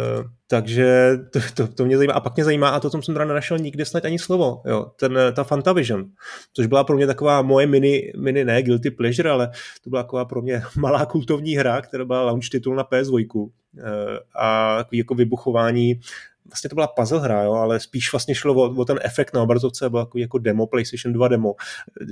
takže 0.49 1.19
to, 1.33 1.41
to, 1.55 1.69
to, 1.69 1.85
mě 1.85 1.97
zajímá. 1.97 2.15
A 2.15 2.21
pak 2.21 2.37
mě 2.37 2.45
zajímá, 2.45 2.69
a 2.69 2.81
to 2.81 2.91
tom 2.91 3.03
jsem 3.03 3.15
teda 3.15 3.25
nenašel 3.25 3.59
nikde 3.59 3.85
snad 3.85 4.05
ani 4.05 4.19
slovo, 4.19 4.63
jo, 4.67 4.87
ten, 4.99 5.19
ta 5.33 5.45
Fantavision, 5.45 6.05
což 6.53 6.67
byla 6.67 6.85
pro 6.85 6.97
mě 6.97 7.07
taková 7.07 7.43
moje 7.43 7.67
mini, 7.67 8.13
mini 8.19 8.45
ne 8.45 8.63
guilty 8.63 8.91
pleasure, 8.91 9.31
ale 9.31 9.51
to 9.85 9.91
byla 9.91 10.03
taková 10.03 10.25
pro 10.25 10.43
mě 10.43 10.63
malá 10.77 11.07
kultovní 11.07 11.57
hra, 11.57 11.83
která 11.83 12.05
byla 12.05 12.23
launch 12.23 12.49
titul 12.49 12.77
na 12.77 12.85
PS2 12.85 13.41
uh, 13.41 13.51
a 14.35 14.77
takový 14.79 14.99
jako 14.99 15.15
vybuchování 15.15 16.01
vlastně 16.49 16.71
to 16.71 16.75
byla 16.75 16.87
puzzle 16.87 17.21
hra, 17.21 17.43
jo, 17.43 17.53
ale 17.53 17.81
spíš 17.81 18.13
vlastně 18.13 18.35
šlo 18.35 18.55
o, 18.55 18.75
o 18.81 18.85
ten 18.85 18.99
efekt 19.03 19.35
na 19.35 19.43
obrazovce, 19.43 19.91
byl 19.91 20.05
takový 20.05 20.21
jako 20.21 20.39
demo, 20.39 20.67
PlayStation 20.67 21.13
2 21.13 21.29
demo. 21.29 21.55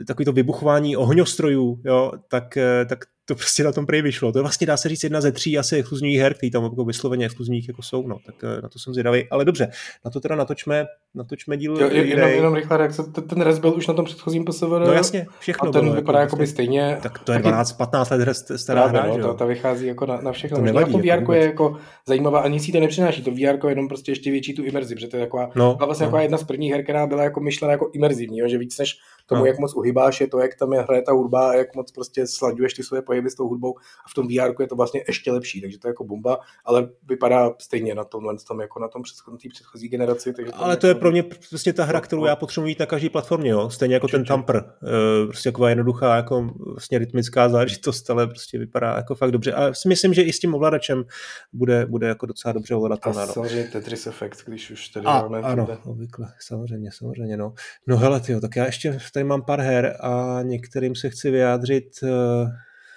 Takový 0.06 0.24
to 0.24 0.32
vybuchování 0.32 0.96
ohňostrojů, 0.96 1.80
jo, 1.84 2.12
tak, 2.28 2.58
tak 2.88 2.98
to 3.24 3.34
prostě 3.34 3.64
na 3.64 3.72
tom 3.72 3.86
prej 3.86 4.02
vyšlo. 4.02 4.32
To 4.32 4.38
je 4.38 4.42
vlastně, 4.42 4.66
dá 4.66 4.76
se 4.76 4.88
říct, 4.88 5.04
jedna 5.04 5.20
ze 5.20 5.32
tří 5.32 5.58
asi 5.58 5.76
exkluzivních 5.76 6.18
her, 6.18 6.34
které 6.34 6.50
tam 6.50 6.64
jako 6.64 6.84
vysloveně 6.84 7.26
exkluzivních 7.26 7.68
jako 7.68 7.82
jsou, 7.82 8.06
no, 8.06 8.18
tak 8.26 8.42
na 8.62 8.68
to 8.68 8.78
jsem 8.78 8.92
zvědavý. 8.92 9.28
Ale 9.30 9.44
dobře, 9.44 9.68
na 10.04 10.10
to 10.10 10.20
teda 10.20 10.36
natočme, 10.36 10.86
natočme 11.14 11.56
díl. 11.56 11.76
Jo, 11.80 11.88
jenom, 11.90 12.28
jenom 12.28 12.54
rychle 12.54 12.76
reakce, 12.76 13.02
ten 13.28 13.40
res 13.40 13.58
byl 13.58 13.74
už 13.74 13.86
na 13.86 13.94
tom 13.94 14.04
předchozím 14.04 14.44
PSVR. 14.44 14.80
No 14.86 14.92
jasně, 14.92 15.26
všechno 15.38 15.68
A 15.68 15.72
ten 15.72 15.84
bylo, 15.84 15.94
vypadá 15.94 16.20
jako 16.20 16.36
by 16.36 16.46
stejně. 16.46 16.98
Tak 17.02 17.18
to 17.18 17.32
je 17.32 17.38
12-15 17.38 18.26
let 18.26 18.60
stará 18.60 18.86
hra, 18.86 19.06
no, 19.06 19.18
to, 19.18 19.34
to, 19.34 19.46
vychází 19.46 19.86
jako 19.86 20.06
na, 20.06 20.20
na 20.20 20.32
všechno. 20.32 20.58
To 20.58 20.64
nevadí, 20.64 20.92
to 20.92 20.98
jako 21.04 21.32
VR 21.32 21.36
je 21.36 21.44
jako 21.44 21.76
zajímavá 22.08 22.40
a 22.40 22.48
nic 22.48 22.72
to 22.72 22.80
nepřináší. 22.80 23.22
To 23.22 23.30
VR 23.30 23.36
je 23.38 23.58
jenom 23.68 23.88
prostě 23.88 24.12
ještě 24.12 24.30
větší 24.30 24.54
tu 24.54 24.64
imerzi, 24.64 24.94
protože 24.94 25.08
to 25.08 25.16
je 25.16 25.22
taková, 25.22 25.50
no, 25.54 25.78
vlastně 25.86 26.06
no. 26.06 26.08
jako 26.08 26.18
jedna 26.18 26.38
z 26.38 26.44
prvních 26.44 26.72
her, 26.72 26.84
která 26.84 27.06
byla 27.06 27.22
jako 27.22 27.40
myšlena 27.40 27.72
jako 27.72 27.90
imerzivní, 27.94 28.38
jo, 28.38 28.48
že 28.48 28.58
víc 28.58 28.78
než 28.78 28.96
tomu, 29.26 29.40
no. 29.40 29.46
jak 29.46 29.58
moc 29.58 29.74
uhybáš, 29.74 30.20
je 30.20 30.26
to, 30.26 30.38
jak 30.38 30.54
tam 30.54 30.72
je 30.72 30.80
hraje 30.80 31.02
ta 31.02 31.12
hudba 31.12 31.50
a 31.50 31.54
jak 31.54 31.76
moc 31.76 31.92
prostě 31.92 32.26
slaďuješ 32.26 32.74
ty 32.74 32.82
svoje 32.82 33.02
pohyby 33.02 33.30
s 33.30 33.34
tou 33.34 33.48
hudbou 33.48 33.74
a 33.78 34.08
v 34.10 34.14
tom 34.14 34.28
VR 34.28 34.62
je 34.62 34.66
to 34.66 34.76
vlastně 34.76 35.04
ještě 35.08 35.32
lepší, 35.32 35.60
takže 35.60 35.78
to 35.78 35.88
je 35.88 35.90
jako 35.90 36.04
bomba, 36.04 36.38
ale 36.64 36.88
vypadá 37.08 37.50
stejně 37.58 37.94
na 37.94 38.04
tomhle 38.04 38.34
tom, 38.48 38.60
jako 38.60 38.80
na 38.80 38.88
tom 38.88 39.02
předchozí, 39.02 39.48
předchozí 39.48 39.88
generaci. 39.88 40.32
Takže 40.32 40.52
to 40.52 40.62
ale 40.62 40.76
to 40.76 40.86
je 40.86 40.94
pro 40.94 41.10
mě 41.10 41.22
prostě 41.22 41.72
ta 41.72 41.84
hra, 41.84 42.00
kterou 42.00 42.24
já 42.24 42.36
potřebuji 42.36 42.66
mít 42.66 42.78
na 42.78 42.86
každé 42.86 43.10
platformě, 43.10 43.50
jo? 43.50 43.70
stejně 43.70 43.94
jako 43.94 44.08
ten 44.08 44.24
Tamper, 44.24 44.64
eh, 44.82 45.26
prostě 45.26 45.52
taková 45.52 45.68
jednoduchá, 45.68 46.16
jako 46.16 46.50
vlastně 46.66 46.98
rytmická 46.98 47.48
záležitost, 47.48 48.10
ale 48.10 48.26
prostě 48.26 48.58
vypadá 48.58 48.96
jako 48.96 49.14
fakt 49.14 49.30
dobře. 49.30 49.52
A 49.52 49.74
si 49.74 49.88
myslím, 49.88 50.14
že 50.14 50.22
i 50.22 50.32
s 50.32 50.38
tím 50.38 50.54
ovladačem 50.54 51.04
bude, 51.52 51.86
bude 51.86 52.08
jako 52.08 52.26
docela 52.26 52.52
dobře 52.52 52.74
ovladatelná. 52.74 53.22
A 53.22 53.26
no. 53.26 53.32
samozřejmě 53.32 53.64
Tetris 53.64 54.06
efekt, 54.06 54.44
když 54.46 54.70
už 54.70 54.88
tady 54.88 55.06
a, 55.06 55.22
máme. 55.22 55.38
Ano, 55.38 55.68
obvykle, 55.84 56.32
samozřejmě, 56.40 56.90
samozřejmě, 56.92 57.36
no. 57.36 57.54
No 57.86 57.96
hele, 57.96 58.20
tyjo, 58.20 58.40
tak 58.40 58.56
já 58.56 58.66
ještě 58.66 58.98
tady 59.14 59.24
mám 59.24 59.42
pár 59.42 59.60
her 59.60 59.96
a 60.00 60.42
některým 60.42 60.94
se 60.94 61.10
chci 61.10 61.30
vyjádřit 61.30 61.84
uh, 62.02 62.48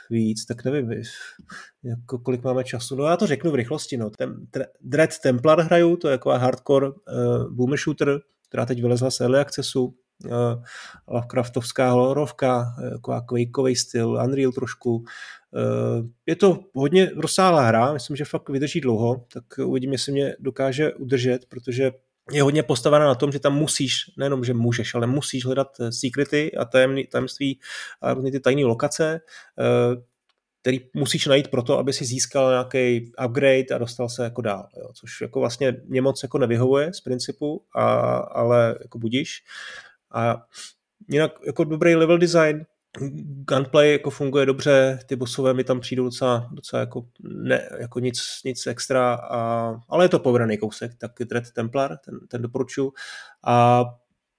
víc, 0.10 0.46
tak 0.46 0.66
nevím, 0.66 1.02
jako 1.84 2.20
kolik 2.20 2.44
máme 2.44 2.64
času. 2.64 2.96
No 2.96 3.06
já 3.06 3.18
to 3.18 3.28
řeknu 3.28 3.52
v 3.52 3.56
rychlosti. 3.56 3.98
No. 3.98 4.10
Ten, 4.10 4.36
Dread 4.82 5.10
Templar 5.20 5.62
hraju, 5.62 5.96
to 5.96 6.10
je 6.10 6.18
taková 6.18 6.38
hardcore 6.38 6.88
uh, 6.88 6.96
boomer 7.50 7.80
shooter, 7.80 8.20
která 8.48 8.66
teď 8.66 8.82
vylezla 8.82 9.12
z 9.12 9.22
Early 9.22 9.40
Accessu. 9.40 9.96
Uh, 10.26 10.32
Lovecraftovská 11.08 11.92
hororovka, 11.92 12.76
taková 12.92 13.22
Quakeový 13.22 13.76
styl, 13.76 14.20
Unreal 14.24 14.52
trošku. 14.52 14.96
Uh, 14.96 16.08
je 16.26 16.36
to 16.36 16.60
hodně 16.74 17.12
rozsáhlá 17.18 17.62
hra, 17.62 17.94
myslím, 17.94 18.16
že 18.16 18.26
fakt 18.26 18.50
vydrží 18.50 18.82
dlouho, 18.82 19.26
tak 19.34 19.44
uvidím, 19.66 19.92
jestli 19.92 20.12
mě 20.12 20.36
dokáže 20.40 20.94
udržet, 20.94 21.46
protože 21.50 21.92
je 22.32 22.44
hodně 22.44 22.64
postavena 22.64 23.06
na 23.06 23.16
tom, 23.16 23.32
že 23.32 23.40
tam 23.40 23.56
musíš, 23.56 23.96
nejenom, 24.18 24.44
že 24.44 24.54
můžeš, 24.54 24.96
ale 24.96 25.08
musíš 25.08 25.46
hledat 25.46 25.68
eh, 25.80 25.92
secrety 25.92 26.52
a 26.56 26.66
tajemný, 26.66 27.08
tajemství 27.08 27.60
a 28.02 28.14
různě 28.14 28.32
ty 28.32 28.40
tajné 28.40 28.66
lokace, 28.66 29.22
eh, 29.60 30.02
který 30.62 30.80
musíš 30.94 31.26
najít 31.26 31.48
proto, 31.48 31.78
aby 31.80 31.94
si 31.94 32.06
získal 32.06 32.50
nějaký 32.50 33.12
upgrade 33.26 33.76
a 33.76 33.78
dostal 33.78 34.10
se 34.10 34.24
jako 34.24 34.42
dál, 34.42 34.70
jo, 34.78 34.90
což 34.94 35.22
jako 35.22 35.40
vlastně 35.40 35.76
mě 35.86 36.02
moc 36.02 36.24
jako 36.24 36.38
nevyhovuje 36.38 36.94
z 36.94 37.02
principu, 37.02 37.64
a, 37.76 38.18
ale 38.18 38.76
jako 38.82 39.00
budíš. 39.00 39.44
A 40.12 40.44
jinak 41.10 41.32
jako 41.46 41.64
dobrý 41.64 41.96
level 41.96 42.18
design, 42.18 42.66
gunplay 43.48 43.92
jako 43.92 44.10
funguje 44.10 44.46
dobře, 44.46 45.00
ty 45.06 45.16
bossové 45.16 45.54
mi 45.54 45.64
tam 45.64 45.80
přijdou 45.80 46.04
docela, 46.04 46.50
docela 46.52 46.80
jako, 46.80 47.06
ne, 47.24 47.70
jako 47.80 48.00
nic, 48.00 48.20
nic 48.46 48.68
extra, 48.68 49.14
a, 49.14 49.74
ale 49.90 50.06
je 50.06 50.10
to 50.10 50.20
povedený 50.20 50.58
kousek, 50.58 50.92
tak 50.98 51.12
Dread 51.20 51.52
Templar, 51.52 51.98
ten, 51.98 52.20
ten 52.28 52.42
doporučuji. 52.42 52.92
A 53.46 53.86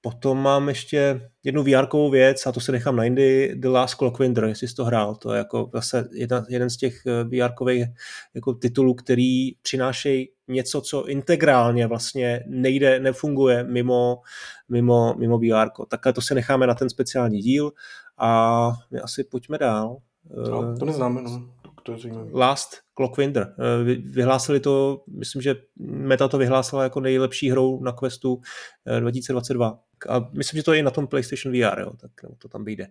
Potom 0.01 0.42
mám 0.42 0.68
ještě 0.68 1.31
jednu 1.44 1.62
vr 1.62 1.87
věc 2.11 2.47
a 2.47 2.53
to 2.53 2.61
se 2.61 2.73
nechám 2.73 2.97
na 2.97 3.05
jindy, 3.05 3.55
The 3.57 3.68
Last 3.68 3.94
Clockwinder, 3.94 4.44
jestli 4.44 4.68
jsi 4.68 4.75
to 4.75 4.85
hrál. 4.85 5.14
To 5.14 5.33
je 5.33 5.38
jako 5.38 5.71
zase 5.75 6.09
jedna, 6.12 6.44
jeden 6.49 6.71
z 6.71 6.77
těch 6.77 7.07
eh, 7.07 7.25
vr 7.25 7.53
jako 8.35 8.55
titulů, 8.55 8.94
který 8.94 9.55
přinášejí 9.62 10.31
něco, 10.49 10.81
co 10.81 11.07
integrálně 11.07 11.87
vlastně 11.87 12.44
nejde, 12.47 13.01
nefunguje 13.01 13.64
mimo, 13.64 14.21
mimo, 14.68 15.14
mimo 15.18 15.38
VR. 15.38 15.68
Takhle 15.88 16.12
to 16.12 16.21
se 16.21 16.35
necháme 16.35 16.66
na 16.66 16.75
ten 16.75 16.90
speciální 16.90 17.38
díl 17.38 17.73
a 18.18 18.72
my 18.90 19.00
asi 19.00 19.24
pojďme 19.24 19.59
dál. 19.59 19.96
No, 20.50 20.76
to 20.78 20.85
neznáme, 20.85 21.22
no. 21.22 21.50
To 21.83 21.92
je 21.92 22.12
Last 22.33 22.68
Clockwinder. 22.94 23.54
Eh, 23.59 23.94
vyhlásili 23.94 24.61
to, 24.61 25.04
myslím, 25.18 25.42
že 25.42 25.54
Meta 25.78 26.28
to 26.28 26.38
vyhlásila 26.38 26.83
jako 26.83 27.00
nejlepší 27.00 27.50
hrou 27.50 27.83
na 27.83 27.92
Questu 27.92 28.40
2022. 29.00 29.78
Eh, 30.07 30.12
a 30.12 30.31
myslím, 30.33 30.59
že 30.59 30.62
to 30.62 30.72
je 30.72 30.78
i 30.78 30.83
na 30.83 30.90
tom 30.90 31.07
PlayStation 31.07 31.52
VR, 31.52 31.81
jo, 31.81 31.92
tak 32.00 32.11
to 32.38 32.48
tam 32.48 32.64
vyjde. 32.64 32.87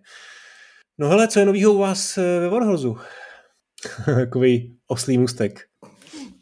No 0.98 1.08
hele, 1.08 1.28
co 1.28 1.40
je 1.40 1.46
novýho 1.46 1.72
u 1.72 1.78
vás 1.78 2.18
eh, 2.18 2.40
ve 2.40 2.48
Warhorzu? 2.48 2.96
Takový 4.04 4.78
oslý 4.86 5.18
mustek. 5.18 5.67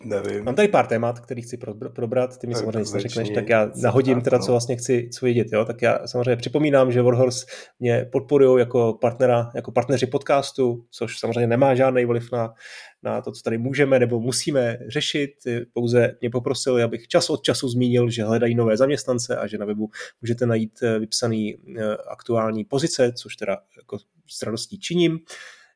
Nevím. 0.06 0.44
Mám 0.44 0.54
tady 0.54 0.68
pár 0.68 0.86
témat, 0.86 1.20
který 1.20 1.42
chci 1.42 1.56
probrat, 1.94 2.38
ty 2.38 2.46
mi 2.46 2.52
tak 2.52 2.60
samozřejmě 2.60 2.78
nic 2.78 2.92
neřekneš, 2.92 3.30
tak 3.30 3.48
já 3.48 3.70
nahodím 3.82 4.20
teda, 4.20 4.38
co 4.38 4.52
vlastně 4.52 4.76
chci 4.76 5.08
co 5.12 5.26
vidět. 5.26 5.46
Jo? 5.52 5.64
Tak 5.64 5.82
já 5.82 6.06
samozřejmě 6.06 6.36
připomínám, 6.36 6.92
že 6.92 7.02
Warhorse 7.02 7.46
mě 7.78 8.08
podporují 8.12 8.60
jako 8.60 8.98
partnera, 9.00 9.50
jako 9.54 9.72
partneři 9.72 10.06
podcastu, 10.06 10.84
což 10.90 11.18
samozřejmě 11.18 11.46
nemá 11.46 11.74
žádný 11.74 12.04
vliv 12.04 12.32
na, 12.32 12.54
na 13.02 13.22
to, 13.22 13.32
co 13.32 13.42
tady 13.42 13.58
můžeme 13.58 13.98
nebo 13.98 14.20
musíme 14.20 14.78
řešit. 14.88 15.30
Pouze 15.72 16.16
mě 16.20 16.30
poprosil, 16.30 16.84
abych 16.84 17.08
čas 17.08 17.30
od 17.30 17.42
času 17.42 17.68
zmínil, 17.68 18.10
že 18.10 18.24
hledají 18.24 18.54
nové 18.54 18.76
zaměstnance 18.76 19.36
a 19.36 19.46
že 19.46 19.58
na 19.58 19.66
webu 19.66 19.90
můžete 20.22 20.46
najít 20.46 20.82
eh, 20.82 20.98
vypsaný 20.98 21.54
eh, 21.54 21.96
aktuální 21.96 22.64
pozice, 22.64 23.12
což 23.12 23.36
teda 23.36 23.58
jako 23.76 23.98
s 24.26 24.42
radostí 24.42 24.78
činím. 24.78 25.18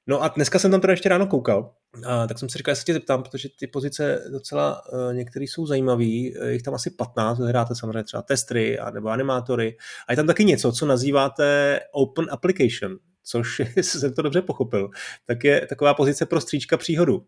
No 0.06 0.22
a 0.22 0.28
dneska 0.28 0.58
jsem 0.58 0.70
tam 0.70 0.80
teda 0.80 0.92
ještě 0.92 1.08
ráno 1.08 1.26
koukal, 1.26 1.72
a 2.07 2.26
tak 2.26 2.38
jsem 2.38 2.48
si 2.48 2.59
říkal, 2.59 2.74
se 2.74 2.85
tě 2.85 2.92
zeptám, 2.92 3.22
protože 3.22 3.48
ty 3.59 3.66
pozice 3.66 4.24
docela 4.33 4.83
uh, 4.92 5.14
některé 5.14 5.44
jsou 5.44 5.66
zajímavé, 5.66 6.05
je 6.05 6.53
jich 6.53 6.62
tam 6.62 6.74
asi 6.74 6.90
15, 6.90 7.38
hráte 7.38 7.74
samozřejmě 7.74 8.05
třeba 8.05 8.22
testry 8.22 8.79
a 8.79 8.90
nebo 8.90 9.09
animátory. 9.09 9.76
A 10.09 10.12
je 10.12 10.16
tam 10.16 10.26
taky 10.26 10.44
něco, 10.44 10.72
co 10.72 10.87
nazýváte 10.87 11.81
Open 11.92 12.26
Application, 12.31 12.96
což, 13.22 13.59
jestli 13.76 14.00
jsem 14.00 14.14
to 14.14 14.22
dobře 14.22 14.42
pochopil, 14.42 14.90
tak 15.26 15.44
je 15.44 15.66
taková 15.66 15.94
pozice 15.94 16.26
pro 16.26 16.40
stříčka 16.40 16.76
příhodu, 16.76 17.26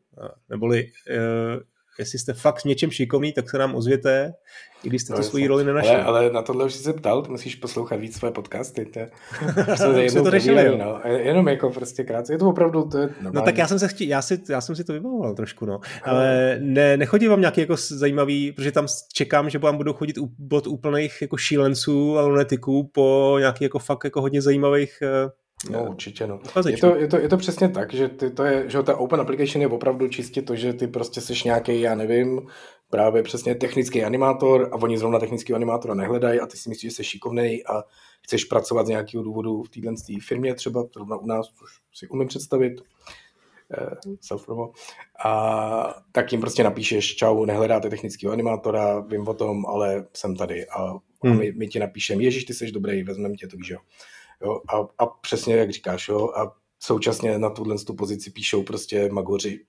neboli 0.49 0.91
uh, 1.11 1.63
jestli 1.99 2.19
jste 2.19 2.33
fakt 2.33 2.61
v 2.61 2.65
něčem 2.65 2.91
šikovný, 2.91 3.33
tak 3.33 3.51
se 3.51 3.59
nám 3.59 3.75
ozvěte, 3.75 4.35
i 4.85 4.89
když 4.89 5.03
jste 5.03 5.13
no, 5.13 5.17
to 5.17 5.23
svoji 5.23 5.47
roli 5.47 5.65
nenašli. 5.65 5.91
Ale, 5.91 6.05
ale 6.05 6.33
na 6.33 6.43
tohle 6.43 6.65
už 6.65 6.75
jsi 6.75 6.83
se 6.83 6.93
ptal, 6.93 7.27
musíš 7.29 7.55
poslouchat 7.55 7.97
víc 7.97 8.17
své 8.17 8.31
podcasty. 8.31 8.85
To, 8.85 9.01
to, 10.15 10.23
to 10.23 10.31
řešili, 10.31 10.67
jo. 10.67 10.77
No. 10.77 11.01
Jenom 11.11 11.49
jako 11.49 11.71
prostě 11.71 12.05
krátce. 12.05 12.33
Je 12.33 12.39
to 12.39 12.49
opravdu, 12.49 12.89
to 12.89 12.99
je 12.99 13.07
normální. 13.07 13.35
No 13.35 13.43
tak 13.43 13.59
já 13.59 13.69
jsem 13.69 13.79
se 13.79 13.89
chtěl, 13.89 14.09
já, 14.09 14.23
si, 14.23 14.43
já 14.49 14.61
jsem 14.61 14.77
si 14.77 14.85
to 14.85 14.93
vybavoval 14.93 15.35
trošku, 15.35 15.67
no. 15.67 15.81
Ale 16.03 16.59
ne, 16.61 16.97
nechodí 16.97 17.29
vám 17.29 17.41
nějaký 17.41 17.61
jako 17.61 17.77
zajímavý, 17.77 18.53
protože 18.53 18.73
tam 18.73 18.87
čekám, 19.13 19.51
že 19.51 19.59
vám 19.59 19.77
budou 19.77 19.93
chodit 19.93 20.17
od 20.53 20.67
úplných 20.67 21.23
jako 21.23 21.37
šílenců 21.37 22.19
a 22.19 22.27
lunetiků 22.27 22.91
po 22.95 23.37
nějaký 23.39 23.65
jako 23.65 23.79
fakt 23.79 24.05
jako 24.05 24.21
hodně 24.21 24.43
zajímavých 24.43 24.99
eh, 25.03 25.31
No 25.71 25.91
určitě, 25.91 26.27
no. 26.27 26.41
Je 26.69 26.77
to, 26.77 26.97
je, 26.97 27.09
to, 27.09 27.19
je 27.19 27.29
to 27.29 27.37
přesně 27.37 27.69
tak, 27.69 27.95
že, 27.95 28.09
ty, 28.09 28.31
to 28.31 28.45
je, 28.45 28.71
že 28.71 28.83
ta 28.83 28.97
open 28.97 29.21
application 29.21 29.63
je 29.63 29.69
opravdu 29.69 30.09
čistě 30.09 30.43
to, 30.43 30.57
že 30.57 30.73
ty 30.73 30.87
prostě 30.87 31.21
jsi 31.21 31.35
nějaký, 31.45 31.81
já 31.81 31.95
nevím, 31.95 32.41
právě 32.91 33.23
přesně 33.23 33.55
technický 33.55 34.05
animátor 34.05 34.69
a 34.73 34.77
oni 34.77 34.99
zrovna 34.99 35.19
technický 35.19 35.53
animátora 35.53 35.95
nehledají 35.95 36.41
a 36.41 36.47
ty 36.47 36.57
si 36.57 36.69
myslíš, 36.69 36.93
že 36.93 36.97
jsi 36.97 37.05
šikovný 37.05 37.65
a 37.65 37.83
chceš 38.23 38.45
pracovat 38.45 38.87
z 38.87 38.89
nějakého 38.89 39.25
důvodu 39.25 39.63
v 39.63 39.69
téhle 39.69 39.95
firmě 40.21 40.55
třeba, 40.55 40.85
zrovna 40.95 41.17
u 41.17 41.27
nás, 41.27 41.47
což 41.47 41.71
si 41.95 42.09
umím 42.09 42.29
představit, 42.29 42.73
eh, 43.79 44.11
self 44.21 44.49
a 45.25 46.03
tak 46.13 46.33
jim 46.33 46.41
prostě 46.41 46.65
napíšeš, 46.65 47.17
čau, 47.17 47.45
nehledáte 47.45 47.91
technického 47.91 48.33
animátora, 48.33 49.01
vím 49.01 49.29
o 49.29 49.35
tom, 49.35 49.67
ale 49.67 50.07
jsem 50.17 50.37
tady 50.37 50.67
a, 50.67 50.91
hmm. 51.25 51.33
a 51.33 51.35
my, 51.35 51.53
my 51.53 51.69
ti 51.69 51.79
napíšeme, 51.79 52.23
ježíš, 52.23 52.45
ty 52.45 52.55
jsi 52.55 52.73
dobrý, 52.73 53.03
vezmeme 53.03 53.35
tě, 53.35 53.47
to 53.47 53.57
víš, 53.57 53.71
jo. 53.71 53.79
Jo? 54.45 54.61
A, 54.69 54.89
a 54.99 55.07
přesně 55.07 55.57
jak 55.57 55.71
říkáš, 55.71 56.09
jo? 56.09 56.29
a 56.37 56.57
současně 56.81 57.39
na 57.39 57.51
tuhle 57.51 57.79
tu 57.79 57.95
pozici 57.95 58.31
píšou 58.31 58.63
prostě 58.63 59.09
magoři. 59.13 59.65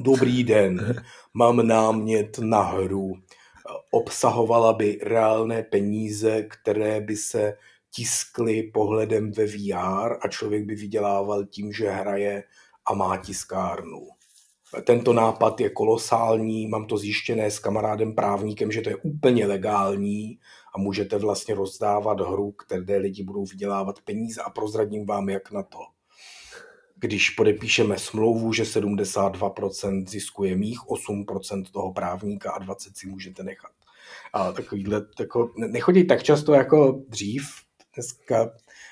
Dobrý 0.00 0.44
den, 0.54 1.02
mám 1.34 1.66
námět 1.66 2.38
na 2.38 2.62
hru. 2.62 3.12
Obsahovala 3.90 4.72
by 4.72 4.98
reálné 5.02 5.62
peníze, 5.62 6.42
které 6.42 7.00
by 7.00 7.16
se 7.16 7.56
tiskli 7.94 8.62
pohledem 8.62 9.32
ve 9.32 9.46
VR 9.46 10.16
a 10.20 10.28
člověk 10.28 10.64
by 10.64 10.74
vydělával 10.74 11.44
tím, 11.44 11.72
že 11.72 11.90
hraje 11.90 12.44
a 12.86 12.94
má 12.94 13.16
tiskárnu. 13.16 14.08
Tento 14.84 15.12
nápad 15.12 15.60
je 15.60 15.70
kolosální, 15.70 16.66
mám 16.66 16.86
to 16.86 16.98
zjištěné 16.98 17.50
s 17.50 17.58
kamarádem 17.58 18.14
právníkem, 18.14 18.72
že 18.72 18.80
to 18.80 18.88
je 18.88 18.96
úplně 18.96 19.46
legální 19.46 20.38
a 20.74 20.78
můžete 20.78 21.18
vlastně 21.18 21.54
rozdávat 21.54 22.20
hru, 22.20 22.52
které 22.52 22.96
lidi 22.96 23.22
budou 23.22 23.44
vydělávat 23.44 24.00
peníze 24.00 24.42
a 24.42 24.50
prozradím 24.50 25.06
vám, 25.06 25.28
jak 25.28 25.52
na 25.52 25.62
to. 25.62 25.78
Když 26.96 27.30
podepíšeme 27.30 27.98
smlouvu, 27.98 28.52
že 28.52 28.62
72% 28.62 30.06
ziskuje 30.06 30.56
mých, 30.56 30.78
8% 30.78 31.64
toho 31.72 31.92
právníka 31.92 32.52
a 32.52 32.60
20% 32.60 32.76
si 32.94 33.06
můžete 33.06 33.42
nechat. 33.42 33.72
A 34.32 34.52
takovýhle, 34.52 35.06
tako, 35.16 35.52
nechodí 35.56 36.06
tak 36.06 36.22
často 36.22 36.54
jako 36.54 37.02
dřív, 37.08 37.44
dneska 37.94 38.50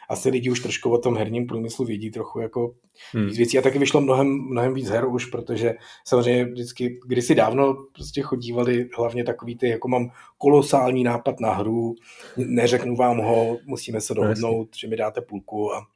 asi 0.09 0.31
lidi 0.31 0.51
už 0.51 0.61
trošku 0.61 0.91
o 0.91 0.99
tom 0.99 1.17
herním 1.17 1.47
průmyslu 1.47 1.85
vědí 1.85 2.11
trochu 2.11 2.41
jako 2.41 2.75
hmm. 3.13 3.27
víc 3.27 3.37
věcí 3.37 3.59
a 3.59 3.63
taky 3.63 3.79
vyšlo 3.79 4.01
mnohem, 4.01 4.29
mnohem 4.29 4.75
víc 4.75 4.89
her 4.89 5.09
už, 5.09 5.27
protože 5.27 5.75
samozřejmě 6.07 6.45
vždycky, 6.45 7.01
kdysi 7.07 7.35
dávno 7.35 7.75
prostě 7.95 8.23
chodívali 8.23 8.89
hlavně 8.97 9.25
takový 9.25 9.57
ty, 9.57 9.69
jako 9.69 9.89
mám 9.89 10.11
kolosální 10.39 11.05
nápad 11.05 11.41
na 11.41 11.55
hru, 11.55 11.95
neřeknu 12.37 12.97
vám 12.97 13.19
ho, 13.19 13.59
musíme 13.67 14.01
se 14.01 14.15
dohodnout, 14.15 14.69
že 14.77 14.89
mi 14.89 14.97
dáte 14.97 15.21
půlku 15.21 15.75
a 15.75 15.87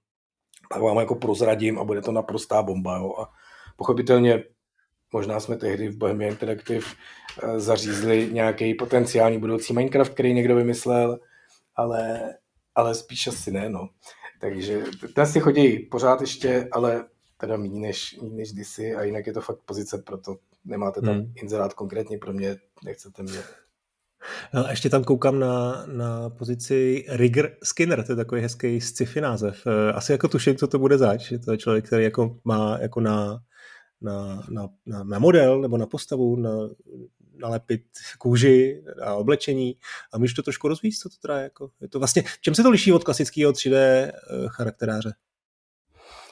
pak 0.70 0.82
vám 0.82 0.96
jako 0.96 1.14
prozradím 1.14 1.78
a 1.78 1.84
bude 1.84 2.02
to 2.02 2.12
naprostá 2.12 2.62
bomba. 2.62 2.96
Jo. 2.96 3.14
A 3.18 3.30
pochopitelně 3.76 4.44
možná 5.12 5.40
jsme 5.40 5.56
tehdy 5.56 5.88
v 5.88 5.96
Bohemia 5.96 6.30
Interactive 6.30 6.86
eh, 7.42 7.60
zařízli 7.60 8.28
nějaký 8.32 8.74
potenciální 8.74 9.38
budoucí 9.38 9.72
Minecraft, 9.72 10.14
který 10.14 10.34
někdo 10.34 10.56
vymyslel, 10.56 11.18
ale 11.76 12.20
ale 12.76 12.94
spíš 12.94 13.26
asi 13.26 13.52
ne, 13.52 13.68
no. 13.68 13.88
Takže 14.40 14.82
to 15.14 15.26
si 15.26 15.40
chodí 15.40 15.78
pořád 15.78 16.20
ještě, 16.20 16.68
ale 16.72 17.04
teda 17.36 17.56
méně 17.56 17.80
než, 17.80 18.18
méně 18.22 18.36
než 18.36 18.52
kdysi 18.52 18.94
a 18.94 19.02
jinak 19.02 19.26
je 19.26 19.32
to 19.32 19.40
fakt 19.40 19.58
pozice, 19.64 19.98
proto 19.98 20.36
nemáte 20.64 21.00
tam 21.00 21.14
hmm. 21.14 21.32
inzerát 21.34 21.74
konkrétně 21.74 22.18
pro 22.18 22.32
mě, 22.32 22.56
nechcete 22.84 23.22
mě. 23.22 23.38
No 24.54 24.66
a 24.66 24.70
ještě 24.70 24.90
tam 24.90 25.04
koukám 25.04 25.38
na, 25.38 25.86
na 25.86 26.30
pozici 26.30 27.04
Rigger 27.08 27.56
Skinner, 27.64 28.06
to 28.06 28.12
je 28.12 28.16
takový 28.16 28.40
hezký 28.40 28.80
sci-fi 28.80 29.20
název. 29.20 29.66
Eh, 29.66 29.92
asi 29.92 30.12
jako 30.12 30.28
tuším, 30.28 30.56
co 30.56 30.66
to 30.66 30.78
bude 30.78 30.98
zač. 30.98 31.32
To 31.44 31.52
je 31.52 31.58
člověk, 31.58 31.86
který 31.86 32.04
jako 32.04 32.38
má 32.44 32.78
jako 32.80 33.00
na, 33.00 33.38
na, 34.00 34.42
na, 34.50 34.68
na, 34.86 35.04
na 35.04 35.18
model 35.18 35.60
nebo 35.60 35.76
na 35.76 35.86
postavu, 35.86 36.36
na, 36.36 36.50
nalepit 37.40 37.82
kůži 38.18 38.82
a 39.02 39.14
oblečení 39.14 39.76
a 40.12 40.18
můžeš 40.18 40.34
to 40.34 40.42
trošku 40.42 40.68
rozvíjet, 40.68 40.94
co 41.02 41.08
to 41.08 41.16
teda 41.22 41.40
jako, 41.40 41.70
je 41.80 41.88
to 41.88 41.98
vlastně, 41.98 42.22
v 42.22 42.40
čem 42.40 42.54
se 42.54 42.62
to 42.62 42.70
liší 42.70 42.92
od 42.92 43.04
klasického 43.04 43.52
3D 43.52 43.74
eh, 43.74 44.12
charakteráře? 44.48 45.12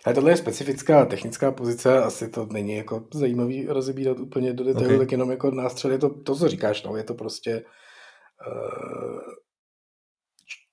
A 0.05 0.13
tohle 0.13 0.33
je 0.33 0.37
specifická 0.37 1.07
technická 1.07 1.53
pozice, 1.53 1.99
asi 2.03 2.29
to 2.29 2.49
není 2.53 2.77
jako 2.77 3.07
zajímavý 3.15 3.67
rozebírat 3.67 4.19
úplně 4.19 4.53
do 4.53 4.65
detailu, 4.65 4.87
okay. 4.87 4.99
tak 4.99 5.13
jenom 5.13 5.31
jako 5.31 5.51
nástřel 5.51 5.91
je 5.91 5.99
to, 5.99 6.11
to, 6.11 6.35
co 6.35 6.49
říkáš, 6.49 6.83
no, 6.83 6.97
je 6.97 7.05
to 7.05 7.15
prostě 7.15 7.65
uh, 8.47 9.21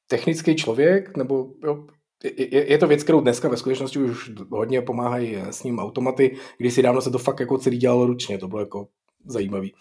technický 0.07 0.55
člověk, 0.55 1.17
nebo 1.17 1.47
jo, 1.63 1.88
je, 2.23 2.71
je 2.71 2.77
to 2.77 2.88
věc, 2.88 3.03
kterou 3.03 3.21
dneska 3.21 3.49
ve 3.49 3.57
skutečnosti 3.57 3.99
už 3.99 4.32
hodně 4.49 4.82
pomáhají 4.82 5.36
s 5.36 5.63
ním 5.63 5.79
automaty, 5.79 6.38
když 6.57 6.73
si 6.73 6.82
dávno 6.82 7.01
se 7.01 7.11
to 7.11 7.17
fakt 7.17 7.39
jako 7.39 7.57
celý 7.57 7.77
dělalo 7.77 8.05
ručně, 8.05 8.38
to 8.38 8.47
bylo 8.47 8.61
jako 8.61 8.88
zajímavý. 9.26 9.74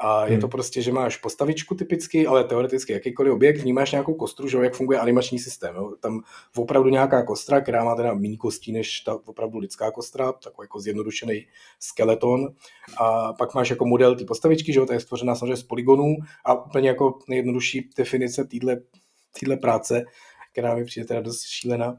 A 0.00 0.24
je 0.24 0.30
hmm. 0.32 0.40
to 0.40 0.48
prostě, 0.48 0.82
že 0.82 0.92
máš 0.92 1.16
postavičku 1.16 1.74
typicky, 1.74 2.26
ale 2.26 2.44
teoreticky 2.44 2.92
jakýkoliv 2.92 3.32
objekt, 3.32 3.60
vnímáš 3.60 3.92
nějakou 3.92 4.14
kostru, 4.14 4.48
že 4.48 4.58
jak 4.58 4.74
funguje 4.74 4.98
animační 4.98 5.38
systém. 5.38 5.76
Jo? 5.76 5.92
Tam 6.00 6.20
opravdu 6.56 6.88
nějaká 6.90 7.22
kostra, 7.22 7.60
která 7.60 7.84
má 7.84 7.94
teda 7.94 8.14
méně 8.14 8.36
kostí 8.36 8.72
než 8.72 9.00
ta 9.00 9.18
opravdu 9.24 9.58
lidská 9.58 9.90
kostra, 9.90 10.32
takový 10.32 10.64
jako 10.64 10.80
zjednodušený 10.80 11.46
skeleton. 11.80 12.48
A 13.00 13.32
pak 13.32 13.54
máš 13.54 13.70
jako 13.70 13.84
model 13.84 14.16
té 14.16 14.24
postavičky, 14.24 14.72
že 14.72 14.80
jo? 14.80 14.86
ta 14.86 14.94
je 14.94 15.00
stvořená 15.00 15.34
samozřejmě 15.34 15.56
z 15.56 15.62
polygonů 15.62 16.16
a 16.44 16.64
úplně 16.64 16.88
jako 16.88 17.18
nejjednodušší 17.28 17.90
definice 17.96 18.48
téhle 19.40 19.56
práce, 19.56 20.04
která 20.52 20.74
mi 20.74 20.84
přijde 20.84 21.06
teda 21.06 21.20
dost 21.20 21.42
šílená, 21.42 21.98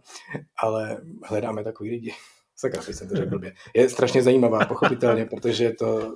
ale 0.57 0.97
hledáme 1.23 1.63
takový 1.63 1.89
lidi. 1.89 2.13
Sakra, 2.55 2.81
jsem 2.81 3.09
to 3.09 3.15
řekl 3.15 3.29
blbě. 3.29 3.53
Je 3.75 3.89
strašně 3.89 4.23
zajímavá, 4.23 4.65
pochopitelně, 4.65 5.25
protože 5.25 5.63
je 5.63 5.75
to 5.75 6.13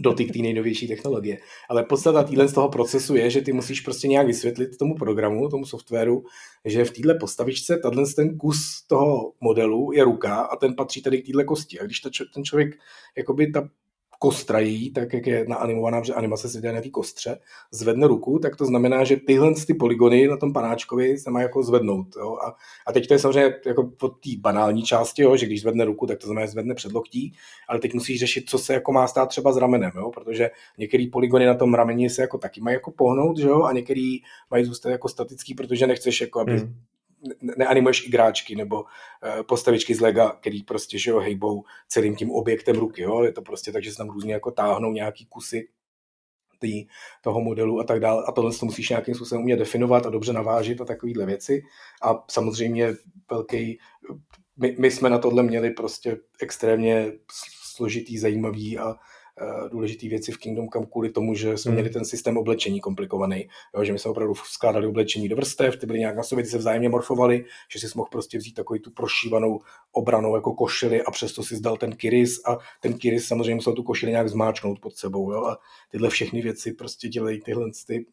dotyk 0.00 0.32
té 0.32 0.38
nejnovější 0.38 0.88
technologie. 0.88 1.38
Ale 1.68 1.84
podstata 1.84 2.22
týhle 2.22 2.48
z 2.48 2.52
toho 2.52 2.68
procesu 2.68 3.16
je, 3.16 3.30
že 3.30 3.40
ty 3.40 3.52
musíš 3.52 3.80
prostě 3.80 4.08
nějak 4.08 4.26
vysvětlit 4.26 4.78
tomu 4.78 4.94
programu, 4.94 5.48
tomu 5.48 5.66
softwaru, 5.66 6.24
že 6.64 6.84
v 6.84 6.90
této 6.90 7.14
postavičce 7.20 7.76
tenhle 7.76 8.04
ten 8.16 8.38
kus 8.38 8.84
toho 8.86 9.32
modelu 9.40 9.92
je 9.92 10.04
ruka 10.04 10.34
a 10.34 10.56
ten 10.56 10.74
patří 10.74 11.02
tady 11.02 11.22
k 11.22 11.26
této 11.26 11.44
kosti. 11.44 11.80
A 11.80 11.84
když 11.84 12.00
ta, 12.00 12.10
ten 12.34 12.44
člověk, 12.44 12.78
jakoby 13.16 13.46
ta 13.46 13.68
kostrají, 14.22 14.92
tak 14.92 15.12
jak 15.12 15.26
je 15.26 15.44
naanimovaná, 15.48 16.02
že 16.02 16.14
animace 16.14 16.48
se 16.48 16.60
dělá 16.60 16.74
na 16.74 16.80
té 16.80 16.90
kostře, 16.90 17.38
zvedne 17.70 18.06
ruku, 18.06 18.38
tak 18.38 18.56
to 18.56 18.66
znamená, 18.66 19.04
že 19.04 19.16
tyhle 19.16 19.54
ty 19.66 19.74
polygony 19.74 20.28
na 20.28 20.36
tom 20.36 20.52
panáčkovi 20.52 21.18
se 21.18 21.30
mají 21.30 21.42
jako 21.42 21.62
zvednout. 21.62 22.06
Jo? 22.16 22.36
A, 22.46 22.56
a, 22.86 22.92
teď 22.92 23.08
to 23.08 23.14
je 23.14 23.18
samozřejmě 23.18 23.54
jako 23.66 23.92
od 24.02 24.20
té 24.20 24.30
banální 24.38 24.82
části, 24.82 25.22
jo? 25.22 25.36
že 25.36 25.46
když 25.46 25.60
zvedne 25.60 25.84
ruku, 25.84 26.06
tak 26.06 26.18
to 26.18 26.26
znamená, 26.26 26.46
že 26.46 26.52
zvedne 26.52 26.74
předloktí, 26.74 27.32
ale 27.68 27.78
teď 27.78 27.94
musíš 27.94 28.20
řešit, 28.20 28.50
co 28.50 28.58
se 28.58 28.74
jako 28.74 28.92
má 28.92 29.06
stát 29.06 29.26
třeba 29.26 29.52
s 29.52 29.56
ramenem, 29.56 29.92
jo? 29.96 30.10
protože 30.10 30.50
některé 30.78 31.06
polygony 31.12 31.46
na 31.46 31.54
tom 31.54 31.74
rameni 31.74 32.10
se 32.10 32.22
jako 32.22 32.38
taky 32.38 32.60
mají 32.60 32.74
jako 32.74 32.90
pohnout, 32.90 33.38
že 33.38 33.48
jo? 33.48 33.62
a 33.62 33.72
některý 33.72 34.18
mají 34.50 34.64
zůstat 34.64 34.90
jako 34.90 35.08
statický, 35.08 35.54
protože 35.54 35.86
nechceš 35.86 36.20
jako, 36.20 36.40
aby 36.40 36.58
hmm 36.58 36.74
neanimuješ 37.56 38.06
igráčky 38.06 38.56
nebo 38.56 38.82
uh, 38.82 39.42
postavičky 39.42 39.94
z 39.94 40.00
lega, 40.00 40.30
který 40.30 40.62
prostě 40.62 40.98
že 40.98 41.10
jo, 41.10 41.18
hejbou 41.18 41.64
celým 41.88 42.16
tím 42.16 42.30
objektem 42.30 42.76
ruky. 42.76 43.02
Jo? 43.02 43.22
Je 43.22 43.32
to 43.32 43.42
prostě 43.42 43.72
tak, 43.72 43.84
že 43.84 43.90
se 43.90 43.96
tam 43.96 44.10
různě 44.10 44.32
jako 44.32 44.50
táhnou 44.50 44.92
nějaký 44.92 45.26
kusy 45.26 45.68
tý, 46.58 46.86
toho 47.22 47.40
modelu 47.40 47.80
a 47.80 47.84
tak 47.84 48.00
dále. 48.00 48.24
A 48.26 48.32
tohle 48.32 48.52
to 48.52 48.66
musíš 48.66 48.88
nějakým 48.88 49.14
způsobem 49.14 49.42
umět 49.42 49.56
definovat 49.56 50.06
a 50.06 50.10
dobře 50.10 50.32
navážit 50.32 50.80
a 50.80 50.84
takovéhle 50.84 51.26
věci. 51.26 51.62
A 52.02 52.24
samozřejmě 52.30 52.94
velký, 53.30 53.78
my, 54.56 54.76
my 54.78 54.90
jsme 54.90 55.10
na 55.10 55.18
tohle 55.18 55.42
měli 55.42 55.70
prostě 55.70 56.16
extrémně 56.40 57.12
složitý, 57.76 58.18
zajímavý 58.18 58.78
a 58.78 58.84
Eh, 58.84 58.96
důležité 59.70 60.08
věci 60.08 60.32
v 60.32 60.38
Kingdom 60.38 60.68
Come 60.68 60.86
kvůli 60.86 61.10
tomu, 61.10 61.34
že 61.34 61.56
jsme 61.56 61.68
hmm. 61.68 61.74
měli 61.74 61.90
ten 61.90 62.04
systém 62.04 62.36
oblečení 62.36 62.80
komplikovaný. 62.80 63.48
Jo, 63.76 63.84
že 63.84 63.92
my 63.92 63.98
jsme 63.98 64.10
opravdu 64.10 64.34
skládali 64.34 64.86
oblečení 64.86 65.28
do 65.28 65.36
vrstev, 65.36 65.76
ty 65.76 65.86
byly 65.86 65.98
nějak 65.98 66.16
na 66.16 66.22
sobě, 66.22 66.44
ty 66.44 66.50
se 66.50 66.58
vzájemně 66.58 66.88
morfovali, 66.88 67.44
že 67.72 67.78
si 67.78 67.86
mohl 67.96 68.08
prostě 68.12 68.38
vzít 68.38 68.52
takový 68.52 68.80
tu 68.80 68.90
prošívanou 68.90 69.60
obranou 69.92 70.34
jako 70.34 70.54
košili 70.54 71.02
a 71.02 71.10
přesto 71.10 71.42
si 71.42 71.56
zdal 71.56 71.76
ten 71.76 71.96
kiris 71.96 72.40
a 72.46 72.58
ten 72.80 72.98
kiris 72.98 73.26
samozřejmě 73.26 73.54
musel 73.54 73.72
tu 73.72 73.82
košili 73.82 74.12
nějak 74.12 74.28
zmáčknout 74.28 74.78
pod 74.80 74.96
sebou. 74.96 75.32
Jo, 75.32 75.44
a 75.44 75.58
tyhle 75.90 76.10
všechny 76.10 76.42
věci 76.42 76.72
prostě 76.72 77.08
dělají 77.08 77.40
tyhle 77.40 77.70
ty 77.86 78.06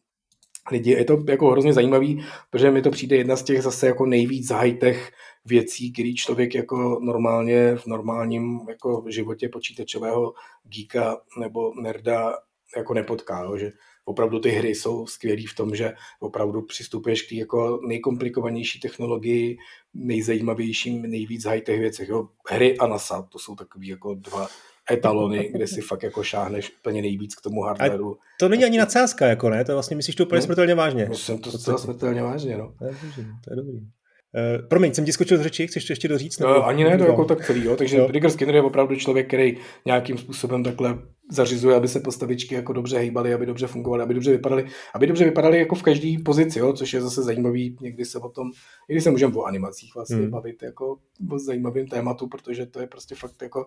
lidi. 0.70 0.90
Je 0.90 1.04
to 1.04 1.24
jako 1.28 1.50
hrozně 1.50 1.72
zajímavý, 1.72 2.24
protože 2.50 2.70
mi 2.70 2.82
to 2.82 2.90
přijde 2.90 3.16
jedna 3.16 3.36
z 3.36 3.42
těch 3.42 3.62
zase 3.62 3.86
jako 3.86 4.06
nejvíc 4.06 4.50
high-tech 4.50 5.10
věcí, 5.44 5.92
který 5.92 6.14
člověk 6.14 6.54
jako 6.54 6.98
normálně 7.02 7.76
v 7.76 7.86
normálním 7.86 8.60
jako 8.68 9.04
životě 9.08 9.48
počítačového 9.48 10.34
geeka 10.62 11.20
nebo 11.40 11.72
nerda 11.80 12.34
jako 12.76 12.94
nepotká, 12.94 13.42
jo? 13.42 13.56
že 13.56 13.72
opravdu 14.04 14.40
ty 14.40 14.50
hry 14.50 14.68
jsou 14.68 15.06
skvělé 15.06 15.42
v 15.50 15.54
tom, 15.54 15.74
že 15.74 15.92
opravdu 16.20 16.62
přistupuješ 16.62 17.22
k 17.22 17.32
jako 17.32 17.80
nejkomplikovanější 17.88 18.80
technologii, 18.80 19.58
nejzajímavějším, 19.94 21.02
nejvíc 21.02 21.44
high-tech 21.44 21.80
věcech. 21.80 22.08
Jo? 22.08 22.28
Hry 22.48 22.78
a 22.78 22.86
NASA, 22.86 23.22
to 23.22 23.38
jsou 23.38 23.54
takový 23.54 23.88
jako 23.88 24.14
dva 24.14 24.48
etalony, 24.92 25.50
kde 25.54 25.66
si 25.66 25.80
fakt 25.80 26.02
jako 26.02 26.22
šáhneš 26.22 26.72
úplně 26.80 27.02
nejvíc 27.02 27.34
k 27.34 27.40
tomu 27.40 27.62
hardwareu. 27.62 28.12
A 28.12 28.16
to 28.40 28.48
není 28.48 28.64
ani 28.64 28.78
nadsázka, 28.78 29.26
jako 29.26 29.50
ne? 29.50 29.64
To 29.64 29.72
vlastně 29.72 29.96
myslíš 29.96 30.16
to 30.16 30.24
úplně 30.24 30.38
no, 30.38 30.44
smrtelně 30.44 30.74
vážně. 30.74 31.06
Myslím 31.08 31.38
to 31.38 31.50
zcela 31.50 31.78
smrtelně 31.78 32.22
vážně, 32.22 32.58
no. 32.58 32.74
To 32.78 32.84
je, 32.84 32.90
dobrý, 33.02 33.26
to 33.44 33.52
je 33.52 33.56
dobrý. 33.56 33.80
Uh, 33.80 34.68
promiň, 34.68 34.94
jsem 34.94 35.04
ti 35.04 35.12
skočil 35.12 35.38
z 35.38 35.42
řeči, 35.42 35.66
chceš 35.66 35.84
to 35.84 35.92
ještě 35.92 36.08
doříct? 36.08 36.40
Nebo... 36.40 36.52
No, 36.52 36.66
ani 36.66 36.84
ne, 36.84 36.98
to 36.98 37.04
jako 37.04 37.24
tak 37.24 37.46
celý, 37.46 37.64
jo. 37.64 37.76
takže 37.76 37.96
jo. 37.96 38.06
Rigger 38.10 38.30
Skinner 38.30 38.54
je 38.54 38.62
opravdu 38.62 38.96
člověk, 38.96 39.26
který 39.26 39.56
nějakým 39.86 40.18
způsobem 40.18 40.64
takhle 40.64 40.98
zařizuje, 41.30 41.76
aby 41.76 41.88
se 41.88 42.00
postavičky 42.00 42.54
jako 42.54 42.72
dobře 42.72 42.98
hýbaly, 42.98 43.34
aby 43.34 43.46
dobře 43.46 43.66
fungovaly, 43.66 44.02
aby 44.02 44.14
dobře 44.14 44.30
vypadaly, 44.30 44.66
aby 44.94 45.06
dobře 45.06 45.24
vypadaly 45.24 45.58
jako 45.58 45.74
v 45.74 45.82
každé 45.82 46.14
pozici, 46.24 46.58
jo, 46.58 46.72
což 46.72 46.92
je 46.92 47.00
zase 47.00 47.22
zajímavý, 47.22 47.76
někdy 47.80 48.04
se 48.04 48.18
o 48.18 48.28
tom, 48.28 48.50
někdy 48.88 49.00
se 49.00 49.10
můžeme 49.10 49.34
o 49.34 49.42
animacích 49.42 49.94
vlastně 49.94 50.16
hmm. 50.16 50.30
bavit 50.30 50.62
jako 50.62 50.96
o 51.30 51.38
zajímavým 51.38 51.86
tématu, 51.86 52.28
protože 52.28 52.66
to 52.66 52.80
je 52.80 52.86
prostě 52.86 53.14
fakt 53.14 53.42
jako 53.42 53.66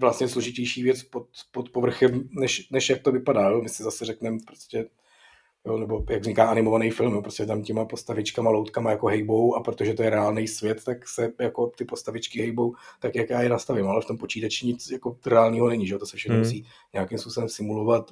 vlastně 0.00 0.28
složitější 0.28 0.82
věc 0.82 1.02
pod, 1.02 1.26
pod 1.50 1.70
povrchem, 1.70 2.28
než, 2.30 2.70
než 2.70 2.90
jak 2.90 3.02
to 3.02 3.12
vypadá. 3.12 3.48
Jo? 3.48 3.62
My 3.62 3.68
si 3.68 3.82
zase 3.82 4.04
řekneme 4.04 4.38
prostě, 4.46 4.86
jo, 5.66 5.78
nebo 5.78 6.04
jak 6.10 6.20
vzniká 6.20 6.46
animovaný 6.46 6.90
film, 6.90 7.14
jo? 7.14 7.22
prostě 7.22 7.46
tam 7.46 7.62
těma 7.62 7.84
postavičkama, 7.84 8.50
loutkama 8.50 8.90
jako 8.90 9.06
hejbou 9.06 9.54
a 9.54 9.62
protože 9.62 9.94
to 9.94 10.02
je 10.02 10.10
reálný 10.10 10.48
svět, 10.48 10.84
tak 10.84 11.08
se 11.08 11.32
jako 11.40 11.66
ty 11.66 11.84
postavičky 11.84 12.40
hejbou 12.40 12.74
tak, 13.00 13.14
jak 13.14 13.30
já 13.30 13.42
je 13.42 13.48
nastavím, 13.48 13.88
ale 13.88 14.02
v 14.02 14.06
tom 14.06 14.18
počítači 14.18 14.66
nic 14.66 14.90
jako 14.90 15.18
reálního 15.26 15.68
není, 15.68 15.86
že? 15.86 15.98
to 15.98 16.06
se 16.06 16.16
všechno 16.16 16.34
hmm. 16.34 16.44
musí 16.44 16.66
nějakým 16.92 17.18
způsobem 17.18 17.48
simulovat 17.48 18.10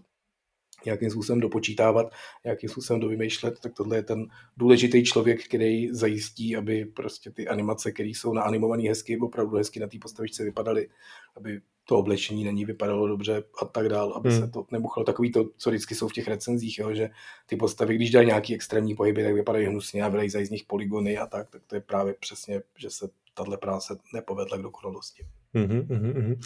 nějakým 0.84 1.10
způsobem 1.10 1.40
dopočítávat, 1.40 2.12
nějakým 2.44 2.68
způsobem 2.70 3.00
dovymýšlet, 3.00 3.60
tak 3.60 3.74
tohle 3.74 3.96
je 3.96 4.02
ten 4.02 4.26
důležitý 4.56 5.04
člověk, 5.04 5.44
který 5.44 5.94
zajistí, 5.94 6.56
aby 6.56 6.84
prostě 6.84 7.30
ty 7.30 7.48
animace, 7.48 7.92
které 7.92 8.08
jsou 8.08 8.32
na 8.32 8.42
animované 8.42 8.82
hezky, 8.88 9.18
opravdu 9.18 9.56
hezky 9.56 9.80
na 9.80 9.86
té 9.86 9.98
postavičce 9.98 10.44
vypadaly, 10.44 10.88
aby 11.36 11.60
to 11.88 11.98
oblečení 11.98 12.44
na 12.44 12.50
ní 12.50 12.64
vypadalo 12.64 13.08
dobře 13.08 13.42
a 13.62 13.64
tak 13.64 13.88
dál, 13.88 14.12
aby 14.16 14.30
hmm. 14.30 14.40
se 14.40 14.48
to 14.48 14.66
nebuchalo. 14.72 15.04
Takový 15.04 15.32
to, 15.32 15.44
co 15.56 15.70
vždycky 15.70 15.94
jsou 15.94 16.08
v 16.08 16.12
těch 16.12 16.28
recenzích, 16.28 16.78
jo, 16.78 16.94
že 16.94 17.10
ty 17.46 17.56
postavy, 17.56 17.94
když 17.94 18.10
dají 18.10 18.26
nějaký 18.26 18.54
extrémní 18.54 18.94
pohyby, 18.94 19.22
tak 19.24 19.34
vypadají 19.34 19.66
hnusně 19.66 20.02
a 20.02 20.08
vylejzají 20.08 20.46
z 20.46 20.50
nich 20.50 20.64
polygony 20.64 21.18
a 21.18 21.26
tak, 21.26 21.50
tak 21.50 21.62
to 21.66 21.74
je 21.74 21.80
právě 21.80 22.14
přesně, 22.20 22.62
že 22.78 22.90
se 22.90 23.08
tahle 23.34 23.56
práce 23.56 23.98
nepovedla 24.14 24.58
k 24.58 24.62
dokonalosti. 24.62 25.22
Mm-hmm, 25.54 25.86
mm-hmm. 25.86 26.38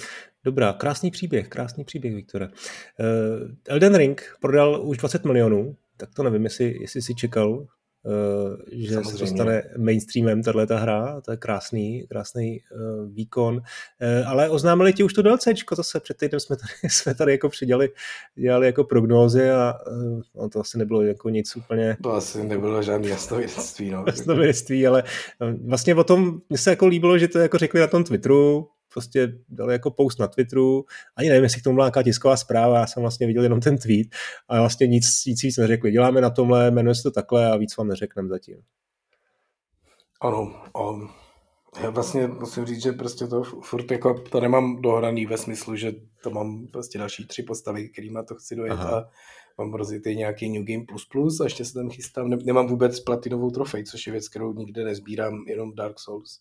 Dobrá, 0.44 0.72
krásný 0.72 1.10
příběh, 1.10 1.48
krásný 1.48 1.84
příběh, 1.84 2.14
Viktore. 2.14 2.46
Uh, 2.46 2.52
Elden 3.68 3.94
Ring 3.94 4.36
prodal 4.40 4.88
už 4.88 4.96
20 4.96 5.24
milionů, 5.24 5.76
tak 5.96 6.14
to 6.14 6.22
nevím, 6.22 6.44
jestli, 6.44 6.78
jestli 6.80 7.02
jsi 7.02 7.14
čekal, 7.14 7.66
že 8.72 8.94
Samozřejmě. 8.94 9.10
se 9.12 9.18
dostane 9.18 9.62
mainstreamem 9.78 10.42
tahle 10.42 10.66
ta 10.66 10.78
hra, 10.78 11.20
to 11.20 11.30
je 11.30 11.36
krásný, 11.36 12.06
krásný 12.08 12.60
uh, 12.60 13.12
výkon, 13.12 13.56
uh, 13.56 14.30
ale 14.30 14.48
oznámili 14.48 14.92
ti 14.92 15.04
už 15.04 15.12
to 15.12 15.22
DLCčko, 15.22 15.76
to 15.76 15.82
se 15.82 16.00
před 16.00 16.16
týdnem 16.16 16.40
jsme 16.40 16.56
tady, 16.56 16.72
jsme 16.88 17.14
tady 17.14 17.32
jako 17.32 17.48
přidělali, 17.48 17.88
dělali 18.34 18.66
jako 18.66 18.84
prognózy 18.84 19.50
a 19.50 19.74
no, 20.34 20.48
to 20.48 20.60
asi 20.60 20.78
nebylo 20.78 21.02
jako 21.02 21.28
nic 21.28 21.56
úplně... 21.56 21.96
To 22.02 22.12
asi 22.12 22.44
nebylo 22.44 22.82
žádný 22.82 23.08
jasnovědectví, 23.08 23.90
no. 23.90 24.04
jasnovědectví, 24.06 24.86
ale 24.86 25.04
vlastně 25.66 25.94
o 25.94 26.04
tom 26.04 26.40
mně 26.48 26.58
se 26.58 26.70
jako 26.70 26.86
líbilo, 26.86 27.18
že 27.18 27.28
to 27.28 27.38
jako 27.38 27.58
řekli 27.58 27.80
na 27.80 27.86
tom 27.86 28.04
Twitteru, 28.04 28.68
prostě 28.92 29.32
dali 29.48 29.72
jako 29.72 29.90
post 29.90 30.18
na 30.18 30.28
Twitteru, 30.28 30.84
ani 31.16 31.28
nevím, 31.28 31.42
jestli 31.42 31.60
k 31.60 31.64
tomu 31.64 31.76
byla 31.76 31.86
nějaká 31.86 32.02
tisková 32.02 32.36
zpráva, 32.36 32.78
já 32.78 32.86
jsem 32.86 33.00
vlastně 33.00 33.26
viděl 33.26 33.42
jenom 33.42 33.60
ten 33.60 33.78
tweet 33.78 34.06
a 34.48 34.60
vlastně 34.60 34.86
nic, 34.86 35.24
nic 35.26 35.42
víc 35.42 35.56
neřekli. 35.56 35.92
Děláme 35.92 36.20
na 36.20 36.30
tomhle, 36.30 36.70
jmenuje 36.70 36.94
se 36.94 37.02
to 37.02 37.10
takhle 37.10 37.50
a 37.50 37.56
víc 37.56 37.76
vám 37.76 37.88
neřekneme 37.88 38.28
zatím. 38.28 38.56
Ano, 40.20 40.62
um, 40.78 41.08
já 41.82 41.90
vlastně 41.90 42.26
musím 42.26 42.64
říct, 42.64 42.82
že 42.82 42.92
prostě 42.92 43.26
to 43.26 43.42
furt 43.42 43.90
jako 43.90 44.14
to 44.14 44.40
nemám 44.40 44.82
dohraný 44.82 45.26
ve 45.26 45.38
smyslu, 45.38 45.76
že 45.76 45.92
to 46.22 46.30
mám 46.30 46.66
prostě 46.66 46.98
další 46.98 47.26
tři 47.26 47.42
postavy, 47.42 47.88
kterýma 47.88 48.22
to 48.22 48.34
chci 48.34 48.56
dojet 48.56 48.72
Aha. 48.72 48.98
a 48.98 49.04
mám 49.58 49.74
rozjetý 49.74 50.16
nějaký 50.16 50.48
New 50.48 50.64
Game 50.64 50.84
Plus 50.88 51.04
Plus 51.04 51.40
a 51.40 51.44
ještě 51.44 51.64
se 51.64 51.74
tam 51.74 51.90
chystám, 51.90 52.30
nemám 52.30 52.66
vůbec 52.66 53.00
platinovou 53.00 53.50
trofej, 53.50 53.84
což 53.84 54.06
je 54.06 54.12
věc, 54.12 54.28
kterou 54.28 54.52
nikde 54.52 54.84
nezbírám, 54.84 55.44
jenom 55.46 55.74
Dark 55.74 55.98
Souls. 55.98 56.40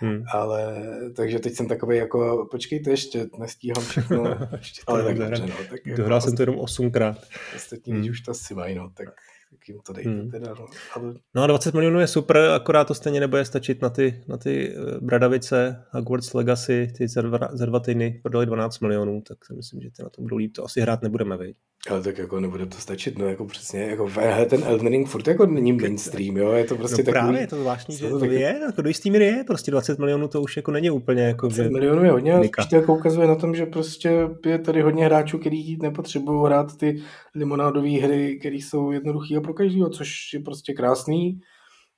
Hmm. 0.00 0.24
Ale 0.32 0.76
takže 1.16 1.38
teď 1.38 1.54
jsem 1.54 1.68
takový 1.68 1.96
jako, 1.96 2.48
počkejte 2.50 2.90
ještě, 2.90 3.26
nestíhám 3.38 3.84
všechno. 3.84 4.24
Ještě 4.58 4.82
ale 4.86 5.04
tak 5.04 5.18
dobře, 5.18 5.46
no, 5.46 5.54
tak 5.70 5.80
Dohrál 5.96 6.16
jako, 6.16 6.20
jsem 6.20 6.36
to 6.36 6.42
jenom 6.42 6.58
osmkrát. 6.58 7.26
Ostatní 7.56 7.92
hmm. 7.92 8.10
už 8.10 8.20
to 8.20 8.30
asi 8.30 8.54
mají, 8.54 8.74
no, 8.74 8.90
tak 8.94 9.08
tak 9.50 9.68
jim 9.68 9.78
to 9.86 9.92
dejte 9.92 10.10
hmm. 10.10 10.30
teda. 10.30 10.54
No. 10.54 10.66
Ale... 10.94 11.14
no 11.34 11.42
a 11.42 11.46
20 11.46 11.74
milionů 11.74 12.00
je 12.00 12.06
super, 12.06 12.36
akorát 12.36 12.84
to 12.84 12.94
stejně 12.94 13.20
nebude 13.20 13.44
stačit 13.44 13.82
na 13.82 13.90
ty, 13.90 14.24
na 14.28 14.36
ty 14.36 14.74
eh, 14.74 15.00
Bradavice, 15.00 15.84
Hogwarts 15.90 16.34
Legacy, 16.34 16.92
ty 16.98 17.08
za 17.08 17.22
dva, 17.22 17.38
za 17.52 17.66
dva 17.66 17.80
týdny 17.80 18.20
prodali 18.22 18.46
12 18.46 18.80
milionů, 18.80 19.22
tak 19.28 19.44
si 19.44 19.54
myslím, 19.54 19.80
že 19.80 19.90
ty 19.90 20.02
na 20.02 20.08
tom 20.08 20.24
budou 20.24 20.36
líp. 20.36 20.52
To 20.52 20.64
asi 20.64 20.80
hrát 20.80 21.02
nebudeme, 21.02 21.36
vidět. 21.36 21.56
Ale 21.90 22.02
tak 22.02 22.18
jako 22.18 22.40
nebude 22.40 22.66
to 22.66 22.78
stačit, 22.78 23.18
no 23.18 23.28
jako 23.28 23.46
přesně, 23.46 23.80
jako 23.80 24.06
hele, 24.06 24.46
ten 24.46 24.62
Elden 24.64 24.88
Ring 24.88 25.08
furt 25.08 25.28
jako 25.28 25.46
není 25.46 25.72
mainstream, 25.72 26.36
jo, 26.36 26.52
je 26.52 26.64
to 26.64 26.76
prostě 26.76 27.02
no 27.02 27.04
takový... 27.04 27.12
právě, 27.12 27.40
je 27.40 27.46
to 27.46 27.56
zvláštní, 27.56 27.96
že 27.96 28.08
to, 28.08 28.18
taky... 28.18 28.34
je, 28.34 28.60
jako 28.66 28.82
do 28.82 28.88
jistý 28.88 29.10
míry 29.10 29.24
je, 29.24 29.44
prostě 29.46 29.70
20 29.70 29.98
milionů 29.98 30.28
to 30.28 30.42
už 30.42 30.56
jako 30.56 30.70
není 30.70 30.90
úplně 30.90 31.22
jako, 31.22 31.46
20 31.46 31.62
že... 31.62 31.70
milionů 31.70 32.04
je 32.04 32.10
hodně, 32.10 32.36
spíš 32.36 32.66
to 32.66 32.76
jako 32.76 32.94
ukazuje 32.94 33.28
na 33.28 33.34
tom, 33.34 33.54
že 33.54 33.66
prostě 33.66 34.28
je 34.46 34.58
tady 34.58 34.82
hodně 34.82 35.04
hráčů, 35.04 35.38
kteří 35.38 35.78
nepotřebují 35.82 36.46
hrát 36.46 36.76
ty 36.76 37.02
limonádové 37.34 37.90
hry, 37.90 38.38
které 38.40 38.56
jsou 38.56 38.90
jednoduché 38.90 39.37
a 39.38 39.40
pro 39.40 39.54
každého, 39.54 39.90
což 39.90 40.32
je 40.34 40.40
prostě 40.40 40.72
krásný. 40.72 41.40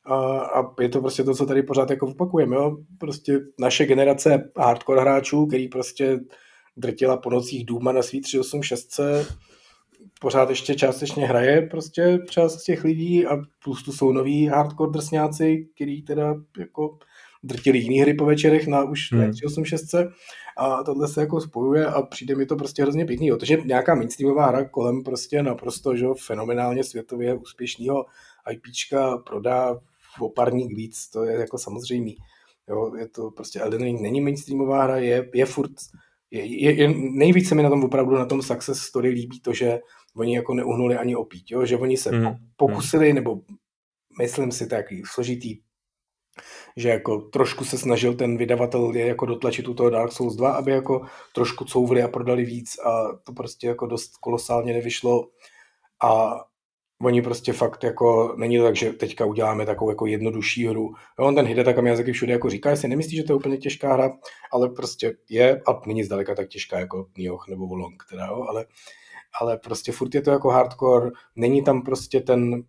A, 0.04 0.40
a, 0.40 0.74
je 0.80 0.88
to 0.88 1.00
prostě 1.00 1.24
to, 1.24 1.34
co 1.34 1.46
tady 1.46 1.62
pořád 1.62 1.90
jako 1.90 2.06
opakujeme, 2.06 2.56
jo. 2.56 2.76
Prostě 2.98 3.40
naše 3.58 3.86
generace 3.86 4.50
hardcore 4.56 5.00
hráčů, 5.00 5.46
který 5.46 5.68
prostě 5.68 6.20
drtila 6.76 7.16
po 7.16 7.30
nocích 7.30 7.66
Duma 7.66 7.92
na 7.92 8.02
svý 8.02 8.20
386 8.20 9.00
pořád 10.20 10.50
ještě 10.50 10.74
částečně 10.74 11.26
hraje 11.26 11.62
prostě 11.62 12.18
část 12.30 12.60
z 12.60 12.64
těch 12.64 12.84
lidí 12.84 13.26
a 13.26 13.36
plus 13.64 13.82
tu 13.82 13.92
jsou 13.92 14.12
noví 14.12 14.46
hardcore 14.46 14.90
drsňáci, 14.92 15.68
který 15.74 16.02
teda 16.02 16.34
jako 16.58 16.98
drtili 17.42 17.78
jiný 17.78 18.00
hry 18.00 18.14
po 18.14 18.24
večerech 18.24 18.66
na 18.66 18.84
už 18.84 19.12
hmm. 19.12 19.32
386 19.32 19.94
a 20.60 20.84
tohle 20.84 21.08
se 21.08 21.20
jako 21.20 21.40
spojuje 21.40 21.86
a 21.86 22.02
přijde 22.02 22.34
mi 22.34 22.46
to 22.46 22.56
prostě 22.56 22.82
hrozně 22.82 23.06
pěkný, 23.06 23.30
protože 23.30 23.56
nějaká 23.64 23.94
mainstreamová 23.94 24.46
hra 24.46 24.68
kolem 24.68 25.02
prostě 25.02 25.42
naprosto 25.42 25.96
že, 25.96 26.06
fenomenálně 26.26 26.84
světově 26.84 27.34
úspěšného 27.34 28.06
IPčka 28.52 29.18
prodá 29.18 29.80
o 30.20 30.28
parník 30.28 30.76
víc, 30.76 31.08
to 31.08 31.24
je 31.24 31.40
jako 31.40 31.58
samozřejmý. 31.58 32.16
Jo, 32.68 32.94
je 32.98 33.08
to 33.08 33.30
prostě 33.30 33.60
Elden 33.60 33.82
Ring 33.82 34.00
není 34.00 34.20
mainstreamová 34.20 34.82
hra, 34.82 34.96
je, 34.96 35.30
je 35.34 35.46
furt 35.46 35.70
je, 36.30 36.44
je, 36.44 36.74
je, 36.74 36.94
nejvíce 36.96 37.54
mi 37.54 37.62
na 37.62 37.68
tom 37.68 37.84
opravdu 37.84 38.16
na 38.16 38.26
tom 38.26 38.42
success 38.42 38.78
story 38.78 39.08
líbí 39.08 39.40
to, 39.40 39.52
že 39.52 39.80
oni 40.16 40.36
jako 40.36 40.54
neuhnuli 40.54 40.96
ani 40.96 41.16
opít, 41.16 41.44
jo? 41.50 41.66
že 41.66 41.76
oni 41.76 41.96
se 41.96 42.12
mm. 42.12 42.26
pokusili, 42.56 43.12
nebo 43.12 43.40
myslím 44.18 44.52
si 44.52 44.66
taky 44.66 45.02
složitý, 45.06 45.58
že 46.76 46.88
jako 46.88 47.18
trošku 47.18 47.64
se 47.64 47.78
snažil 47.78 48.14
ten 48.14 48.36
vydavatel 48.36 48.92
je 48.94 49.06
jako 49.06 49.26
dotlačit 49.26 49.68
u 49.68 49.74
toho 49.74 49.90
Dark 49.90 50.12
Souls 50.12 50.36
2, 50.36 50.52
aby 50.52 50.72
jako 50.72 51.06
trošku 51.34 51.64
couvli 51.64 52.02
a 52.02 52.08
prodali 52.08 52.44
víc 52.44 52.78
a 52.78 53.18
to 53.24 53.32
prostě 53.32 53.66
jako 53.66 53.86
dost 53.86 54.16
kolosálně 54.16 54.72
nevyšlo 54.72 55.28
a 56.02 56.40
oni 57.02 57.22
prostě 57.22 57.52
fakt 57.52 57.84
jako, 57.84 58.34
není 58.38 58.58
to 58.58 58.64
tak, 58.64 58.76
že 58.76 58.92
teďka 58.92 59.24
uděláme 59.24 59.66
takovou 59.66 59.90
jako 59.90 60.06
jednodušší 60.06 60.66
hru. 60.66 60.94
Jo, 61.18 61.26
on 61.26 61.34
ten 61.34 61.46
Hidetaka 61.46 61.80
Miyazaki 61.80 62.12
všude 62.12 62.32
jako 62.32 62.50
říká, 62.50 62.70
jestli 62.70 62.88
nemyslí, 62.88 63.16
že 63.16 63.22
to 63.22 63.32
je 63.32 63.36
úplně 63.36 63.56
těžká 63.56 63.92
hra, 63.92 64.10
ale 64.52 64.68
prostě 64.68 65.16
je 65.28 65.62
a 65.66 65.80
není 65.86 66.04
zdaleka 66.04 66.34
tak 66.34 66.48
těžká 66.48 66.78
jako 66.78 67.06
Nioh 67.18 67.48
nebo 67.48 67.66
Wolong, 67.66 68.02
teda, 68.10 68.26
jo, 68.26 68.44
ale 68.48 68.66
ale 69.40 69.56
prostě 69.56 69.92
furt 69.92 70.14
je 70.14 70.22
to 70.22 70.30
jako 70.30 70.48
hardcore, 70.48 71.10
není 71.36 71.64
tam 71.64 71.82
prostě 71.82 72.20
ten 72.20 72.62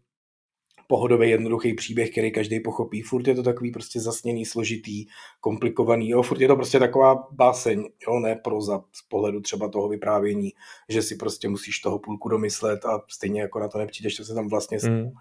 pohodový, 0.92 1.30
jednoduchý 1.30 1.74
příběh, 1.74 2.12
který 2.12 2.32
každý 2.32 2.60
pochopí. 2.60 3.02
Furt 3.02 3.28
je 3.28 3.36
to 3.36 3.44
takový 3.44 3.72
prostě 3.72 4.00
zasněný, 4.00 4.46
složitý, 4.46 5.06
komplikovaný. 5.40 6.10
Jo? 6.10 6.22
Furt 6.22 6.42
je 6.42 6.48
to 6.48 6.56
prostě 6.56 6.80
taková 6.80 7.28
báseň, 7.32 7.90
jo? 8.08 8.20
ne 8.20 8.36
proza 8.36 8.84
z 8.92 9.02
pohledu 9.02 9.42
třeba 9.42 9.70
toho 9.70 9.90
vyprávění, 9.90 10.52
že 10.90 11.02
si 11.02 11.16
prostě 11.16 11.50
musíš 11.50 11.80
toho 11.80 12.00
půlku 12.00 12.30
domyslet 12.30 12.86
a 12.86 13.02
stejně 13.08 13.42
jako 13.42 13.60
na 13.60 13.68
to 13.68 13.78
nepřijdeš, 13.78 14.16
to 14.16 14.24
se 14.24 14.34
tam 14.34 14.50
vlastně 14.50 14.78
mm 14.84 15.12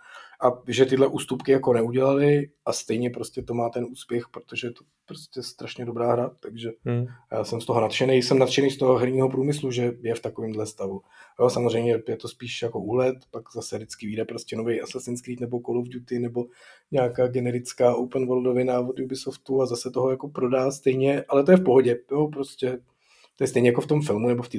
a 0.43 0.63
že 0.69 0.87
tyhle 0.87 1.07
ústupky 1.07 1.53
jako 1.53 1.73
neudělali 1.73 2.51
a 2.67 2.73
stejně 2.73 3.11
prostě 3.11 3.43
to 3.43 3.55
má 3.55 3.69
ten 3.69 3.87
úspěch, 3.91 4.25
protože 4.31 4.67
je 4.67 4.73
to 4.73 4.85
prostě 5.07 5.43
strašně 5.43 5.85
dobrá 5.85 6.13
hra, 6.13 6.31
takže 6.41 6.71
hmm. 6.85 7.07
já 7.33 7.45
jsem 7.45 7.61
z 7.61 7.67
toho 7.67 7.81
nadšený, 7.81 8.23
jsem 8.23 8.39
nadšený 8.39 8.71
z 8.71 8.77
toho 8.77 8.99
herního 8.99 9.29
průmyslu, 9.29 9.71
že 9.71 9.93
je 10.01 10.15
v 10.15 10.21
takovémhle 10.21 10.67
stavu. 10.67 11.01
Jo, 11.41 11.51
samozřejmě 11.51 12.03
je 12.09 12.17
to 12.17 12.29
spíš 12.29 12.63
jako 12.63 12.81
úlet, 12.81 13.17
pak 13.31 13.45
zase 13.55 13.77
vždycky 13.77 14.07
vyjde 14.07 14.25
prostě 14.25 14.57
nový 14.57 14.81
Assassin's 14.81 15.21
Creed 15.21 15.41
nebo 15.41 15.61
Call 15.61 15.79
of 15.79 15.89
Duty 15.89 16.19
nebo 16.19 16.47
nějaká 16.91 17.27
generická 17.27 17.95
open 17.95 18.27
worldovina 18.27 18.81
od 18.81 19.01
Ubisoftu 19.01 19.63
a 19.63 19.67
zase 19.67 19.91
toho 19.91 20.11
jako 20.11 20.29
prodá 20.29 20.71
stejně, 20.71 21.25
ale 21.29 21.45
to 21.45 21.51
je 21.51 21.57
v 21.57 21.65
pohodě, 21.65 21.99
jo, 22.11 22.29
prostě 22.29 22.79
to 23.37 23.45
je 23.45 23.49
stejně 23.49 23.69
jako 23.69 23.81
v 23.81 23.87
tom 23.87 24.03
filmu 24.03 24.29
nebo 24.29 24.43
v 24.43 24.49
té 24.49 24.59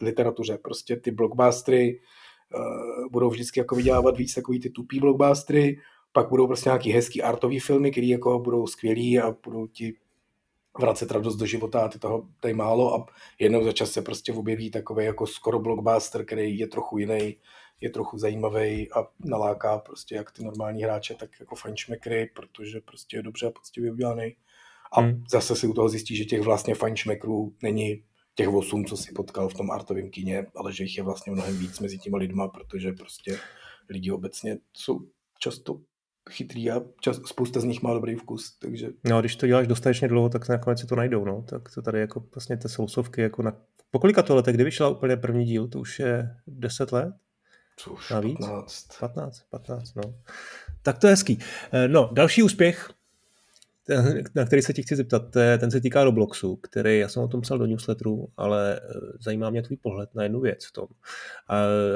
literatuře, 0.00 0.58
prostě 0.58 0.96
ty 0.96 1.10
blockbustery, 1.10 2.00
budou 3.10 3.30
vždycky 3.30 3.60
jako 3.60 3.74
vydělávat 3.74 4.16
víc 4.16 4.34
takový 4.34 4.60
ty 4.60 4.70
tupý 4.70 5.00
blockbustery, 5.00 5.78
pak 6.12 6.28
budou 6.28 6.46
prostě 6.46 6.68
nějaký 6.68 6.92
hezký 6.92 7.22
artový 7.22 7.60
filmy, 7.60 7.90
které 7.90 8.06
jako 8.06 8.38
budou 8.38 8.66
skvělý 8.66 9.18
a 9.18 9.34
budou 9.44 9.66
ti 9.66 9.94
vracet 10.78 11.10
radost 11.10 11.36
do 11.36 11.46
života 11.46 11.80
a 11.80 11.88
ty 11.88 11.98
toho 11.98 12.28
tady 12.40 12.54
málo 12.54 12.94
a 12.94 13.06
jednou 13.38 13.64
za 13.64 13.72
čas 13.72 13.90
se 13.90 14.02
prostě 14.02 14.32
objeví 14.32 14.70
takový 14.70 15.04
jako 15.04 15.26
skoro 15.26 15.58
blockbuster, 15.58 16.24
který 16.24 16.58
je 16.58 16.66
trochu 16.66 16.98
jiný, 16.98 17.36
je 17.80 17.90
trochu 17.90 18.18
zajímavý 18.18 18.92
a 18.92 19.06
naláká 19.24 19.78
prostě 19.78 20.14
jak 20.14 20.32
ty 20.32 20.44
normální 20.44 20.82
hráče, 20.82 21.14
tak 21.14 21.30
jako 21.40 21.56
fančmekry, 21.56 22.30
protože 22.34 22.80
prostě 22.80 23.16
je 23.16 23.22
dobře 23.22 23.46
a 23.46 23.50
poctivě 23.50 23.92
udělaný. 23.92 24.36
A 24.92 25.00
hmm. 25.00 25.24
zase 25.30 25.56
si 25.56 25.66
u 25.66 25.72
toho 25.72 25.88
zjistí, 25.88 26.16
že 26.16 26.24
těch 26.24 26.40
vlastně 26.40 26.74
fančmekrů 26.74 27.54
není 27.62 28.04
těch 28.38 28.48
osm, 28.48 28.84
co 28.84 28.96
si 28.96 29.12
potkal 29.12 29.48
v 29.48 29.54
tom 29.54 29.70
artovém 29.70 30.10
kině, 30.10 30.46
ale 30.56 30.72
že 30.72 30.84
jich 30.84 30.96
je 30.96 31.02
vlastně 31.02 31.32
mnohem 31.32 31.58
víc 31.58 31.80
mezi 31.80 31.98
těma 31.98 32.18
lidma, 32.18 32.48
protože 32.48 32.92
prostě 32.92 33.38
lidi 33.88 34.10
obecně 34.10 34.58
jsou 34.72 35.00
často 35.38 35.80
chytrý 36.30 36.70
a 36.70 36.80
čas, 37.00 37.16
spousta 37.26 37.60
z 37.60 37.64
nich 37.64 37.82
má 37.82 37.94
dobrý 37.94 38.14
vkus, 38.14 38.58
takže... 38.58 38.88
No 39.04 39.16
a 39.16 39.20
když 39.20 39.36
to 39.36 39.46
děláš 39.46 39.66
dostatečně 39.66 40.08
dlouho, 40.08 40.28
tak 40.28 40.48
nakonec 40.48 40.80
si 40.80 40.86
to 40.86 40.96
najdou, 40.96 41.24
no. 41.24 41.42
Tak 41.42 41.74
to 41.74 41.82
tady 41.82 42.00
jako 42.00 42.24
vlastně 42.34 42.56
ty 42.56 42.68
sousovky 42.68 43.20
jako 43.20 43.42
na... 43.42 43.56
Po 43.90 43.98
kolika 43.98 44.22
to 44.22 44.36
letech, 44.36 44.54
kdy 44.54 44.64
vyšla 44.64 44.88
úplně 44.88 45.16
první 45.16 45.44
díl, 45.44 45.68
to 45.68 45.80
už 45.80 45.98
je 45.98 46.36
10 46.46 46.92
let? 46.92 47.14
Co 47.76 47.90
už, 47.90 48.10
Navíc? 48.10 48.38
15. 48.38 48.98
15, 49.00 49.42
15, 49.50 49.94
no. 49.94 50.14
Tak 50.82 50.98
to 50.98 51.06
je 51.06 51.10
hezký. 51.10 51.38
Eh, 51.72 51.88
no, 51.88 52.10
další 52.12 52.42
úspěch 52.42 52.90
na 54.34 54.44
který 54.44 54.62
se 54.62 54.72
ti 54.72 54.82
chci 54.82 54.96
zeptat, 54.96 55.22
ten 55.58 55.70
se 55.70 55.80
týká 55.80 56.04
Robloxu, 56.04 56.56
který, 56.56 56.98
já 56.98 57.08
jsem 57.08 57.22
o 57.22 57.28
tom 57.28 57.40
psal 57.40 57.58
do 57.58 57.66
newsletteru, 57.66 58.28
ale 58.36 58.76
eh, 58.76 59.00
zajímá 59.20 59.50
mě 59.50 59.62
tvůj 59.62 59.76
pohled 59.76 60.14
na 60.14 60.22
jednu 60.22 60.40
věc 60.40 60.66
v 60.66 60.72
tom. 60.72 60.86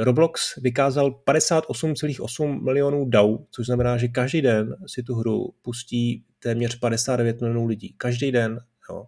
Roblox 0.01 0.57
vykázal 0.57 1.11
58,8 1.11 2.65
milionů 2.65 3.05
DAU, 3.05 3.39
což 3.51 3.67
znamená, 3.67 3.97
že 3.97 4.09
každý 4.09 4.43
den 4.43 4.77
si 4.87 5.03
tu 5.03 5.15
hru 5.15 5.55
pustí 5.63 6.25
téměř 6.39 6.79
59 6.79 7.41
milionů 7.41 7.67
lidí. 7.67 7.95
Každý 7.97 8.33
den 8.33 8.61
Jo. 8.91 9.05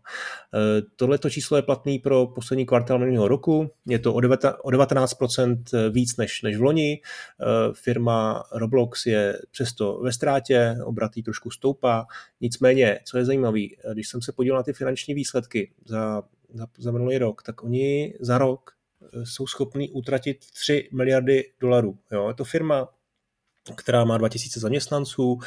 E, 0.54 0.82
tohleto 0.96 1.30
číslo 1.30 1.56
je 1.56 1.62
platný 1.62 1.98
pro 1.98 2.26
poslední 2.26 2.66
kvartál 2.66 2.98
minulého 2.98 3.28
roku, 3.28 3.70
je 3.86 3.98
to 3.98 4.14
o 4.14 4.18
19% 4.18 5.90
víc 5.90 6.16
než, 6.16 6.42
než 6.42 6.56
v 6.56 6.62
loni. 6.62 6.92
E, 6.92 7.00
firma 7.72 8.44
Roblox 8.52 9.06
je 9.06 9.38
přesto 9.50 10.00
ve 10.00 10.12
ztrátě, 10.12 10.76
obratý 10.84 11.22
trošku 11.22 11.50
stoupá. 11.50 12.06
Nicméně, 12.40 13.00
co 13.04 13.18
je 13.18 13.24
zajímavé, 13.24 13.60
když 13.92 14.08
jsem 14.08 14.22
se 14.22 14.32
podíval 14.32 14.58
na 14.58 14.62
ty 14.62 14.72
finanční 14.72 15.14
výsledky 15.14 15.72
za, 15.84 16.22
za, 16.54 16.66
za 16.78 16.90
minulý 16.90 17.18
rok, 17.18 17.42
tak 17.42 17.64
oni 17.64 18.14
za 18.20 18.38
rok 18.38 18.74
jsou 19.24 19.46
schopní 19.46 19.90
utratit 19.90 20.38
3 20.50 20.88
miliardy 20.92 21.52
dolarů. 21.60 21.98
Jo. 22.12 22.28
Je 22.28 22.34
to 22.34 22.44
firma, 22.44 22.88
která 23.76 24.04
má 24.04 24.18
2000 24.18 24.60
zaměstnanců, 24.60 25.38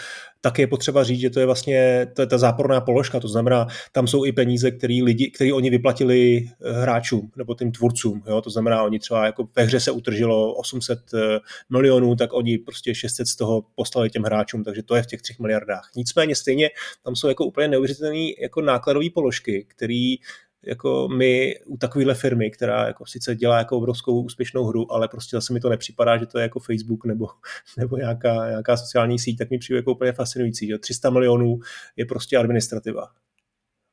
tak 0.41 0.59
je 0.59 0.67
potřeba 0.67 1.03
říct, 1.03 1.19
že 1.19 1.29
to 1.29 1.39
je 1.39 1.45
vlastně 1.45 2.07
to 2.13 2.21
je 2.21 2.27
ta 2.27 2.37
záporná 2.37 2.81
položka, 2.81 3.19
to 3.19 3.27
znamená, 3.27 3.67
tam 3.91 4.07
jsou 4.07 4.25
i 4.25 4.31
peníze, 4.31 4.71
které 4.71 4.99
lidi, 5.03 5.31
který 5.31 5.53
oni 5.53 5.69
vyplatili 5.69 6.49
eh, 6.61 6.71
hráčům 6.71 7.31
nebo 7.35 7.55
tím 7.55 7.71
tvůrcům, 7.71 8.23
jo? 8.27 8.41
to 8.41 8.49
znamená, 8.49 8.83
oni 8.83 8.99
třeba 8.99 9.25
jako 9.25 9.47
ve 9.55 9.63
hře 9.63 9.79
se 9.79 9.91
utržilo 9.91 10.53
800 10.53 10.99
eh, 11.13 11.39
milionů, 11.69 12.15
tak 12.15 12.33
oni 12.33 12.57
prostě 12.57 12.95
600 12.95 13.27
z 13.27 13.35
toho 13.35 13.63
poslali 13.75 14.09
těm 14.09 14.23
hráčům, 14.23 14.63
takže 14.63 14.83
to 14.83 14.95
je 14.95 15.03
v 15.03 15.07
těch 15.07 15.21
třech 15.21 15.39
miliardách. 15.39 15.89
Nicméně 15.95 16.35
stejně 16.35 16.69
tam 17.03 17.15
jsou 17.15 17.27
jako 17.27 17.45
úplně 17.45 17.67
neuvěřitelné 17.67 18.31
jako 18.41 18.61
nákladové 18.61 19.09
položky, 19.13 19.65
které 19.69 20.15
jako 20.67 21.07
my 21.07 21.59
u 21.65 21.77
takovéhle 21.77 22.15
firmy, 22.15 22.51
která 22.51 22.87
jako 22.87 23.05
sice 23.05 23.35
dělá 23.35 23.57
jako 23.57 23.77
obrovskou 23.77 24.21
úspěšnou 24.21 24.65
hru, 24.65 24.91
ale 24.91 25.07
prostě 25.07 25.37
zase 25.37 25.53
mi 25.53 25.59
to 25.59 25.69
nepřipadá, 25.69 26.17
že 26.17 26.25
to 26.25 26.39
je 26.39 26.43
jako 26.43 26.59
Facebook 26.59 27.05
nebo, 27.05 27.27
nebo 27.77 27.97
nějaká, 27.97 28.49
nějaká 28.49 28.77
sociální 28.77 29.19
síť, 29.19 29.37
tak 29.37 29.49
mi 29.49 29.57
přijde 29.57 29.77
jako 29.77 29.91
úplně 29.91 30.11
fascinující. 30.11 30.67
Že 30.67 30.77
300 30.77 31.09
milionů 31.09 31.59
je 31.95 32.05
prostě 32.05 32.37
administrativa. 32.37 33.07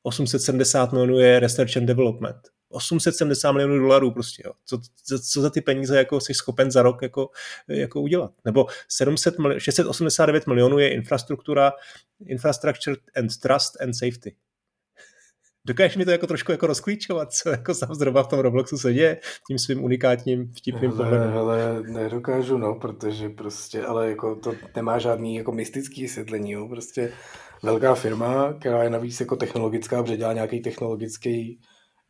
870 0.02 0.92
milionů 0.92 1.18
je 1.18 1.40
research 1.40 1.76
and 1.76 1.86
development. 1.86 2.36
870 2.68 3.52
milionů 3.52 3.78
dolarů 3.78 4.10
prostě, 4.10 4.42
jo. 4.46 4.52
Co, 4.64 4.78
co, 5.04 5.18
co, 5.18 5.40
za 5.40 5.50
ty 5.50 5.60
peníze 5.60 5.98
jako 5.98 6.20
jsi 6.20 6.34
schopen 6.34 6.70
za 6.70 6.82
rok 6.82 7.02
jako, 7.02 7.30
jako 7.68 8.00
udělat. 8.00 8.32
Nebo 8.44 8.66
700, 8.88 9.34
689 9.58 10.46
milionů 10.46 10.78
je 10.78 10.94
infrastruktura, 10.94 11.72
infrastructure 12.26 12.96
and 13.16 13.40
trust 13.40 13.80
and 13.80 13.94
safety. 13.94 14.36
Dokážeš 15.66 15.96
mi 15.96 16.04
to 16.04 16.10
jako 16.10 16.26
trošku 16.26 16.52
jako 16.52 16.66
rozklíčovat, 16.66 17.32
co 17.32 17.48
jako 17.48 17.74
sám 17.74 17.94
zhruba 17.94 18.22
v 18.22 18.28
tom 18.28 18.38
Robloxu 18.38 18.78
se 18.78 18.92
děje 18.92 19.20
tím 19.48 19.58
svým 19.58 19.84
unikátním 19.84 20.52
vtipným 20.52 20.90
hele, 20.90 20.96
pohledem? 20.96 21.30
Hele, 21.30 21.82
nedokážu, 21.82 22.58
no, 22.58 22.74
protože 22.74 23.28
prostě, 23.28 23.84
ale 23.84 24.08
jako 24.08 24.36
to 24.36 24.54
nemá 24.76 24.98
žádný 24.98 25.36
jako 25.36 25.52
mystický 25.52 26.02
vysvětlení, 26.02 26.50
jo, 26.52 26.68
prostě 26.68 27.12
velká 27.62 27.94
firma, 27.94 28.52
která 28.52 28.82
je 28.82 28.90
navíc 28.90 29.20
jako 29.20 29.36
technologická, 29.36 30.02
protože 30.02 30.16
dělá 30.16 30.32
nějaký 30.32 30.60
technologický, 30.60 31.60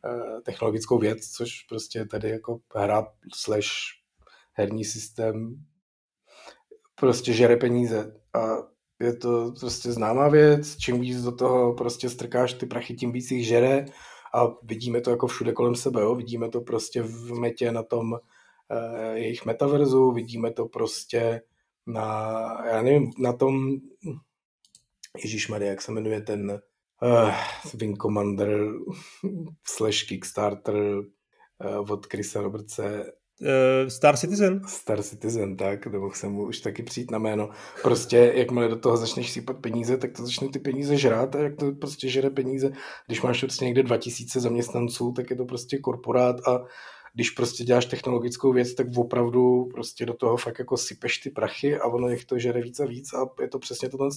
eh, 0.04 0.40
technologickou 0.40 0.98
věc, 0.98 1.26
což 1.30 1.50
prostě 1.68 2.04
tady 2.04 2.30
jako 2.30 2.58
hra 2.74 3.06
slash 3.34 3.68
herní 4.52 4.84
systém 4.84 5.64
prostě 6.94 7.32
žere 7.32 7.56
peníze 7.56 8.20
a 8.34 8.73
je 9.04 9.16
to 9.16 9.52
prostě 9.60 9.92
známá 9.92 10.28
věc, 10.28 10.76
čím 10.76 11.00
víc 11.00 11.22
do 11.22 11.32
toho 11.32 11.74
prostě 11.74 12.10
strkáš 12.10 12.52
ty 12.54 12.66
prachy, 12.66 12.94
tím 12.94 13.12
víc 13.12 13.30
jich 13.30 13.46
žere 13.46 13.86
a 14.34 14.46
vidíme 14.62 15.00
to 15.00 15.10
jako 15.10 15.26
všude 15.26 15.52
kolem 15.52 15.74
sebe, 15.74 16.00
jo? 16.00 16.14
vidíme 16.14 16.48
to 16.48 16.60
prostě 16.60 17.02
v 17.02 17.32
metě 17.32 17.72
na 17.72 17.82
tom 17.82 18.14
eh, 18.70 19.18
jejich 19.18 19.46
metaverzu, 19.46 20.12
vidíme 20.12 20.50
to 20.50 20.66
prostě 20.66 21.42
na, 21.86 22.66
já 22.66 22.82
nevím, 22.82 23.10
na 23.18 23.32
tom, 23.32 23.70
Ježíš 25.18 25.48
Maria, 25.48 25.70
jak 25.70 25.82
se 25.82 25.92
jmenuje 25.92 26.20
ten 26.20 26.60
uh, 27.02 27.34
Wing 27.74 28.02
Commander 28.02 28.68
slash 29.66 30.02
Kickstarter 30.02 30.76
uh, 30.76 31.90
od 31.90 32.06
Chrisa 32.06 32.40
Robertse, 32.42 33.12
Uh, 33.40 33.88
Star 33.88 34.16
Citizen? 34.16 34.60
Star 34.66 35.02
Citizen, 35.02 35.56
tak, 35.56 35.86
nebo 35.86 36.12
jsem 36.12 36.32
mu 36.32 36.46
už 36.46 36.60
taky 36.60 36.82
přijít 36.82 37.10
na 37.10 37.18
jméno. 37.18 37.50
Prostě, 37.82 38.32
jakmile 38.34 38.68
do 38.68 38.76
toho 38.76 38.96
začneš 38.96 39.30
sypat 39.30 39.56
peníze, 39.56 39.96
tak 39.96 40.12
to 40.12 40.26
začne 40.26 40.48
ty 40.48 40.58
peníze 40.58 40.96
žrát 40.96 41.36
a 41.36 41.38
jak 41.38 41.56
to 41.56 41.72
prostě 41.72 42.08
žere 42.08 42.30
peníze. 42.30 42.72
Když 43.06 43.22
máš 43.22 43.40
prostě 43.40 43.64
někde 43.64 43.82
2000 43.82 44.40
zaměstnanců, 44.40 45.12
tak 45.12 45.30
je 45.30 45.36
to 45.36 45.44
prostě 45.44 45.78
korporát 45.78 46.36
a 46.48 46.64
když 47.14 47.30
prostě 47.30 47.64
děláš 47.64 47.86
technologickou 47.86 48.52
věc, 48.52 48.74
tak 48.74 48.86
opravdu 48.96 49.64
prostě 49.64 50.06
do 50.06 50.14
toho 50.14 50.36
fakt 50.36 50.58
jako 50.58 50.76
sypeš 50.76 51.18
ty 51.18 51.30
prachy 51.30 51.78
a 51.78 51.86
ono 51.86 52.08
jich 52.08 52.24
to 52.24 52.38
žere 52.38 52.62
víc 52.62 52.80
a 52.80 52.86
víc 52.86 53.12
a 53.12 53.26
je 53.40 53.48
to 53.48 53.58
přesně 53.58 53.88
to. 53.88 54.08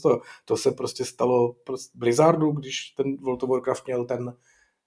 To 0.45 0.57
se 0.57 0.71
prostě 0.71 1.05
stalo 1.05 1.55
Blizzardu, 1.95 2.51
když 2.51 2.93
ten 2.97 3.17
World 3.17 3.43
of 3.43 3.49
Warcraft 3.49 3.85
měl 3.85 4.05
ten 4.05 4.33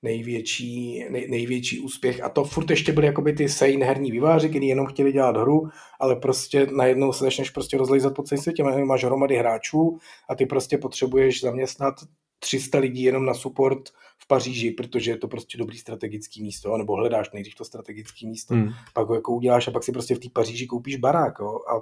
největší, 0.02 1.04
nej, 1.10 1.28
největší 1.30 1.80
úspěch 1.80 2.22
a 2.22 2.28
to 2.28 2.44
furt 2.44 2.70
ještě 2.70 2.92
byly 2.92 3.06
jakoby 3.06 3.32
ty 3.32 3.48
sejn 3.48 3.84
herní 3.84 4.10
výváři, 4.10 4.48
kteří 4.48 4.66
jenom 4.66 4.86
chtěli 4.86 5.12
dělat 5.12 5.36
hru, 5.36 5.68
ale 6.00 6.16
prostě 6.16 6.66
najednou 6.76 7.12
se 7.12 7.24
začneš 7.24 7.50
prostě 7.50 7.78
rozlejzat 7.78 8.14
po 8.14 8.22
celém 8.22 8.42
světě, 8.42 8.64
máš 8.64 9.04
hromady 9.04 9.36
hráčů 9.36 9.98
a 10.28 10.34
ty 10.34 10.46
prostě 10.46 10.78
potřebuješ 10.78 11.40
zaměstnat 11.40 11.94
300 12.38 12.78
lidí 12.78 13.02
jenom 13.02 13.24
na 13.24 13.34
support 13.34 13.88
v 14.18 14.26
Paříži, 14.26 14.70
protože 14.70 15.10
je 15.10 15.16
to 15.16 15.28
prostě 15.28 15.58
dobrý 15.58 15.78
strategický 15.78 16.42
místo, 16.42 16.76
nebo 16.76 16.96
hledáš 16.96 17.30
nejdřív 17.32 17.54
to 17.54 17.64
strategické 17.64 18.26
místo, 18.26 18.54
hmm. 18.54 18.68
pak 18.94 19.08
ho 19.08 19.14
jako 19.14 19.32
uděláš 19.32 19.68
a 19.68 19.70
pak 19.70 19.84
si 19.84 19.92
prostě 19.92 20.14
v 20.14 20.18
té 20.18 20.28
Paříži 20.32 20.66
koupíš 20.66 20.96
barák. 20.96 21.34
Jo? 21.40 21.58
A 21.68 21.80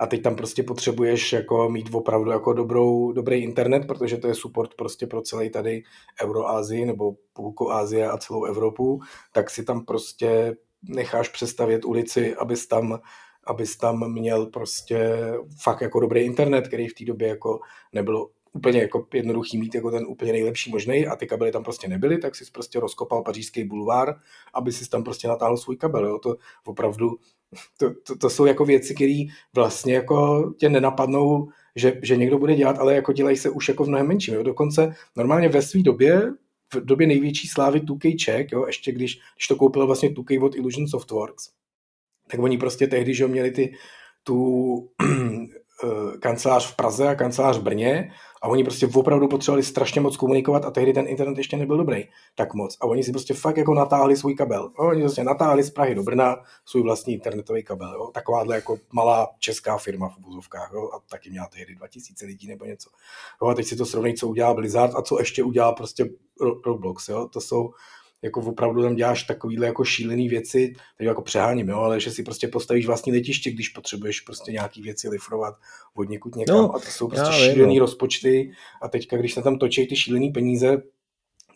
a 0.00 0.06
teď 0.06 0.22
tam 0.22 0.36
prostě 0.36 0.62
potřebuješ 0.62 1.32
jako 1.32 1.68
mít 1.68 1.94
opravdu 1.94 2.30
jako 2.30 2.52
dobrou, 2.52 3.12
dobrý 3.12 3.42
internet, 3.42 3.86
protože 3.86 4.16
to 4.16 4.28
je 4.28 4.34
support 4.34 4.74
prostě 4.74 5.06
pro 5.06 5.22
celý 5.22 5.50
tady 5.50 5.82
Euroázii 6.22 6.86
nebo 6.86 7.12
půlku 7.32 7.72
Ázie 7.72 8.10
a 8.10 8.18
celou 8.18 8.44
Evropu, 8.44 9.00
tak 9.32 9.50
si 9.50 9.64
tam 9.64 9.84
prostě 9.84 10.56
necháš 10.82 11.28
přestavět 11.28 11.84
ulici, 11.84 12.36
abys 12.36 12.66
tam 12.66 12.98
abys 13.46 13.76
tam 13.76 14.12
měl 14.12 14.46
prostě 14.46 15.16
fakt 15.62 15.80
jako 15.80 16.00
dobrý 16.00 16.20
internet, 16.20 16.68
který 16.68 16.88
v 16.88 16.94
té 16.94 17.04
době 17.04 17.28
jako 17.28 17.60
nebylo 17.92 18.30
úplně 18.54 18.80
jako 18.80 19.06
jednoduchý 19.14 19.58
mít 19.58 19.74
jako 19.74 19.90
ten 19.90 20.04
úplně 20.08 20.32
nejlepší 20.32 20.70
možný 20.70 21.06
a 21.06 21.16
ty 21.16 21.26
kabely 21.26 21.52
tam 21.52 21.64
prostě 21.64 21.88
nebyly, 21.88 22.18
tak 22.18 22.34
si 22.34 22.44
prostě 22.52 22.80
rozkopal 22.80 23.22
pařížský 23.22 23.64
bulvár, 23.64 24.14
aby 24.54 24.72
si 24.72 24.88
tam 24.88 25.04
prostě 25.04 25.28
natáhl 25.28 25.56
svůj 25.56 25.76
kabel. 25.76 26.06
Jo. 26.06 26.18
To 26.18 26.36
opravdu 26.64 27.10
to, 27.78 27.90
to, 28.06 28.16
to 28.16 28.30
jsou 28.30 28.46
jako 28.46 28.64
věci, 28.64 28.94
které 28.94 29.24
vlastně 29.54 29.94
jako 29.94 30.50
tě 30.58 30.68
nenapadnou, 30.68 31.48
že, 31.76 32.00
že 32.02 32.16
někdo 32.16 32.38
bude 32.38 32.54
dělat, 32.54 32.78
ale 32.78 32.94
jako 32.94 33.12
dělají 33.12 33.36
se 33.36 33.50
už 33.50 33.68
jako 33.68 33.84
v 33.84 33.88
mnohem 33.88 34.08
menším. 34.08 34.34
Jo. 34.34 34.42
Dokonce 34.42 34.94
normálně 35.16 35.48
ve 35.48 35.62
své 35.62 35.82
době, 35.82 36.32
v 36.74 36.84
době 36.84 37.06
největší 37.06 37.48
slávy 37.48 37.80
2K 37.80 38.16
Czech, 38.16 38.52
jo, 38.52 38.66
ještě 38.66 38.92
když, 38.92 39.20
když 39.36 39.46
to 39.48 39.56
koupil 39.56 39.86
vlastně 39.86 40.08
2K 40.08 40.44
od 40.44 40.56
Illusion 40.56 40.88
Softworks, 40.88 41.50
tak 42.30 42.40
oni 42.40 42.58
prostě 42.58 42.86
tehdy, 42.86 43.14
že 43.14 43.26
měli 43.26 43.50
ty, 43.50 43.74
tu 44.22 44.88
kancelář 46.20 46.72
v 46.72 46.76
Praze 46.76 47.08
a 47.08 47.14
kancelář 47.14 47.58
v 47.58 47.62
Brně 47.62 48.12
a 48.42 48.48
oni 48.48 48.64
prostě 48.64 48.88
opravdu 48.94 49.28
potřebovali 49.28 49.62
strašně 49.62 50.00
moc 50.00 50.16
komunikovat 50.16 50.64
a 50.64 50.70
tehdy 50.70 50.92
ten 50.92 51.06
internet 51.08 51.38
ještě 51.38 51.56
nebyl 51.56 51.76
dobrý 51.76 52.04
tak 52.34 52.54
moc. 52.54 52.76
A 52.80 52.84
oni 52.84 53.04
si 53.04 53.12
prostě 53.12 53.34
fakt 53.34 53.56
jako 53.56 53.74
natáhli 53.74 54.16
svůj 54.16 54.34
kabel. 54.34 54.62
Jo? 54.62 54.88
Oni 54.88 55.00
prostě 55.00 55.24
natáhli 55.24 55.62
z 55.62 55.70
Prahy 55.70 55.94
do 55.94 56.02
Brna 56.02 56.36
svůj 56.64 56.82
vlastní 56.82 57.14
internetový 57.14 57.64
kabel. 57.64 57.92
Jo? 57.94 58.10
Takováhle 58.14 58.54
jako 58.54 58.78
malá 58.92 59.28
česká 59.38 59.78
firma 59.78 60.08
v 60.08 60.16
obuzovkách. 60.16 60.70
Jo? 60.74 60.90
A 60.94 60.98
taky 61.10 61.30
měla 61.30 61.46
tehdy 61.46 61.74
2000 61.74 62.26
lidí 62.26 62.48
nebo 62.48 62.64
něco. 62.64 62.90
Jo? 63.42 63.48
A 63.48 63.54
teď 63.54 63.66
si 63.66 63.76
to 63.76 63.86
srovnej, 63.86 64.14
co 64.14 64.28
udělal 64.28 64.54
Blizzard 64.54 64.94
a 64.94 65.02
co 65.02 65.18
ještě 65.18 65.42
udělal 65.42 65.72
prostě 65.72 66.10
Roblox. 66.66 67.08
Jo? 67.08 67.28
To 67.28 67.40
jsou 67.40 67.70
jako 68.24 68.40
opravdu 68.40 68.82
tam 68.82 68.94
děláš 68.94 69.22
takovýhle 69.22 69.66
jako 69.66 69.84
šílený 69.84 70.28
věci, 70.28 70.74
teď 70.98 71.06
jako 71.06 71.22
přeháním, 71.22 71.68
jo, 71.68 71.78
ale 71.78 72.00
že 72.00 72.10
si 72.10 72.22
prostě 72.22 72.48
postavíš 72.48 72.86
vlastní 72.86 73.12
letiště, 73.12 73.50
když 73.50 73.68
potřebuješ 73.68 74.20
prostě 74.20 74.52
nějaký 74.52 74.82
věci 74.82 75.08
lifrovat 75.08 75.54
od 75.94 76.08
někud 76.08 76.36
někam 76.36 76.56
no, 76.56 76.74
a 76.74 76.78
to 76.78 76.86
jsou 76.86 77.08
prostě 77.08 77.32
šílený 77.32 77.78
no. 77.78 77.80
rozpočty 77.80 78.52
a 78.82 78.88
teďka, 78.88 79.16
když 79.16 79.34
se 79.34 79.42
tam 79.42 79.58
točí 79.58 79.86
ty 79.86 79.96
šílený 79.96 80.30
peníze, 80.30 80.82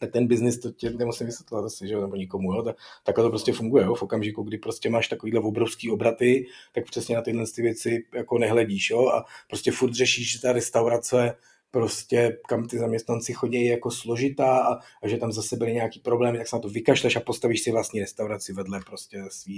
tak 0.01 0.13
ten 0.13 0.27
biznis, 0.27 0.59
to 0.59 0.73
tě 0.73 0.91
nemusím 0.91 1.27
vysvětlovat 1.27 1.65
asi, 1.65 1.89
že 1.89 1.97
nebo 1.97 2.17
nikomu, 2.17 2.53
jo, 2.53 2.63
tak, 2.63 2.77
takhle 3.05 3.25
to 3.25 3.31
prostě 3.31 3.53
funguje, 3.53 3.85
jo, 3.85 3.95
v 3.95 4.03
okamžiku, 4.03 4.43
kdy 4.43 4.59
prostě 4.59 4.91
máš 4.91 5.09
takovýhle 5.09 5.41
obrovský 5.41 5.91
obraty, 5.91 6.47
tak 6.73 6.85
přesně 6.85 7.17
na 7.17 7.23
tyhle 7.23 7.45
ty 7.55 7.63
věci 7.63 8.05
jako 8.15 8.39
nehledíš, 8.39 8.91
jo, 8.91 9.09
a 9.09 9.25
prostě 9.49 9.71
furt 9.73 9.93
řešíš, 9.93 10.33
že 10.33 10.41
ta 10.41 10.53
restaurace 10.53 11.35
prostě 11.71 12.39
kam 12.49 12.67
ty 12.69 12.79
zaměstnanci 12.79 13.33
chodí 13.33 13.67
jako 13.67 13.91
složitá 13.91 14.59
a, 14.59 14.79
a 15.03 15.09
že 15.09 15.17
tam 15.17 15.33
zase 15.33 15.57
byly 15.57 15.73
nějaký 15.73 16.01
problémy, 16.01 16.39
tak 16.39 16.49
se 16.49 16.57
na 16.57 16.61
to 16.61 16.69
vykašleš 16.69 17.17
a 17.17 17.21
postavíš 17.21 17.63
si 17.63 17.73
vlastní 17.73 18.01
restauraci 18.01 18.53
vedle 18.53 18.81
prostě 18.87 19.25
své 19.29 19.55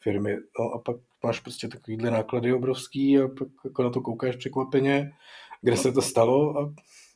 firmy. 0.00 0.36
No 0.58 0.70
a 0.70 0.78
pak 0.78 0.96
máš 1.22 1.40
prostě 1.40 1.68
takovýhle 1.68 2.10
náklady 2.10 2.52
obrovský 2.52 3.18
a 3.18 3.28
pak 3.28 3.48
jako 3.64 3.82
na 3.82 3.90
to 3.90 4.00
koukáš 4.00 4.36
překvapeně, 4.36 5.12
kde 5.62 5.76
se 5.76 5.92
to 5.92 6.02
stalo 6.02 6.58
a 6.58 6.74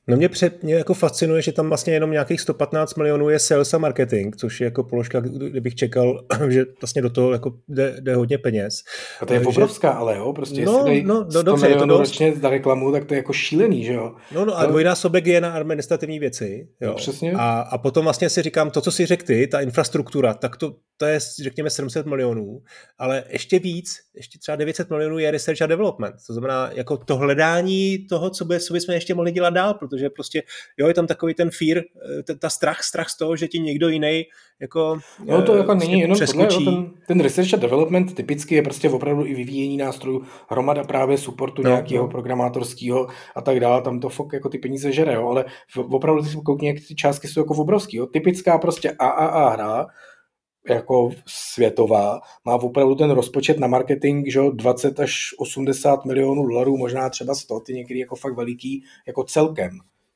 No 0.08 0.16
mě, 0.16 0.28
před, 0.28 0.62
mě 0.62 0.74
jako 0.74 0.94
fascinuje, 0.94 1.42
že 1.42 1.52
tam 1.52 1.68
vlastně 1.68 1.92
jenom 1.92 2.10
nějakých 2.10 2.40
115 2.40 2.94
milionů 2.94 3.28
je 3.28 3.38
sales 3.38 3.74
a 3.74 3.78
marketing, 3.78 4.36
což 4.36 4.60
je 4.60 4.64
jako 4.64 4.84
položka, 4.84 5.20
kdybych 5.20 5.74
čekal, 5.74 6.24
že 6.48 6.64
vlastně 6.80 7.02
do 7.02 7.10
toho 7.10 7.32
jako 7.32 7.52
jde, 7.68 7.96
jde 8.00 8.14
hodně 8.14 8.38
peněz. 8.38 8.82
A 9.20 9.26
to 9.26 9.34
je 9.34 9.40
že... 9.40 9.46
obrovská, 9.46 9.90
ale 9.90 10.16
jo, 10.16 10.32
prostě 10.32 10.64
no, 10.64 10.72
jestli 10.72 11.02
no, 11.02 11.26
no, 11.34 11.42
dobře, 11.42 11.68
je 11.68 11.76
to 11.76 11.86
dost... 11.86 11.98
ročně 11.98 12.32
za 12.32 12.50
reklamu, 12.50 12.92
tak 12.92 13.04
to 13.04 13.14
je 13.14 13.18
jako 13.18 13.32
šílený, 13.32 13.84
že 13.84 13.92
jo. 13.92 14.14
No, 14.34 14.44
no 14.44 14.58
a 14.58 14.64
to... 14.64 14.70
dvojnásobek 14.70 15.26
je 15.26 15.40
na 15.40 15.52
administrativní 15.52 16.18
věci. 16.18 16.68
Jo. 16.80 16.88
No, 16.88 16.94
přesně. 16.94 17.32
A, 17.32 17.60
a 17.60 17.78
potom 17.78 18.04
vlastně 18.04 18.30
si 18.30 18.42
říkám, 18.42 18.70
to, 18.70 18.80
co 18.80 18.92
si 18.92 19.06
řekl 19.06 19.26
ty, 19.26 19.46
ta 19.46 19.60
infrastruktura, 19.60 20.34
tak 20.34 20.56
to, 20.56 20.74
to 20.96 21.06
je, 21.06 21.18
řekněme, 21.42 21.70
700 21.70 22.06
milionů, 22.06 22.62
ale 22.98 23.24
ještě 23.28 23.58
víc, 23.58 23.96
ještě 24.16 24.38
třeba 24.38 24.56
900 24.56 24.90
milionů 24.90 25.18
je 25.18 25.30
research 25.30 25.62
a 25.62 25.66
development. 25.66 26.14
To 26.26 26.32
znamená, 26.32 26.70
jako 26.74 26.96
to 26.96 27.16
hledání 27.16 27.98
toho, 27.98 28.30
co, 28.30 28.44
by, 28.44 28.60
co 28.60 28.72
bychom 28.72 28.94
ještě 28.94 29.14
mohli 29.14 29.32
dělat 29.32 29.50
dál, 29.50 29.74
protože 29.74 29.97
prostě, 30.10 30.42
jo, 30.76 30.88
je 30.88 30.94
tam 30.94 31.06
takový 31.06 31.34
ten 31.34 31.50
fear, 31.50 31.78
eh, 31.78 32.34
ta 32.34 32.50
strach, 32.50 32.82
strach 32.82 33.08
z 33.08 33.16
toho, 33.16 33.36
že 33.36 33.48
ti 33.48 33.58
někdo 33.58 33.88
jiný 33.88 34.24
jako 34.60 34.98
No 35.24 35.42
to 35.42 35.56
jako 35.56 35.74
není 35.74 36.00
jenom 36.00 36.18
tohle, 36.18 36.44
jo, 36.44 36.60
ten, 36.64 36.90
ten 37.06 37.20
research 37.20 37.54
a 37.54 37.56
development 37.56 38.14
typicky 38.14 38.54
je 38.54 38.62
prostě 38.62 38.90
opravdu 38.90 39.26
i 39.26 39.34
vyvíjení 39.34 39.76
nástrojů, 39.76 40.24
hromada 40.48 40.84
právě 40.84 41.18
supportu 41.18 41.62
no, 41.62 41.70
nějakého 41.70 42.04
no. 42.04 42.10
programátorského 42.10 43.08
a 43.36 43.40
tak 43.40 43.60
dále, 43.60 43.82
tam 43.82 44.00
to 44.00 44.08
fok 44.08 44.32
jako 44.32 44.48
ty 44.48 44.58
peníze 44.58 44.92
žere, 44.92 45.14
jo, 45.14 45.28
ale 45.28 45.44
opravdu 45.76 46.22
ty 46.22 46.28
koukni, 46.44 46.68
jak 46.68 46.76
ty 46.88 46.94
částky 46.94 47.28
jsou 47.28 47.40
jako 47.40 47.54
obrovský, 47.54 47.96
jo. 47.96 48.06
typická 48.06 48.58
prostě 48.58 48.90
AAA 48.98 49.48
hra, 49.48 49.86
jako 50.70 51.10
světová, 51.26 52.20
má 52.44 52.54
opravdu 52.54 52.94
ten 52.94 53.10
rozpočet 53.10 53.58
na 53.58 53.66
marketing, 53.66 54.28
že 54.28 54.40
20 54.52 55.00
až 55.00 55.34
80 55.38 56.04
milionů 56.04 56.46
dolarů, 56.46 56.76
možná 56.76 57.10
třeba 57.10 57.34
100, 57.34 57.60
ty 57.60 57.74
někdy 57.74 57.98
jako 57.98 58.16
fakt 58.16 58.36
veliký, 58.36 58.84
jako 59.06 59.24
celkem 59.24 59.70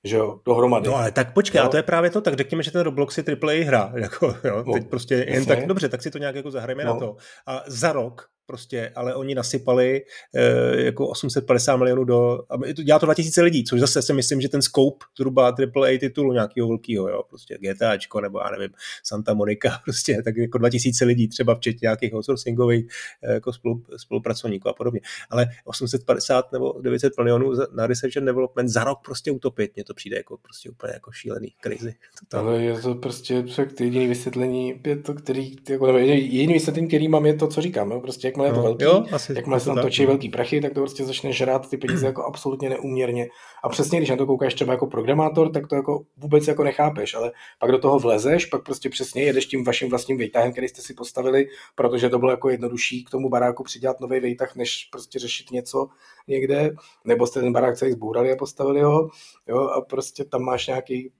že 0.04 0.16
jo, 0.16 0.40
dohromady. 0.46 0.88
No 0.88 0.96
ale 0.96 1.12
tak 1.12 1.34
počkej, 1.34 1.58
jo? 1.58 1.64
a 1.64 1.68
to 1.68 1.76
je 1.76 1.82
právě 1.82 2.10
to, 2.10 2.20
tak 2.20 2.34
řekněme, 2.34 2.62
že 2.62 2.70
ten 2.70 2.80
Roblox 2.80 3.18
je 3.18 3.24
AAA 3.42 3.64
hra, 3.64 3.92
jako, 3.96 4.36
jo, 4.44 4.64
no, 4.66 4.72
teď 4.72 4.88
prostě 4.88 5.14
jen 5.14 5.28
jasně. 5.28 5.56
tak, 5.56 5.66
dobře, 5.66 5.88
tak 5.88 6.02
si 6.02 6.10
to 6.10 6.18
nějak 6.18 6.34
jako 6.34 6.50
zahrajeme 6.50 6.84
no. 6.84 6.94
na 6.94 7.00
to. 7.00 7.16
A 7.46 7.62
za 7.66 7.92
rok 7.92 8.28
prostě, 8.46 8.92
ale 8.94 9.14
oni 9.14 9.34
nasypali 9.34 10.02
e, 10.34 10.84
jako 10.84 11.08
850 11.08 11.76
milionů 11.76 12.04
do, 12.04 12.40
a 12.50 12.72
dělá 12.72 12.98
to 12.98 13.06
2000 13.06 13.42
lidí, 13.42 13.64
což 13.64 13.80
zase 13.80 14.02
si 14.02 14.12
myslím, 14.12 14.40
že 14.40 14.48
ten 14.48 14.62
scope 14.62 15.04
zhruba 15.18 15.46
AAA 15.46 15.98
titulu 16.00 16.32
nějakého 16.32 16.68
velkého, 16.68 17.08
jo, 17.08 17.22
prostě 17.28 17.58
GTAčko 17.60 18.20
nebo 18.20 18.38
já 18.38 18.50
nevím, 18.50 18.70
Santa 19.04 19.34
Monica, 19.34 19.78
prostě 19.84 20.22
tak 20.24 20.36
jako 20.36 20.58
2000 20.58 21.04
lidí, 21.04 21.28
třeba 21.28 21.54
včetně 21.54 21.86
nějakých 21.86 22.14
outsourcingových 22.14 22.86
e, 23.22 23.32
jako 23.32 23.52
spolu, 23.52 23.82
spolupracovníků 23.96 24.68
a 24.68 24.72
podobně. 24.72 25.00
Ale 25.30 25.46
850 25.64 26.52
nebo 26.52 26.80
900 26.80 27.16
milionů 27.16 27.52
na 27.74 27.86
research 27.86 28.16
and 28.16 28.24
development 28.24 28.68
za 28.68 28.84
rok 28.84 28.98
prostě 29.04 29.30
utopit, 29.30 29.72
mně 29.76 29.84
to 29.84 29.94
přijde 29.94 30.16
jako 30.16 30.36
prostě 30.36 30.70
úplně 30.70 30.92
jako 30.92 31.12
šílený, 31.12 31.54
crazy. 31.62 31.94
Total. 32.20 32.48
Ale 32.48 32.62
je 32.62 32.80
to 32.80 32.94
prostě 32.94 33.44
jediný 33.80 34.06
vysvětlení, 34.06 34.80
je 34.86 34.96
to, 34.96 35.14
který, 35.14 35.56
jako, 35.68 35.98
jediný 35.98 36.52
vysvětlení, 36.52 36.88
který 36.88 37.08
mám, 37.08 37.26
je 37.26 37.34
to, 37.34 37.48
co 37.48 37.60
říkám, 37.60 37.90
jo, 37.90 38.00
prostě 38.00 38.31
jakmile 38.32 38.48
je 38.48 38.52
to 38.52 38.56
no, 38.56 38.62
velký, 38.62 38.84
jo, 38.84 39.04
asi, 39.12 39.32
jakmile 39.36 39.60
se 39.60 39.66
tam 39.66 39.74
tak, 39.74 39.84
točí 39.84 40.02
no. 40.02 40.08
velký 40.08 40.28
prachy, 40.28 40.60
tak 40.60 40.74
to 40.74 40.80
prostě 40.80 41.04
začne 41.04 41.32
žrát 41.32 41.70
ty 41.70 41.76
peníze 41.76 42.06
jako 42.06 42.24
absolutně 42.24 42.68
neuměrně. 42.68 43.28
A 43.64 43.68
přesně, 43.68 43.98
když 43.98 44.10
na 44.10 44.16
to 44.16 44.26
koukáš 44.26 44.54
třeba 44.54 44.72
jako 44.72 44.86
programátor, 44.86 45.52
tak 45.52 45.66
to 45.66 45.74
jako 45.74 46.02
vůbec 46.16 46.48
jako 46.48 46.64
nechápeš, 46.64 47.14
ale 47.14 47.32
pak 47.58 47.70
do 47.70 47.78
toho 47.78 47.98
vlezeš, 47.98 48.46
pak 48.46 48.64
prostě 48.64 48.88
přesně 48.88 49.22
jedeš 49.22 49.46
tím 49.46 49.64
vaším 49.64 49.90
vlastním 49.90 50.18
vejtahem, 50.18 50.52
který 50.52 50.68
jste 50.68 50.82
si 50.82 50.94
postavili, 50.94 51.46
protože 51.74 52.08
to 52.08 52.18
bylo 52.18 52.30
jako 52.30 52.48
jednodušší 52.48 53.04
k 53.04 53.10
tomu 53.10 53.28
baráku 53.28 53.62
přidělat 53.62 54.00
nový 54.00 54.20
vejtah, 54.20 54.56
než 54.56 54.88
prostě 54.92 55.18
řešit 55.18 55.50
něco 55.50 55.88
někde, 56.28 56.70
nebo 57.04 57.26
jste 57.26 57.40
ten 57.40 57.52
barák 57.52 57.76
celý 57.76 57.92
zbourali 57.92 58.32
a 58.32 58.36
postavili 58.36 58.80
ho, 58.80 59.08
jo, 59.48 59.58
a 59.58 59.80
prostě 59.80 60.24
tam 60.24 60.42
máš 60.42 60.66
nějaký 60.66 61.12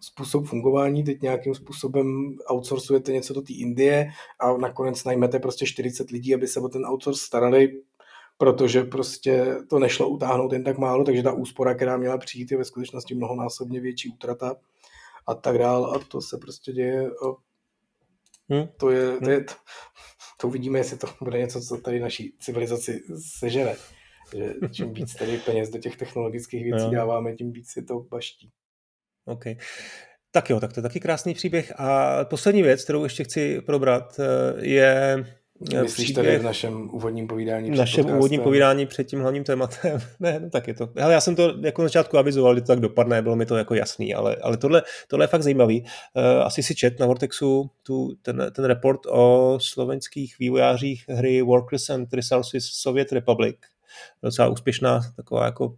způsob 0.00 0.46
fungování, 0.46 1.04
teď 1.04 1.22
nějakým 1.22 1.54
způsobem 1.54 2.36
outsourcujete 2.52 3.12
něco 3.12 3.34
do 3.34 3.42
té 3.42 3.52
Indie 3.52 4.10
a 4.40 4.56
nakonec 4.56 5.04
najmete 5.04 5.38
prostě 5.38 5.66
40 5.66 6.10
lidí, 6.10 6.34
aby 6.34 6.46
se 6.46 6.60
o 6.60 6.68
ten 6.68 6.86
outsource 6.86 7.26
starali, 7.26 7.82
protože 8.38 8.82
prostě 8.82 9.56
to 9.70 9.78
nešlo 9.78 10.08
utáhnout 10.08 10.52
jen 10.52 10.64
tak 10.64 10.78
málo, 10.78 11.04
takže 11.04 11.22
ta 11.22 11.32
úspora, 11.32 11.74
která 11.74 11.96
měla 11.96 12.18
přijít, 12.18 12.50
je 12.50 12.58
ve 12.58 12.64
skutečnosti 12.64 13.14
mnohonásobně 13.14 13.80
větší 13.80 14.08
útrata 14.08 14.56
a 15.26 15.34
tak 15.34 15.58
dál 15.58 15.84
a 15.86 15.98
to 15.98 16.20
se 16.20 16.38
prostě 16.38 16.72
děje 16.72 17.10
hmm. 18.48 18.68
to 18.76 18.90
je, 18.90 19.18
to, 19.18 19.30
je 19.30 19.44
to, 19.44 19.54
to 20.40 20.48
uvidíme, 20.48 20.78
jestli 20.78 20.98
to 20.98 21.06
bude 21.20 21.38
něco, 21.38 21.60
co 21.60 21.76
tady 21.76 22.00
naší 22.00 22.34
civilizaci 22.40 23.02
sežere. 23.38 23.76
Že 24.36 24.54
čím 24.72 24.92
víc 24.92 25.14
tady 25.14 25.38
peněz 25.38 25.70
do 25.70 25.78
těch 25.78 25.96
technologických 25.96 26.64
věcí 26.64 26.90
dáváme, 26.90 27.34
tím 27.34 27.52
víc 27.52 27.76
je 27.76 27.82
to 27.82 28.00
baští. 28.00 28.50
OK. 29.24 29.44
Tak 30.32 30.50
jo, 30.50 30.60
tak 30.60 30.72
to 30.72 30.80
je 30.80 30.82
taky 30.82 31.00
krásný 31.00 31.34
příběh. 31.34 31.72
A 31.76 32.18
poslední 32.24 32.62
věc, 32.62 32.84
kterou 32.84 33.04
ještě 33.04 33.24
chci 33.24 33.60
probrat, 33.60 34.20
eh, 34.20 34.66
je 34.66 35.24
eh, 35.74 35.82
Myslíš 35.82 36.06
příběh, 36.06 36.26
tady 36.26 36.38
v 36.38 36.42
našem 36.42 36.90
úvodním 36.92 37.26
povídání? 37.26 37.70
V 37.70 37.76
našem 37.76 38.02
podcastem? 38.02 38.18
úvodním 38.18 38.40
povídání 38.40 38.86
před 38.86 39.04
tím 39.04 39.20
hlavním 39.20 39.44
tématem. 39.44 40.00
ne, 40.20 40.40
no 40.40 40.50
tak 40.50 40.68
je 40.68 40.74
to. 40.74 40.88
Ale 41.02 41.12
já 41.12 41.20
jsem 41.20 41.36
to 41.36 41.54
jako 41.60 41.82
na 41.82 41.88
začátku 41.88 42.18
avizoval, 42.18 42.54
že 42.54 42.60
to 42.60 42.66
tak 42.66 42.80
dopadne, 42.80 43.22
bylo 43.22 43.36
mi 43.36 43.46
to 43.46 43.56
jako 43.56 43.74
jasný, 43.74 44.14
ale, 44.14 44.36
ale 44.42 44.56
tohle, 44.56 44.82
tohle 45.08 45.24
je 45.24 45.28
fakt 45.28 45.42
zajímavý. 45.42 45.80
Uh, 45.80 46.42
asi 46.42 46.62
si 46.62 46.74
čet 46.74 47.00
na 47.00 47.06
Vortexu 47.06 47.70
tu, 47.82 48.14
ten, 48.22 48.50
ten 48.54 48.64
report 48.64 49.00
o 49.08 49.58
slovenských 49.60 50.38
vývojářích 50.38 51.04
hry 51.08 51.42
Workers 51.42 51.90
and 51.90 52.12
Resources 52.12 52.64
Soviet 52.64 53.12
Republic, 53.12 53.56
docela 54.22 54.48
úspěšná 54.48 55.00
taková 55.16 55.44
jako 55.44 55.76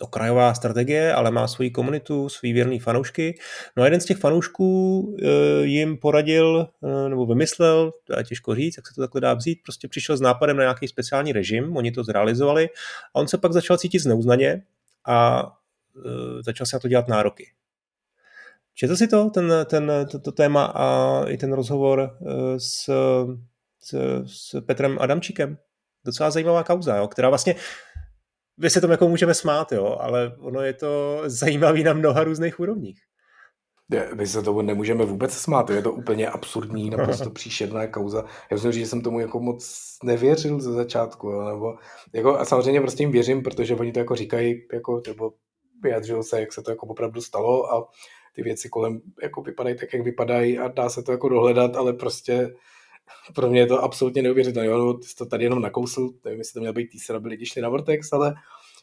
okrajová 0.00 0.54
strategie, 0.54 1.14
ale 1.14 1.30
má 1.30 1.48
svoji 1.48 1.70
komunitu, 1.70 2.28
svý 2.28 2.52
věrný 2.52 2.78
fanoušky. 2.78 3.38
No 3.76 3.82
a 3.82 3.86
jeden 3.86 4.00
z 4.00 4.04
těch 4.04 4.18
fanoušků 4.18 5.16
eh, 5.22 5.64
jim 5.64 5.96
poradil 5.96 6.68
eh, 6.84 7.08
nebo 7.08 7.26
vymyslel, 7.26 7.92
to 8.04 8.18
je 8.18 8.24
těžko 8.24 8.54
říct, 8.54 8.76
jak 8.76 8.86
se 8.86 8.94
to 8.94 9.00
takhle 9.00 9.20
dá 9.20 9.34
vzít, 9.34 9.58
prostě 9.62 9.88
přišel 9.88 10.16
s 10.16 10.20
nápadem 10.20 10.56
na 10.56 10.62
nějaký 10.62 10.88
speciální 10.88 11.32
režim, 11.32 11.76
oni 11.76 11.92
to 11.92 12.04
zrealizovali 12.04 12.68
a 13.14 13.18
on 13.18 13.28
se 13.28 13.38
pak 13.38 13.52
začal 13.52 13.78
cítit 13.78 13.98
zneuznaně 13.98 14.62
a 15.06 15.46
eh, 15.96 16.42
začal 16.42 16.66
se 16.66 16.76
na 16.76 16.80
to 16.80 16.88
dělat 16.88 17.08
nároky. 17.08 17.50
Četl 18.74 18.96
si 18.96 19.08
to, 19.08 19.30
ten, 19.30 19.52
ten, 19.64 19.92
to, 20.10 20.18
to 20.18 20.32
téma 20.32 20.64
a 20.64 21.18
i 21.28 21.36
ten 21.36 21.52
rozhovor 21.52 22.18
s, 22.58 22.90
s, 23.80 23.94
s 24.26 24.60
Petrem 24.60 24.98
Adamčíkem? 25.00 25.58
Docela 26.04 26.30
zajímavá 26.30 26.64
kauza, 26.64 26.96
jo, 26.96 27.08
která 27.08 27.28
vlastně 27.28 27.54
vy 28.58 28.70
se 28.70 28.80
tomu 28.80 28.92
jako 28.92 29.08
můžeme 29.08 29.34
smát, 29.34 29.72
jo, 29.72 29.96
ale 30.00 30.36
ono 30.38 30.60
je 30.60 30.72
to 30.72 31.22
zajímavý 31.26 31.84
na 31.84 31.92
mnoha 31.92 32.24
různých 32.24 32.60
úrovních. 32.60 32.98
My 34.14 34.26
se 34.26 34.42
tomu 34.42 34.62
nemůžeme 34.62 35.04
vůbec 35.04 35.32
smát, 35.32 35.70
je 35.70 35.82
to 35.82 35.92
úplně 35.92 36.28
absurdní, 36.28 36.90
naprosto 36.90 37.30
příšerná 37.40 37.86
kauza. 37.86 38.24
Já 38.50 38.54
myslím, 38.54 38.72
že 38.72 38.86
jsem 38.86 39.02
tomu 39.02 39.20
jako 39.20 39.40
moc 39.40 39.96
nevěřil 40.04 40.60
ze 40.60 40.72
začátku, 40.72 41.28
jo, 41.28 41.44
nebo 41.44 41.74
jako, 42.14 42.38
a 42.38 42.44
samozřejmě 42.44 42.80
prostě 42.80 43.02
jim 43.02 43.12
věřím, 43.12 43.42
protože 43.42 43.74
oni 43.74 43.92
to 43.92 43.98
jako 43.98 44.16
říkají, 44.16 44.66
jako, 44.72 45.02
nebo 45.06 45.32
vyjadřují 45.82 46.22
se, 46.22 46.40
jak 46.40 46.52
se 46.52 46.62
to 46.62 46.70
jako 46.70 46.86
opravdu 46.86 47.20
stalo 47.20 47.72
a 47.74 47.88
ty 48.34 48.42
věci 48.42 48.68
kolem 48.68 49.00
jako 49.22 49.42
vypadají 49.42 49.76
tak, 49.76 49.92
jak 49.92 50.02
vypadají 50.02 50.58
a 50.58 50.68
dá 50.68 50.88
se 50.88 51.02
to 51.02 51.12
jako 51.12 51.28
dohledat, 51.28 51.76
ale 51.76 51.92
prostě 51.92 52.50
pro 53.34 53.50
mě 53.50 53.60
je 53.60 53.66
to 53.66 53.82
absolutně 53.82 54.22
neuvěřitelné. 54.22 54.68
Jo, 54.68 54.94
ty 54.94 55.06
jsi 55.06 55.16
to 55.16 55.26
tady 55.26 55.44
jenom 55.44 55.62
nakousl, 55.62 56.10
nevím, 56.24 56.38
jestli 56.38 56.54
to 56.54 56.60
měl 56.60 56.72
být 56.72 56.90
teaser, 56.90 57.16
aby 57.16 57.28
lidi 57.28 57.46
šli 57.46 57.62
na 57.62 57.68
Vortex, 57.68 58.12
ale 58.12 58.34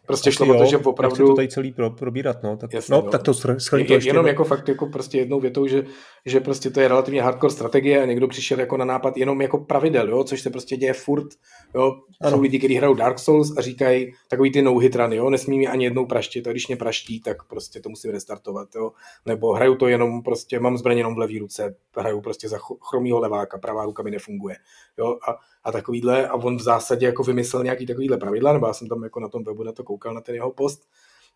Prostě 0.10 0.32
šlo 0.32 0.56
o 0.56 0.58
to, 0.58 0.66
že 0.66 0.78
opravdu... 0.78 1.28
to 1.28 1.34
tady 1.34 1.48
celý 1.48 1.72
pro, 1.72 1.90
probírat, 1.90 2.44
no. 2.44 2.58
Tak, 2.58 2.74
Jasně, 2.74 2.96
no, 2.96 3.02
no, 3.02 3.10
tak 3.10 3.24
to 3.24 3.34
schrň 3.34 3.86
to 3.86 3.94
ještě. 3.94 4.10
Jenom 4.10 4.28
jako 4.28 4.44
fakt 4.44 4.68
jako 4.68 4.86
prostě 4.86 5.18
jednou 5.18 5.40
větou, 5.40 5.68
že, 5.68 5.84
že 6.26 6.40
prostě 6.40 6.70
to 6.70 6.80
je 6.80 6.88
relativně 6.88 7.22
hardcore 7.22 7.54
strategie 7.54 8.02
a 8.02 8.06
někdo 8.06 8.28
přišel 8.28 8.60
jako 8.60 8.78
na 8.78 8.86
nápad 8.86 9.18
jenom 9.18 9.42
jako 9.42 9.58
pravidel, 9.58 10.10
jo, 10.10 10.24
což 10.24 10.42
se 10.42 10.50
prostě 10.50 10.78
děje 10.78 10.94
furt, 10.94 11.28
jo. 11.76 11.96
Ano. 12.22 12.32
Jsou 12.32 12.42
lidi, 12.42 12.60
kteří 12.60 12.76
hrajou 12.76 12.94
Dark 12.94 13.20
Souls 13.20 13.58
a 13.58 13.62
říkají 13.62 14.14
takový 14.30 14.52
ty 14.52 14.62
no-hit 14.62 14.96
run, 14.96 15.14
jo, 15.14 15.30
nesmí 15.30 15.60
mi 15.60 15.68
ani 15.68 15.84
jednou 15.84 16.06
praštit, 16.06 16.48
a 16.48 16.52
když 16.52 16.68
mě 16.68 16.78
praští, 16.78 17.22
tak 17.22 17.44
prostě 17.44 17.80
to 17.80 17.90
musím 17.90 18.12
restartovat, 18.12 18.76
jo. 18.76 18.92
Nebo 19.26 19.54
hraju 19.54 19.76
to 19.76 19.88
jenom 19.88 20.24
prostě, 20.24 20.60
mám 20.60 20.78
zbraň 20.78 20.98
jenom 20.98 21.16
v 21.16 21.18
levý 21.18 21.40
ruce, 21.40 21.76
hraju 21.98 22.22
prostě 22.22 22.50
za 22.50 22.58
chromýho 22.90 23.20
leváka, 23.20 23.58
pravá 23.58 23.86
ruka 23.86 24.04
mi 24.04 24.12
nefunguje, 24.12 24.56
jo. 24.98 25.18
A 25.30 25.36
a 25.64 25.72
takovýhle 25.72 26.28
a 26.28 26.36
on 26.36 26.58
v 26.58 26.62
zásadě 26.62 27.06
jako 27.06 27.24
vymyslel 27.24 27.64
nějaký 27.64 27.86
takovýhle 27.86 28.18
pravidla, 28.18 28.54
nebo 28.54 28.68
já 28.68 28.74
jsem 28.74 28.88
tam 28.88 29.04
jako 29.04 29.20
na 29.20 29.30
tom 29.30 29.44
webu 29.44 29.64
na 29.64 29.72
to 29.72 29.84
koukal 29.84 29.99
na 30.06 30.22
ten 30.22 30.36
jeho 30.36 30.52
post, 30.52 30.90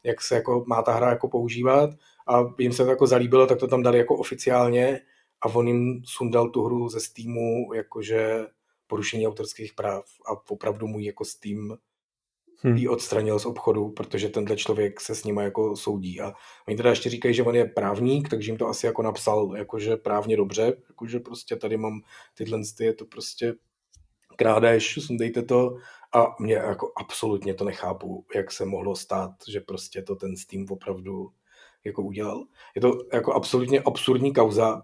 jak 0.03 0.22
se 0.22 0.36
jako 0.36 0.64
má 0.68 0.82
ta 0.82 0.93
hra 0.93 1.09
jako 1.09 1.28
používat 1.28 1.89
a 2.28 2.43
jim 2.59 2.74
se 2.74 2.84
to 2.84 2.89
jako 2.89 3.07
zalíbilo, 3.07 3.47
tak 3.47 3.59
to 3.59 3.68
tam 3.68 3.84
dali 3.84 3.97
jako 3.97 4.18
oficiálně 4.18 5.01
a 5.41 5.47
on 5.47 5.68
jim 5.68 6.01
sundal 6.05 6.49
tu 6.49 6.64
hru 6.64 6.89
ze 6.89 6.99
Steamu 6.99 7.74
jakože 7.74 8.45
porušení 8.88 9.28
autorských 9.28 9.74
práv 9.74 10.05
a 10.28 10.51
opravdu 10.51 10.88
můj 10.88 11.05
jako 11.05 11.26
Steam 11.26 11.78
hmm. 12.64 12.78
ji 12.78 12.88
odstranil 12.88 13.39
z 13.39 13.45
obchodu, 13.45 13.89
protože 13.89 14.30
tenhle 14.30 14.55
člověk 14.55 15.01
se 15.01 15.16
s 15.16 15.24
nimi 15.24 15.43
jako 15.43 15.76
soudí. 15.76 16.22
A 16.22 16.34
oni 16.68 16.78
teda 16.78 16.89
ještě 16.89 17.09
říkají, 17.09 17.34
že 17.34 17.43
on 17.43 17.55
je 17.55 17.66
právník, 17.66 18.30
takže 18.30 18.51
jim 18.51 18.57
to 18.57 18.68
asi 18.68 18.86
jako 18.86 19.01
napsal 19.01 19.53
jakože 19.57 19.97
právně 19.97 20.38
dobře, 20.38 20.74
jakože 20.89 21.20
prostě 21.20 21.55
tady 21.55 21.78
mám 21.78 22.01
tyhle, 22.34 22.61
je 22.80 22.93
to 22.93 23.05
prostě 23.05 23.53
krádež, 24.36 24.99
sundejte 25.01 25.41
to 25.43 25.78
a 26.16 26.36
mě 26.39 26.53
jako 26.53 26.91
absolutně 26.97 27.53
to 27.53 27.66
nechápu, 27.66 28.26
jak 28.36 28.51
se 28.51 28.66
mohlo 28.66 28.95
stát, 28.95 29.32
že 29.47 29.59
prostě 29.59 30.01
to 30.01 30.16
ten 30.16 30.38
Steam 30.38 30.66
opravdu 30.70 31.32
jako 31.84 32.01
udělal. 32.01 32.45
Je 32.76 32.82
to 32.82 32.97
jako 33.14 33.34
absolutně 33.34 33.82
absurdní 33.82 34.34
kauza 34.34 34.82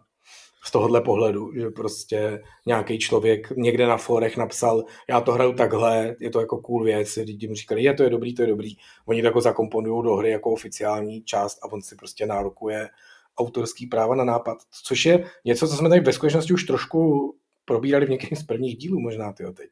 z 0.64 0.72
tohohle 0.72 1.02
pohledu, 1.02 1.54
že 1.54 1.70
prostě 1.70 2.44
nějaký 2.66 3.00
člověk 3.00 3.52
někde 3.58 3.88
na 3.88 3.98
forech 3.98 4.38
napsal, 4.38 4.84
já 5.10 5.22
to 5.22 5.32
hraju 5.32 5.54
takhle, 5.54 6.16
je 6.20 6.30
to 6.30 6.40
jako 6.40 6.58
cool 6.58 6.84
věc, 6.84 7.16
lidi 7.16 7.48
mu 7.48 7.56
říkali, 7.56 7.84
je 7.84 7.94
to 7.94 8.04
je 8.04 8.10
dobrý, 8.10 8.36
to 8.36 8.42
je 8.42 8.48
dobrý. 8.48 8.76
Oni 9.06 9.22
to 9.22 9.28
jako 9.28 9.42
zakomponují 9.42 10.04
do 10.04 10.16
hry 10.16 10.30
jako 10.30 10.52
oficiální 10.52 11.24
část 11.24 11.60
a 11.64 11.72
on 11.72 11.82
si 11.82 11.96
prostě 11.96 12.26
nárokuje 12.26 12.90
autorský 13.38 13.88
práva 13.88 14.16
na 14.16 14.24
nápad, 14.24 14.58
což 14.84 15.06
je 15.06 15.26
něco, 15.46 15.68
co 15.68 15.76
jsme 15.76 15.90
tady 15.90 16.02
ve 16.02 16.14
skutečnosti 16.14 16.54
už 16.54 16.64
trošku 16.64 17.36
probírali 17.66 18.06
v 18.06 18.10
některých 18.10 18.40
z 18.40 18.44
prvních 18.44 18.78
dílů 18.78 19.00
možná, 19.00 19.34
tyjo, 19.34 19.54
teď. 19.54 19.70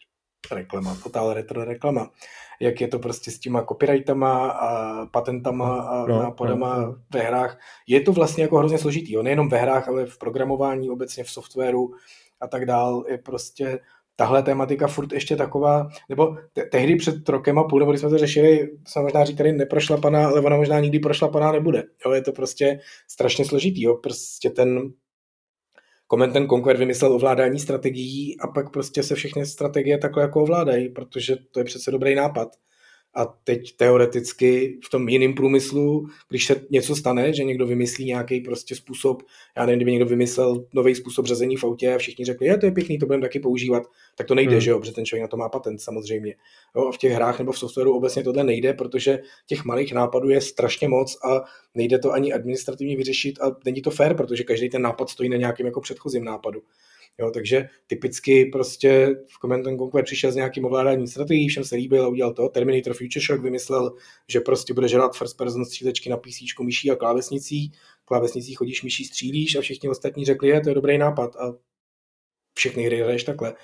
Reklama, 0.51 0.97
totál 1.03 1.33
retro 1.33 1.65
reklama. 1.65 2.11
Jak 2.59 2.81
je 2.81 2.87
to 2.87 2.99
prostě 2.99 3.31
s 3.31 3.39
těma 3.39 3.63
copyrightama 3.63 4.49
a 4.49 5.05
patentama 5.05 5.81
a 5.81 6.05
no, 6.05 6.19
nápadama 6.19 6.77
no, 6.77 6.85
no. 6.85 6.95
ve 7.13 7.19
hrách. 7.19 7.59
Je 7.87 8.01
to 8.01 8.11
vlastně 8.11 8.43
jako 8.43 8.57
hrozně 8.57 8.77
složitý, 8.77 9.13
jo? 9.13 9.23
nejenom 9.23 9.49
ve 9.49 9.57
hrách, 9.57 9.87
ale 9.87 10.05
v 10.05 10.17
programování, 10.17 10.89
obecně 10.89 11.23
v 11.23 11.29
softwaru 11.29 11.91
a 12.41 12.47
tak 12.47 12.65
dál. 12.65 13.03
Je 13.07 13.17
prostě 13.17 13.79
tahle 14.15 14.43
tématika 14.43 14.87
furt 14.87 15.13
ještě 15.13 15.35
taková, 15.35 15.89
nebo 16.09 16.37
te- 16.53 16.65
tehdy 16.65 16.95
před 16.95 17.29
rokem 17.29 17.59
a 17.59 17.63
půl, 17.63 17.79
nebo 17.79 17.91
když 17.91 18.01
jsme 18.01 18.09
to 18.09 18.17
řešili, 18.17 18.69
jsme 18.87 19.01
možná 19.01 19.25
říkali 19.25 19.51
neprošla 19.51 19.97
pana, 19.97 20.27
ale 20.27 20.41
ona 20.41 20.57
možná 20.57 20.79
nikdy 20.79 20.99
prošla 20.99 21.27
pana 21.27 21.51
nebude. 21.51 21.83
Jo, 22.05 22.11
je 22.11 22.21
to 22.21 22.31
prostě 22.31 22.79
strašně 23.07 23.45
složitý, 23.45 23.81
jo, 23.81 23.95
prostě 23.95 24.49
ten 24.49 24.91
Comment 26.11 26.33
ten 26.33 26.47
Conquer 26.47 26.77
vymyslel 26.77 27.13
ovládání 27.13 27.59
strategií 27.59 28.39
a 28.39 28.47
pak 28.47 28.71
prostě 28.71 29.03
se 29.03 29.15
všechny 29.15 29.45
strategie 29.45 29.97
takhle 29.97 30.23
jako 30.23 30.41
ovládají, 30.41 30.89
protože 30.89 31.35
to 31.51 31.59
je 31.59 31.63
přece 31.63 31.91
dobrý 31.91 32.15
nápad. 32.15 32.47
A 33.17 33.25
teď 33.43 33.75
teoreticky 33.75 34.79
v 34.85 34.89
tom 34.89 35.09
jiném 35.09 35.33
průmyslu, 35.33 36.07
když 36.29 36.45
se 36.45 36.61
něco 36.69 36.95
stane, 36.95 37.33
že 37.33 37.43
někdo 37.43 37.65
vymyslí 37.65 38.05
nějaký 38.05 38.41
prostě 38.41 38.75
způsob, 38.75 39.23
já 39.57 39.65
nevím, 39.65 39.77
kdyby 39.77 39.91
někdo 39.91 40.05
vymyslel 40.05 40.65
nový 40.73 40.95
způsob 40.95 41.25
řezení 41.25 41.55
v 41.55 41.63
autě 41.63 41.95
a 41.95 41.97
všichni 41.97 42.25
řekli, 42.25 42.47
je 42.47 42.57
to 42.57 42.65
je 42.65 42.71
pěkný, 42.71 42.99
to 42.99 43.05
budeme 43.05 43.21
taky 43.21 43.39
používat, 43.39 43.83
tak 44.17 44.27
to 44.27 44.35
nejde, 44.35 44.51
hmm. 44.51 44.61
že 44.61 44.71
jo, 44.71 44.79
protože 44.79 44.91
ten 44.91 45.05
člověk 45.05 45.21
na 45.21 45.27
to 45.27 45.37
má 45.37 45.49
patent 45.49 45.81
samozřejmě. 45.81 46.35
Jo, 46.75 46.87
a 46.87 46.91
v 46.91 46.97
těch 46.97 47.13
hrách 47.13 47.39
nebo 47.39 47.51
v 47.51 47.59
softwaru 47.59 47.97
obecně 47.97 48.23
tohle 48.23 48.43
nejde, 48.43 48.73
protože 48.73 49.19
těch 49.47 49.65
malých 49.65 49.93
nápadů 49.93 50.29
je 50.29 50.41
strašně 50.41 50.87
moc 50.87 51.17
a 51.23 51.41
nejde 51.75 51.99
to 51.99 52.11
ani 52.11 52.33
administrativně 52.33 52.97
vyřešit 52.97 53.41
a 53.41 53.55
není 53.65 53.81
to 53.81 53.91
fair, 53.91 54.15
protože 54.15 54.43
každý 54.43 54.69
ten 54.69 54.81
nápad 54.81 55.09
stojí 55.09 55.29
na 55.29 55.37
nějakém 55.37 55.65
jako 55.65 55.81
předchozím 55.81 56.23
nápadu. 56.23 56.61
Jo, 57.19 57.31
takže 57.31 57.69
typicky 57.87 58.45
prostě 58.45 59.15
v 59.27 59.39
Command 59.41 59.65
Conquer 59.65 60.03
přišel 60.03 60.31
s 60.31 60.35
nějakým 60.35 60.65
ovládáním 60.65 61.07
strategií, 61.07 61.47
všem 61.47 61.63
se 61.63 61.75
líbil 61.75 62.05
a 62.05 62.07
udělal 62.07 62.33
to. 62.33 62.49
Terminator 62.49 62.93
Future 62.93 63.25
Shock 63.25 63.43
vymyslel, 63.43 63.95
že 64.27 64.39
prostě 64.39 64.73
bude 64.73 64.87
žrat 64.87 65.17
first 65.17 65.37
person 65.37 65.65
střílečky 65.65 66.09
na 66.09 66.17
PC, 66.17 66.59
myší 66.63 66.91
a 66.91 66.95
klávesnicí. 66.95 67.71
Klávesnicí 68.05 68.53
chodíš 68.53 68.83
myší, 68.83 69.05
střílíš 69.05 69.55
a 69.55 69.61
všichni 69.61 69.89
ostatní 69.89 70.25
řekli, 70.25 70.47
je, 70.49 70.61
to 70.61 70.69
je 70.69 70.75
dobrý 70.75 70.97
nápad 70.97 71.35
a 71.35 71.53
všechny 72.57 72.83
hry 72.83 73.01
hraješ 73.01 73.23
takhle. 73.23 73.55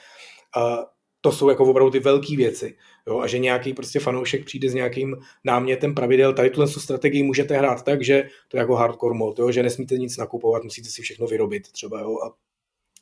A 0.58 0.86
to 1.22 1.32
jsou 1.32 1.50
jako 1.50 1.66
opravdu 1.66 1.92
ty 1.92 2.00
velké 2.00 2.36
věci. 2.36 2.78
Jo? 3.08 3.20
A 3.20 3.28
že 3.28 3.40
nějaký 3.40 3.74
prostě 3.74 4.00
fanoušek 4.00 4.46
přijde 4.46 4.70
s 4.70 4.74
nějakým 4.74 5.16
námětem 5.44 5.96
pravidel, 5.96 6.34
tady 6.34 6.50
tuhle 6.50 6.68
strategii 6.68 7.24
můžete 7.24 7.58
hrát 7.58 7.84
tak, 7.84 8.04
že 8.04 8.24
to 8.48 8.58
je 8.58 8.60
jako 8.60 8.76
hardcore 8.76 9.18
mod, 9.18 9.40
jo? 9.40 9.52
že 9.52 9.64
nesmíte 9.64 9.98
nic 9.98 10.18
nakupovat, 10.18 10.64
musíte 10.64 10.90
si 10.90 11.02
všechno 11.02 11.28
vyrobit 11.28 11.72
třeba. 11.72 12.00
Jo? 12.00 12.18
A 12.26 12.34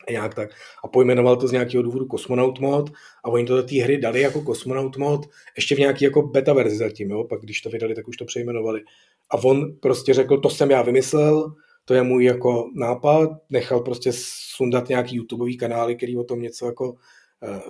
nějak 0.10 0.36
tak. 0.36 0.50
A 0.84 0.88
pojmenoval 0.88 1.36
to 1.36 1.48
z 1.48 1.52
nějakého 1.52 1.84
důvodu 1.84 2.08
Cosmonaut 2.12 2.60
mod 2.60 2.90
a 3.24 3.30
oni 3.30 3.46
to 3.46 3.56
do 3.56 3.64
té 3.64 3.76
hry 3.76 3.98
dali 3.98 4.22
jako 4.22 4.42
Cosmonaut 4.42 4.98
mod 4.98 5.30
ještě 5.56 5.76
v 5.76 5.80
nějaký 5.80 6.06
jako 6.06 6.22
beta 6.22 6.54
verzi 6.54 6.78
zatím, 6.78 7.12
jo? 7.12 7.24
pak 7.24 7.42
když 7.42 7.62
to 7.62 7.70
vydali, 7.70 7.96
tak 7.96 8.08
už 8.08 8.18
to 8.18 8.26
přejmenovali. 8.26 8.82
A 9.30 9.38
on 9.44 9.76
prostě 9.80 10.14
řekl, 10.14 10.38
to 10.38 10.50
jsem 10.50 10.72
já 10.72 10.82
vymyslel, 10.82 11.56
to 11.86 11.94
je 11.94 12.04
můj 12.04 12.24
jako 12.24 12.70
nápad, 12.76 13.30
nechal 13.50 13.80
prostě 13.80 14.12
sundat 14.16 14.90
nějaký 14.90 15.16
YouTubeový 15.16 15.58
kanály, 15.58 15.96
který 15.96 16.18
o 16.18 16.24
tom 16.24 16.42
něco 16.42 16.66
jako 16.66 16.92
uh, 16.92 16.98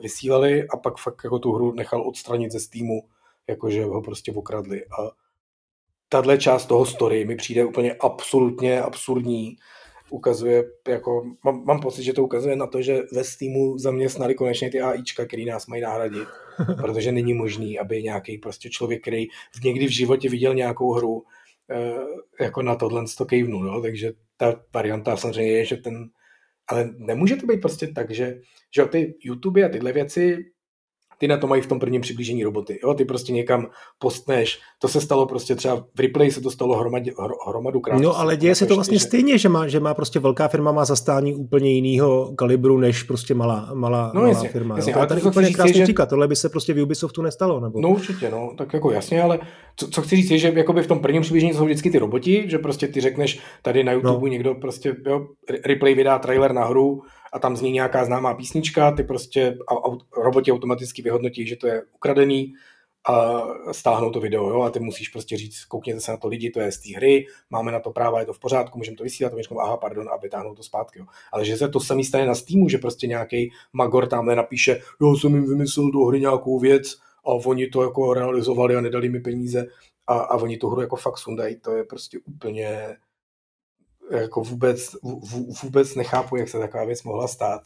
vysílali 0.01 0.67
a 0.67 0.77
pak 0.77 0.97
fakt 0.97 1.21
jako 1.23 1.39
tu 1.39 1.51
hru 1.51 1.71
nechal 1.73 2.07
odstranit 2.07 2.51
ze 2.51 2.59
Steamu, 2.59 3.01
jakože 3.47 3.85
ho 3.85 4.01
prostě 4.01 4.31
okradli. 4.31 4.85
A 4.85 5.11
tahle 6.09 6.37
část 6.37 6.65
toho 6.65 6.85
story 6.85 7.25
mi 7.25 7.35
přijde 7.35 7.65
úplně 7.65 7.93
absolutně 7.93 8.81
absurdní, 8.81 9.55
ukazuje, 10.11 10.63
jako, 10.87 11.23
mám, 11.43 11.65
mám 11.65 11.79
pocit, 11.79 12.03
že 12.03 12.13
to 12.13 12.23
ukazuje 12.23 12.55
na 12.55 12.67
to, 12.67 12.81
že 12.81 13.01
ve 13.11 13.23
Steamu 13.23 13.77
zaměstnali 13.77 14.35
konečně 14.35 14.69
ty 14.69 14.81
AIčka, 14.81 15.25
který 15.25 15.45
nás 15.45 15.67
mají 15.67 15.81
nahradit, 15.81 16.27
protože 16.81 17.11
není 17.11 17.33
možný, 17.33 17.79
aby 17.79 18.03
nějaký 18.03 18.37
prostě 18.37 18.69
člověk, 18.69 19.01
který 19.01 19.25
v 19.55 19.63
někdy 19.63 19.87
v 19.87 19.91
životě 19.91 20.29
viděl 20.29 20.55
nějakou 20.55 20.93
hru, 20.93 21.23
eh, 21.69 22.43
jako 22.43 22.61
na 22.61 22.75
tohle 22.75 23.03
to 23.17 23.25
kejvnu, 23.25 23.63
no? 23.63 23.81
takže 23.81 24.13
ta 24.37 24.61
varianta 24.73 25.17
samozřejmě 25.17 25.51
je, 25.51 25.65
že 25.65 25.77
ten, 25.77 26.09
ale 26.67 26.89
nemůže 26.97 27.35
to 27.35 27.45
být 27.45 27.61
prostě 27.61 27.87
tak, 27.87 28.11
že, 28.11 28.41
že 28.75 28.85
ty 28.85 29.15
YouTube 29.23 29.65
a 29.65 29.69
tyhle 29.69 29.93
věci 29.93 30.37
ty 31.21 31.27
na 31.27 31.37
to 31.37 31.47
mají 31.47 31.61
v 31.61 31.67
tom 31.67 31.79
prvním 31.79 32.01
přiblížení 32.01 32.43
roboty. 32.43 32.79
Jo? 32.83 32.93
Ty 32.93 33.05
prostě 33.05 33.33
někam 33.33 33.67
postneš, 33.99 34.59
to 34.79 34.87
se 34.87 35.01
stalo 35.01 35.25
prostě 35.25 35.55
třeba 35.55 35.75
v 35.75 35.99
replay 35.99 36.31
se 36.31 36.41
to 36.41 36.51
stalo 36.51 36.77
hromadě, 36.77 37.13
hromadu 37.47 37.79
krát. 37.79 38.01
No 38.01 38.19
ale 38.19 38.37
děje 38.37 38.55
se 38.55 38.65
to 38.65 38.75
vlastně 38.75 38.99
že... 38.99 39.05
stejně, 39.05 39.37
že 39.37 39.49
má, 39.49 39.67
že 39.67 39.79
má 39.79 39.93
prostě 39.93 40.19
velká 40.19 40.47
firma 40.47 40.71
má 40.71 40.85
zastání 40.85 41.35
úplně 41.35 41.71
jiného 41.71 42.33
kalibru 42.35 42.77
než 42.77 43.03
prostě 43.03 43.33
malá, 43.33 43.69
malá, 43.73 44.11
no, 44.15 44.21
malá 44.21 44.33
jasně, 44.33 44.49
firma. 44.49 44.75
Jasně, 44.75 44.93
ale 44.93 45.07
tady 45.07 45.21
úplně 45.21 45.53
krásný 45.53 45.77
že... 45.77 45.83
příklad, 45.83 46.09
tohle 46.09 46.27
by 46.27 46.35
se 46.35 46.49
prostě 46.49 46.73
v 46.73 46.83
Ubisoftu 46.83 47.21
nestalo. 47.21 47.59
Nebo... 47.59 47.81
No 47.81 47.89
určitě, 47.89 48.31
no, 48.31 48.53
tak 48.57 48.73
jako 48.73 48.91
jasně, 48.91 49.21
ale 49.21 49.39
co, 49.75 49.87
co 49.87 50.01
chci 50.01 50.15
říct 50.15 50.31
je, 50.31 50.37
že 50.37 50.53
jakoby 50.55 50.81
v 50.81 50.87
tom 50.87 50.99
prvním 50.99 51.21
přiblížení 51.21 51.53
jsou 51.53 51.65
vždycky 51.65 51.89
ty 51.89 51.99
roboti, 51.99 52.43
že 52.47 52.57
prostě 52.57 52.87
ty 52.87 53.01
řekneš 53.01 53.39
tady 53.61 53.83
na 53.83 53.91
YouTube 53.91 54.21
no. 54.21 54.27
někdo 54.27 54.55
prostě, 54.55 54.95
jo, 55.05 55.27
replay 55.65 55.95
vydá 55.95 56.19
trailer 56.19 56.53
na 56.53 56.65
hru, 56.65 57.01
a 57.31 57.39
tam 57.39 57.57
zní 57.57 57.71
nějaká 57.71 58.05
známá 58.05 58.33
písnička, 58.33 58.91
ty 58.91 59.03
prostě 59.03 59.57
a, 59.67 59.73
a, 59.73 60.21
roboti 60.21 60.51
automaticky 60.51 61.01
vyhodnotí, 61.01 61.47
že 61.47 61.55
to 61.55 61.67
je 61.67 61.83
ukradený 61.95 62.53
a 63.09 63.43
stáhnou 63.71 64.11
to 64.11 64.19
video, 64.19 64.49
jo, 64.49 64.61
a 64.61 64.69
ty 64.69 64.79
musíš 64.79 65.09
prostě 65.09 65.37
říct, 65.37 65.65
koukněte 65.65 66.01
se 66.01 66.11
na 66.11 66.17
to 66.17 66.27
lidi, 66.27 66.49
to 66.49 66.59
je 66.59 66.71
z 66.71 66.77
té 66.77 66.95
hry, 66.95 67.25
máme 67.49 67.71
na 67.71 67.79
to 67.79 67.91
práva, 67.91 68.19
je 68.19 68.25
to 68.25 68.33
v 68.33 68.39
pořádku, 68.39 68.77
můžeme 68.77 68.97
to 68.97 69.03
vysílat, 69.03 69.33
říkám, 69.41 69.57
aha, 69.57 69.77
pardon, 69.77 70.09
a 70.09 70.17
vytáhnou 70.17 70.55
to 70.55 70.63
zpátky, 70.63 70.99
jo. 70.99 71.05
Ale 71.31 71.45
že 71.45 71.57
se 71.57 71.69
to 71.69 71.79
samý 71.79 72.03
stane 72.03 72.25
na 72.25 72.35
Steamu, 72.35 72.69
že 72.69 72.77
prostě 72.77 73.07
nějaký 73.07 73.51
magor 73.73 74.07
tamhle 74.07 74.35
napíše, 74.35 74.81
jo, 75.01 75.15
jsem 75.15 75.35
jim 75.35 75.49
vymyslel 75.49 75.91
do 75.91 75.99
hry 75.99 76.19
nějakou 76.19 76.59
věc 76.59 76.97
a 77.25 77.29
oni 77.29 77.67
to 77.67 77.83
jako 77.83 78.13
realizovali 78.13 78.75
a 78.75 78.81
nedali 78.81 79.09
mi 79.09 79.19
peníze 79.19 79.67
a, 80.07 80.13
a 80.13 80.37
oni 80.37 80.57
tu 80.57 80.69
hru 80.69 80.81
jako 80.81 80.95
fakt 80.95 81.17
sundají, 81.17 81.55
to 81.55 81.71
je 81.71 81.83
prostě 81.83 82.19
úplně 82.25 82.97
jako 84.11 84.41
vůbec, 84.41 84.89
vůbec 85.63 85.95
nechápu, 85.95 86.35
jak 86.35 86.49
se 86.49 86.59
taková 86.59 86.85
věc 86.85 87.03
mohla 87.03 87.27
stát. 87.27 87.61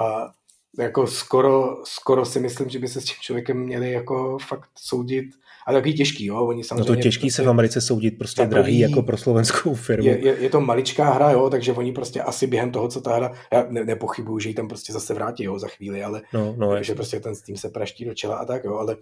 A 0.00 0.32
jako 0.78 1.06
skoro, 1.06 1.76
skoro 1.84 2.24
si 2.24 2.40
myslím, 2.40 2.68
že 2.68 2.78
by 2.78 2.88
se 2.88 3.00
s 3.00 3.04
tím 3.04 3.16
člověkem 3.20 3.56
měli 3.56 3.92
jako 3.92 4.38
fakt 4.38 4.70
soudit, 4.78 5.26
ale 5.66 5.78
takový 5.78 5.94
těžký, 5.94 6.26
jo, 6.26 6.46
oni 6.46 6.64
samozřejmě... 6.64 6.90
No 6.90 6.96
to 6.96 7.02
těžký 7.02 7.20
prostě, 7.20 7.36
se 7.36 7.42
v 7.42 7.48
Americe 7.48 7.80
soudit, 7.80 8.18
prostě 8.18 8.42
takový, 8.42 8.54
drahý 8.54 8.78
jako 8.78 9.02
pro 9.02 9.16
slovenskou 9.16 9.74
firmu. 9.74 10.06
Je, 10.08 10.18
je, 10.26 10.36
je, 10.40 10.50
to 10.50 10.60
maličká 10.60 11.10
hra, 11.10 11.30
jo, 11.30 11.50
takže 11.50 11.72
oni 11.72 11.92
prostě 11.92 12.22
asi 12.22 12.46
během 12.46 12.70
toho, 12.70 12.88
co 12.88 13.00
ta 13.00 13.16
hra, 13.16 13.32
já 13.52 13.66
ne, 13.70 13.84
nepochybuju, 13.84 14.38
že 14.38 14.48
ji 14.48 14.54
tam 14.54 14.68
prostě 14.68 14.92
zase 14.92 15.14
vrátí, 15.14 15.44
jo, 15.44 15.58
za 15.58 15.68
chvíli, 15.68 16.02
ale 16.02 16.22
no, 16.32 16.54
no, 16.58 16.82
že 16.82 16.94
prostě 16.94 17.20
ten 17.20 17.32
tým 17.46 17.56
se 17.56 17.68
praští 17.68 18.04
do 18.04 18.14
čela 18.14 18.36
a 18.36 18.44
tak, 18.44 18.64
jo, 18.64 18.74
ale 18.74 18.96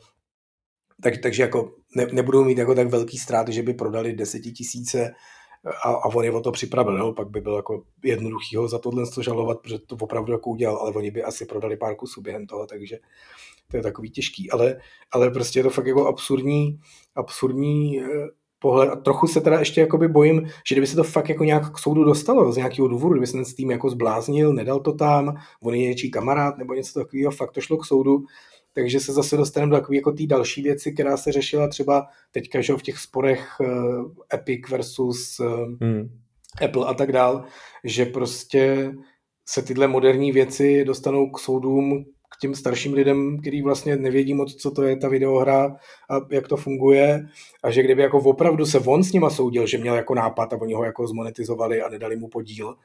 tak, 1.03 1.15
takže 1.23 1.43
jako 1.43 1.73
ne, 1.97 2.07
nebudou 2.13 2.45
mít 2.45 2.59
jako 2.59 2.75
tak 2.75 2.89
velký 2.89 3.19
ztráty, 3.19 3.53
že 3.53 3.63
by 3.63 3.75
prodali 3.75 4.13
desetitisíce 4.13 5.15
a, 5.85 5.89
a 5.89 6.07
on 6.07 6.25
je 6.25 6.33
o 6.33 6.41
to 6.41 6.53
připravil, 6.53 6.99
jo? 6.99 7.13
pak 7.13 7.31
by 7.31 7.41
bylo 7.41 7.57
jako 7.57 7.83
jednoduchý 8.05 8.57
ho 8.57 8.69
za 8.69 8.79
tohle 8.79 9.05
žalovat, 9.21 9.61
protože 9.61 9.79
to 9.79 9.97
opravdu 10.01 10.33
jako 10.33 10.51
udělal, 10.51 10.77
ale 10.77 10.93
oni 10.93 11.11
by 11.11 11.23
asi 11.23 11.47
prodali 11.47 11.77
pár 11.77 11.97
kusů 11.97 12.21
během 12.21 12.47
toho, 12.47 12.67
takže 12.67 12.99
to 13.71 13.77
je 13.77 13.83
takový 13.83 14.11
těžký, 14.11 14.51
ale, 14.51 14.77
ale 15.11 15.31
prostě 15.31 15.59
je 15.59 15.63
to 15.63 15.71
fakt 15.71 15.87
jako 15.87 16.07
absurdní, 16.07 16.81
absurdní 17.17 18.01
eh, 18.01 18.07
pohled 18.59 18.91
a 18.91 18.97
trochu 18.97 19.27
se 19.27 19.41
teda 19.41 19.59
ještě 19.59 19.81
jakoby 19.81 20.09
bojím, 20.09 20.49
že 20.69 20.75
kdyby 20.75 20.87
se 20.87 20.97
to 20.97 21.05
fakt 21.05 21.29
jako 21.29 21.45
nějak 21.45 21.73
k 21.73 21.79
soudu 21.79 22.05
dostalo 22.05 22.53
z 22.53 22.57
nějakého 22.57 22.89
důvodu, 22.89 23.15
kdyby 23.15 23.27
se 23.27 23.33
ten 23.33 23.45
tým 23.45 23.71
jako 23.71 23.91
zbláznil, 23.91 24.53
nedal 24.53 24.81
to 24.81 24.93
tam, 24.93 25.35
on 25.63 25.75
je 25.75 25.89
něčí 25.89 26.11
kamarád 26.11 26.59
nebo 26.59 26.75
něco 26.75 27.01
takového, 27.01 27.33
fakt 27.33 27.53
to 27.53 27.61
šlo 27.61 27.77
k 27.77 27.85
soudu, 27.85 28.25
takže 28.75 29.01
se 29.01 29.13
zase 29.13 29.37
dostaneme 29.37 29.71
do 29.71 29.77
takové 29.77 29.97
jako 29.97 30.13
té 30.13 30.27
další 30.27 30.63
věci, 30.63 30.93
která 30.93 31.17
se 31.17 31.33
řešila 31.33 31.69
třeba 31.69 32.07
teďka 32.31 32.61
že 32.61 32.73
v 32.73 32.83
těch 32.83 32.99
sporech 32.99 33.57
uh, 33.61 33.67
Epic 34.35 34.69
versus 34.71 35.41
uh, 35.41 35.47
hmm. 35.81 36.09
Apple 36.65 36.87
a 36.87 36.95
tak 36.95 37.13
dál, 37.13 37.45
že 37.85 38.07
prostě 38.07 38.93
se 39.49 39.63
tyhle 39.63 39.89
moderní 39.89 40.33
věci 40.33 40.85
dostanou 40.85 41.31
k 41.31 41.39
soudům, 41.39 42.05
k 42.37 42.41
těm 42.41 42.55
starším 42.55 42.95
lidem, 42.95 43.41
kteří 43.41 43.63
vlastně 43.63 43.97
nevědí 43.97 44.35
moc, 44.35 44.55
co 44.55 44.71
to 44.71 44.83
je 44.83 44.97
ta 44.97 45.09
videohra 45.09 45.77
a 46.11 46.21
jak 46.31 46.49
to 46.49 46.57
funguje 46.57 47.27
a 47.63 47.71
že 47.71 47.83
kdyby 47.83 48.03
jako 48.03 48.19
opravdu 48.19 48.67
se 48.67 48.79
on 48.79 49.03
s 49.03 49.13
nima 49.13 49.31
soudil, 49.31 49.67
že 49.67 49.79
měl 49.79 49.95
jako 49.95 50.15
nápad 50.15 50.53
a 50.53 50.61
oni 50.61 50.75
ho 50.75 50.85
jako 50.85 51.07
zmonetizovali 51.07 51.83
a 51.83 51.89
nedali 51.89 52.17
mu 52.17 52.29
podíl, 52.29 52.77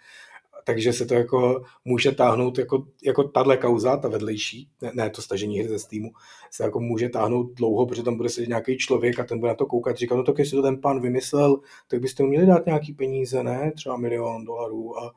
takže 0.66 0.94
se 0.94 1.06
to 1.06 1.14
jako 1.14 1.64
může 1.86 2.12
táhnout 2.12 2.58
jako, 2.58 2.86
jako 3.04 3.24
tahle 3.24 3.58
kauza, 3.58 3.98
ta 3.98 4.08
vedlejší, 4.08 4.70
ne, 4.82 4.92
ne 4.94 5.10
to 5.10 5.22
stažení 5.22 5.60
hry 5.60 5.70
ze 5.70 5.80
Steamu, 5.80 6.12
se 6.52 6.64
jako 6.64 6.80
může 6.80 7.10
táhnout 7.10 7.54
dlouho, 7.54 7.86
protože 7.86 8.04
tam 8.04 8.18
bude 8.18 8.30
sedět 8.30 8.48
nějaký 8.48 8.78
člověk 8.78 9.20
a 9.20 9.24
ten 9.24 9.40
bude 9.40 9.50
na 9.50 9.56
to 9.56 9.66
koukat, 9.66 9.98
říká, 9.98 10.16
no 10.16 10.24
tak 10.24 10.40
jestli 10.40 10.56
to 10.56 10.62
ten 10.62 10.82
pan 10.82 11.02
vymyslel, 11.02 11.60
tak 11.88 12.00
byste 12.00 12.24
mu 12.24 12.30
měli 12.30 12.46
dát 12.46 12.66
nějaký 12.66 12.94
peníze, 12.94 13.44
ne, 13.44 13.72
třeba 13.76 13.98
milion 13.98 14.46
dolarů 14.46 15.00
a 15.00 15.16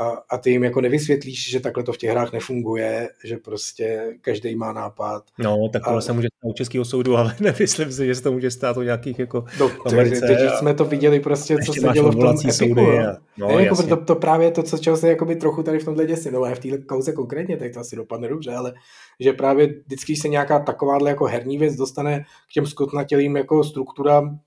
a, 0.00 0.08
a 0.30 0.38
ty 0.38 0.50
jim 0.50 0.64
jako 0.64 0.80
nevysvětlíš, 0.80 1.50
že 1.50 1.60
takhle 1.60 1.82
to 1.82 1.92
v 1.92 1.98
těch 1.98 2.10
hrách 2.10 2.32
nefunguje, 2.32 3.08
že 3.24 3.36
prostě 3.36 4.14
každý 4.20 4.56
má 4.56 4.72
nápad. 4.72 5.24
No, 5.38 5.68
takhle 5.72 5.96
a... 5.96 6.00
se 6.00 6.12
může 6.12 6.28
stát 6.38 6.50
u 6.50 6.52
českého 6.52 6.84
soudu, 6.84 7.16
ale 7.16 7.36
nemyslím 7.40 7.92
si, 7.92 8.06
že 8.06 8.14
se 8.14 8.22
to 8.22 8.32
může 8.32 8.50
stát 8.50 8.76
u 8.76 8.82
nějakých 8.82 9.18
jako 9.18 9.44
no, 9.60 9.70
Americe. 9.86 10.26
Teď 10.26 10.38
a... 10.38 10.56
jsme 10.56 10.74
to 10.74 10.84
viděli 10.84 11.20
prostě, 11.20 11.56
co 11.66 11.72
se 11.72 11.88
dělo 11.92 12.10
v 12.10 12.16
tom 12.16 12.36
Epiku. 12.50 12.80
No. 12.80 13.08
A... 13.08 13.16
No, 13.38 13.48
ne, 13.48 13.64
jako 13.64 13.82
to, 13.82 13.96
to, 13.96 14.14
právě 14.14 14.50
to, 14.50 14.62
co 14.62 14.78
čeho 14.78 14.96
se 14.96 15.08
jakoby 15.08 15.36
trochu 15.36 15.62
tady 15.62 15.78
v 15.78 15.84
tomhle 15.84 16.06
děsí, 16.06 16.30
no 16.30 16.38
ale 16.38 16.54
v 16.54 16.58
téhle 16.58 16.78
kauze 16.78 17.12
konkrétně, 17.12 17.56
tak 17.56 17.72
to 17.74 17.80
asi 17.80 17.96
dopadne 17.96 18.28
dobře, 18.28 18.54
ale 18.54 18.74
že 19.20 19.32
právě 19.32 19.74
vždycky 19.86 20.16
se 20.16 20.28
nějaká 20.28 20.58
takováhle 20.58 21.10
jako 21.10 21.24
herní 21.24 21.58
věc 21.58 21.76
dostane 21.76 22.24
k 22.50 22.52
těm 22.52 22.66
skutnatělým 22.66 23.36
jako 23.36 23.64
strukturám 23.64 24.38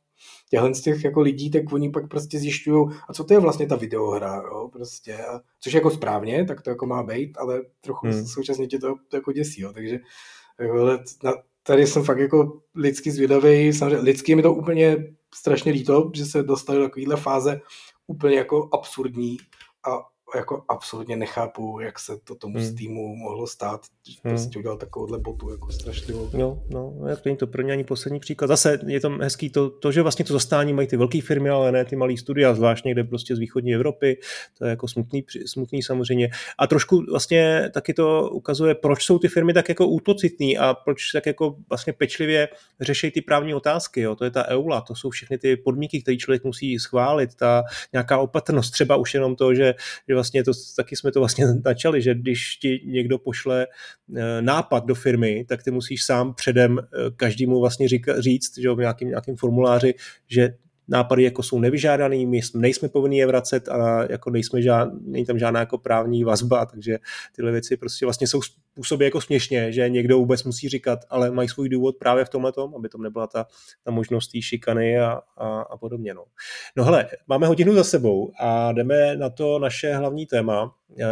těchhle 0.49 0.75
z 0.75 0.81
těch 0.81 1.03
jako 1.03 1.21
lidí, 1.21 1.51
tak 1.51 1.73
oni 1.73 1.89
pak 1.89 2.07
prostě 2.07 2.39
zjišťují, 2.39 2.87
a 3.09 3.13
co 3.13 3.23
to 3.23 3.33
je 3.33 3.39
vlastně 3.39 3.67
ta 3.67 3.75
videohra, 3.75 4.35
jo, 4.35 4.69
prostě, 4.73 5.17
a, 5.17 5.39
což 5.59 5.73
jako 5.73 5.91
správně, 5.91 6.45
tak 6.45 6.61
to 6.61 6.69
jako 6.69 6.85
má 6.85 7.03
být, 7.03 7.37
ale 7.37 7.61
trochu 7.81 8.07
hmm. 8.07 8.27
současně 8.27 8.67
tě 8.67 8.79
to, 8.79 8.95
to 9.07 9.17
jako 9.17 9.31
děsí, 9.31 9.61
jo, 9.61 9.73
takže 9.73 9.99
jako, 10.59 10.85
na, 11.23 11.33
tady 11.63 11.87
jsem 11.87 12.03
fakt 12.03 12.19
jako 12.19 12.61
lidsky 12.75 13.11
zvědavý, 13.11 13.73
samozřejmě 13.73 13.97
lidsky 13.97 14.35
mi 14.35 14.41
to 14.41 14.53
úplně 14.53 14.97
strašně 15.35 15.71
líto, 15.71 16.11
že 16.15 16.25
se 16.25 16.43
dostali 16.43 16.79
do 16.79 16.85
takovéhle 16.85 17.15
fáze 17.15 17.61
úplně 18.07 18.35
jako 18.35 18.69
absurdní 18.73 19.37
a 19.87 20.16
jako 20.35 20.63
absolutně 20.69 21.15
nechápu, 21.15 21.79
jak 21.79 21.99
se 21.99 22.17
to 22.23 22.35
tomu 22.35 22.57
hmm. 22.57 22.67
Steamu 22.67 23.15
mohlo 23.15 23.47
stát, 23.47 23.81
že 24.07 24.19
hmm. 24.23 24.31
prostě 24.33 24.59
udělal 24.59 24.77
takovouhle 24.77 25.19
botu 25.19 25.51
jako 25.51 25.71
strašlivou. 25.71 26.29
No, 26.33 26.63
no, 26.69 26.93
jak 27.07 27.25
není 27.25 27.37
to 27.37 27.47
pro 27.47 27.61
ně 27.61 27.73
ani 27.73 27.83
poslední 27.83 28.19
příklad. 28.19 28.47
Zase 28.47 28.79
je 28.85 28.99
to 28.99 29.09
hezký 29.09 29.49
to, 29.49 29.69
to, 29.69 29.91
že 29.91 30.01
vlastně 30.01 30.25
to 30.25 30.33
zastání 30.33 30.73
mají 30.73 30.87
ty 30.87 30.97
velké 30.97 31.21
firmy, 31.21 31.49
ale 31.49 31.71
ne 31.71 31.85
ty 31.85 31.95
malé 31.95 32.17
studia, 32.17 32.53
zvlášť 32.53 32.85
někde 32.85 33.03
prostě 33.03 33.35
z 33.35 33.39
východní 33.39 33.73
Evropy, 33.75 34.19
to 34.57 34.65
je 34.65 34.69
jako 34.69 34.87
smutný, 34.87 35.25
smutný 35.45 35.83
samozřejmě. 35.83 36.29
A 36.57 36.67
trošku 36.67 37.03
vlastně 37.11 37.69
taky 37.73 37.93
to 37.93 38.29
ukazuje, 38.29 38.75
proč 38.75 39.05
jsou 39.05 39.19
ty 39.19 39.27
firmy 39.27 39.53
tak 39.53 39.69
jako 39.69 39.87
útocitný 39.87 40.57
a 40.57 40.73
proč 40.73 41.11
tak 41.11 41.25
jako 41.25 41.55
vlastně 41.69 41.93
pečlivě 41.93 42.49
řeší 42.81 43.11
ty 43.11 43.21
právní 43.21 43.53
otázky. 43.53 44.01
Jo. 44.01 44.15
To 44.15 44.23
je 44.23 44.31
ta 44.31 44.47
EULA, 44.49 44.81
to 44.81 44.95
jsou 44.95 45.09
všechny 45.09 45.37
ty 45.37 45.57
podmínky, 45.57 46.01
které 46.01 46.17
člověk 46.17 46.43
musí 46.43 46.79
schválit, 46.79 47.35
ta 47.35 47.63
nějaká 47.93 48.17
opatrnost, 48.17 48.73
třeba 48.73 48.95
už 48.95 49.13
jenom 49.13 49.35
to, 49.35 49.53
že, 49.53 49.75
že 50.07 50.15
vlastně 50.17 50.43
to, 50.43 50.51
taky 50.75 50.95
jsme 50.95 51.11
to 51.11 51.19
vlastně 51.19 51.47
začali, 51.63 52.01
že 52.01 52.15
když 52.15 52.57
ti 52.57 52.81
někdo 52.85 53.17
pošle 53.17 53.67
eh, 54.15 54.41
nápad 54.41 54.85
do 54.85 54.95
firmy, 54.95 55.45
tak 55.47 55.63
ty 55.63 55.71
musíš 55.71 56.03
sám 56.03 56.33
předem 56.33 56.79
eh, 56.79 57.11
každému 57.15 57.59
vlastně 57.59 57.87
říct, 58.17 58.57
že 58.57 58.71
v 58.71 58.77
nějakým, 58.77 59.09
nějakým 59.09 59.35
formuláři, 59.35 59.93
že 60.27 60.49
nápady 60.87 61.23
jako 61.23 61.43
jsou 61.43 61.59
nevyžádaný, 61.59 62.25
my 62.25 62.39
nejsme 62.55 62.89
povinni 62.89 63.17
je 63.17 63.27
vracet 63.27 63.69
a 63.69 64.11
jako 64.11 64.29
nejsme 64.29 64.61
žád, 64.61 64.89
není 65.01 65.25
tam 65.25 65.39
žádná 65.39 65.59
jako 65.59 65.77
právní 65.77 66.23
vazba, 66.23 66.65
takže 66.65 66.97
tyhle 67.35 67.51
věci 67.51 67.77
prostě 67.77 68.05
vlastně 68.05 68.27
jsou 68.27 68.41
způsoby 68.41 69.05
jako 69.05 69.21
směšně, 69.21 69.71
že 69.71 69.89
někdo 69.89 70.17
vůbec 70.17 70.43
musí 70.43 70.69
říkat, 70.69 70.99
ale 71.09 71.31
mají 71.31 71.49
svůj 71.49 71.69
důvod 71.69 71.95
právě 71.97 72.25
v 72.25 72.29
tomhle 72.29 72.51
tom, 72.51 72.75
aby 72.75 72.89
tam 72.89 73.01
nebyla 73.01 73.27
ta, 73.27 73.45
ta 73.83 73.91
možnost 73.91 74.27
té 74.27 74.41
šikany 74.41 74.99
a, 74.99 75.21
a, 75.37 75.61
a 75.61 75.77
podobně. 75.77 76.13
No. 76.13 76.23
no 76.75 76.83
hele, 76.83 77.09
máme 77.27 77.47
hodinu 77.47 77.73
za 77.73 77.83
sebou 77.83 78.31
a 78.39 78.71
jdeme 78.71 79.15
na 79.15 79.29
to 79.29 79.59
naše 79.59 79.95
hlavní 79.95 80.25
téma 80.25 80.75
eh, 80.99 81.05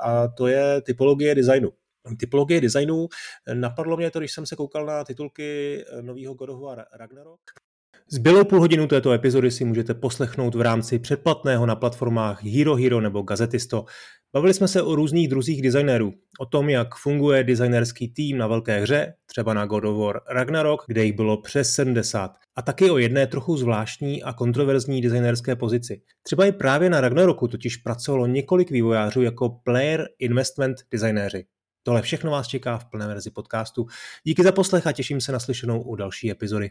a 0.00 0.28
to 0.28 0.46
je 0.46 0.80
typologie 0.80 1.34
designu 1.34 1.72
typologie 2.18 2.60
designu. 2.60 3.08
Napadlo 3.54 3.96
mě 3.96 4.10
to, 4.10 4.18
když 4.18 4.32
jsem 4.32 4.46
se 4.46 4.56
koukal 4.56 4.86
na 4.86 5.04
titulky 5.04 5.84
nového 6.00 6.34
God 6.34 6.48
of 6.50 6.60
War 6.60 6.84
Ragnarok, 6.92 7.40
Zbylou 8.10 8.44
půl 8.44 8.60
hodinu 8.60 8.86
této 8.86 9.12
epizody 9.12 9.50
si 9.50 9.64
můžete 9.64 9.94
poslechnout 9.94 10.54
v 10.54 10.60
rámci 10.60 10.98
předplatného 10.98 11.66
na 11.66 11.76
platformách 11.76 12.44
Hero 12.44 12.74
Hero 12.74 13.00
nebo 13.00 13.22
Gazetisto. 13.22 13.84
Bavili 14.32 14.54
jsme 14.54 14.68
se 14.68 14.82
o 14.82 14.94
různých 14.94 15.28
druzích 15.28 15.62
designérů, 15.62 16.12
o 16.40 16.46
tom, 16.46 16.68
jak 16.68 16.94
funguje 16.94 17.44
designerský 17.44 18.08
tým 18.08 18.38
na 18.38 18.46
velké 18.46 18.80
hře, 18.80 19.14
třeba 19.26 19.54
na 19.54 19.66
God 19.66 19.84
of 19.84 19.98
War 19.98 20.20
Ragnarok, 20.30 20.84
kde 20.86 21.04
jich 21.04 21.12
bylo 21.12 21.42
přes 21.42 21.72
70, 21.72 22.30
a 22.56 22.62
taky 22.62 22.90
o 22.90 22.98
jedné 22.98 23.26
trochu 23.26 23.56
zvláštní 23.56 24.22
a 24.22 24.32
kontroverzní 24.32 25.02
designerské 25.02 25.56
pozici. 25.56 26.02
Třeba 26.22 26.46
i 26.46 26.52
právě 26.52 26.90
na 26.90 27.00
Ragnaroku 27.00 27.48
totiž 27.48 27.76
pracovalo 27.76 28.26
několik 28.26 28.70
vývojářů 28.70 29.22
jako 29.22 29.48
player 29.48 30.08
investment 30.18 30.76
designéři. 30.90 31.44
Tohle 31.82 32.02
všechno 32.02 32.30
vás 32.30 32.46
čeká 32.48 32.78
v 32.78 32.84
plné 32.84 33.06
verzi 33.06 33.30
podcastu. 33.30 33.86
Díky 34.24 34.42
za 34.42 34.52
poslech 34.52 34.86
a 34.86 34.92
těším 34.92 35.20
se 35.20 35.32
na 35.32 35.38
slyšenou 35.38 35.82
u 35.82 35.96
další 35.96 36.30
epizody. 36.30 36.70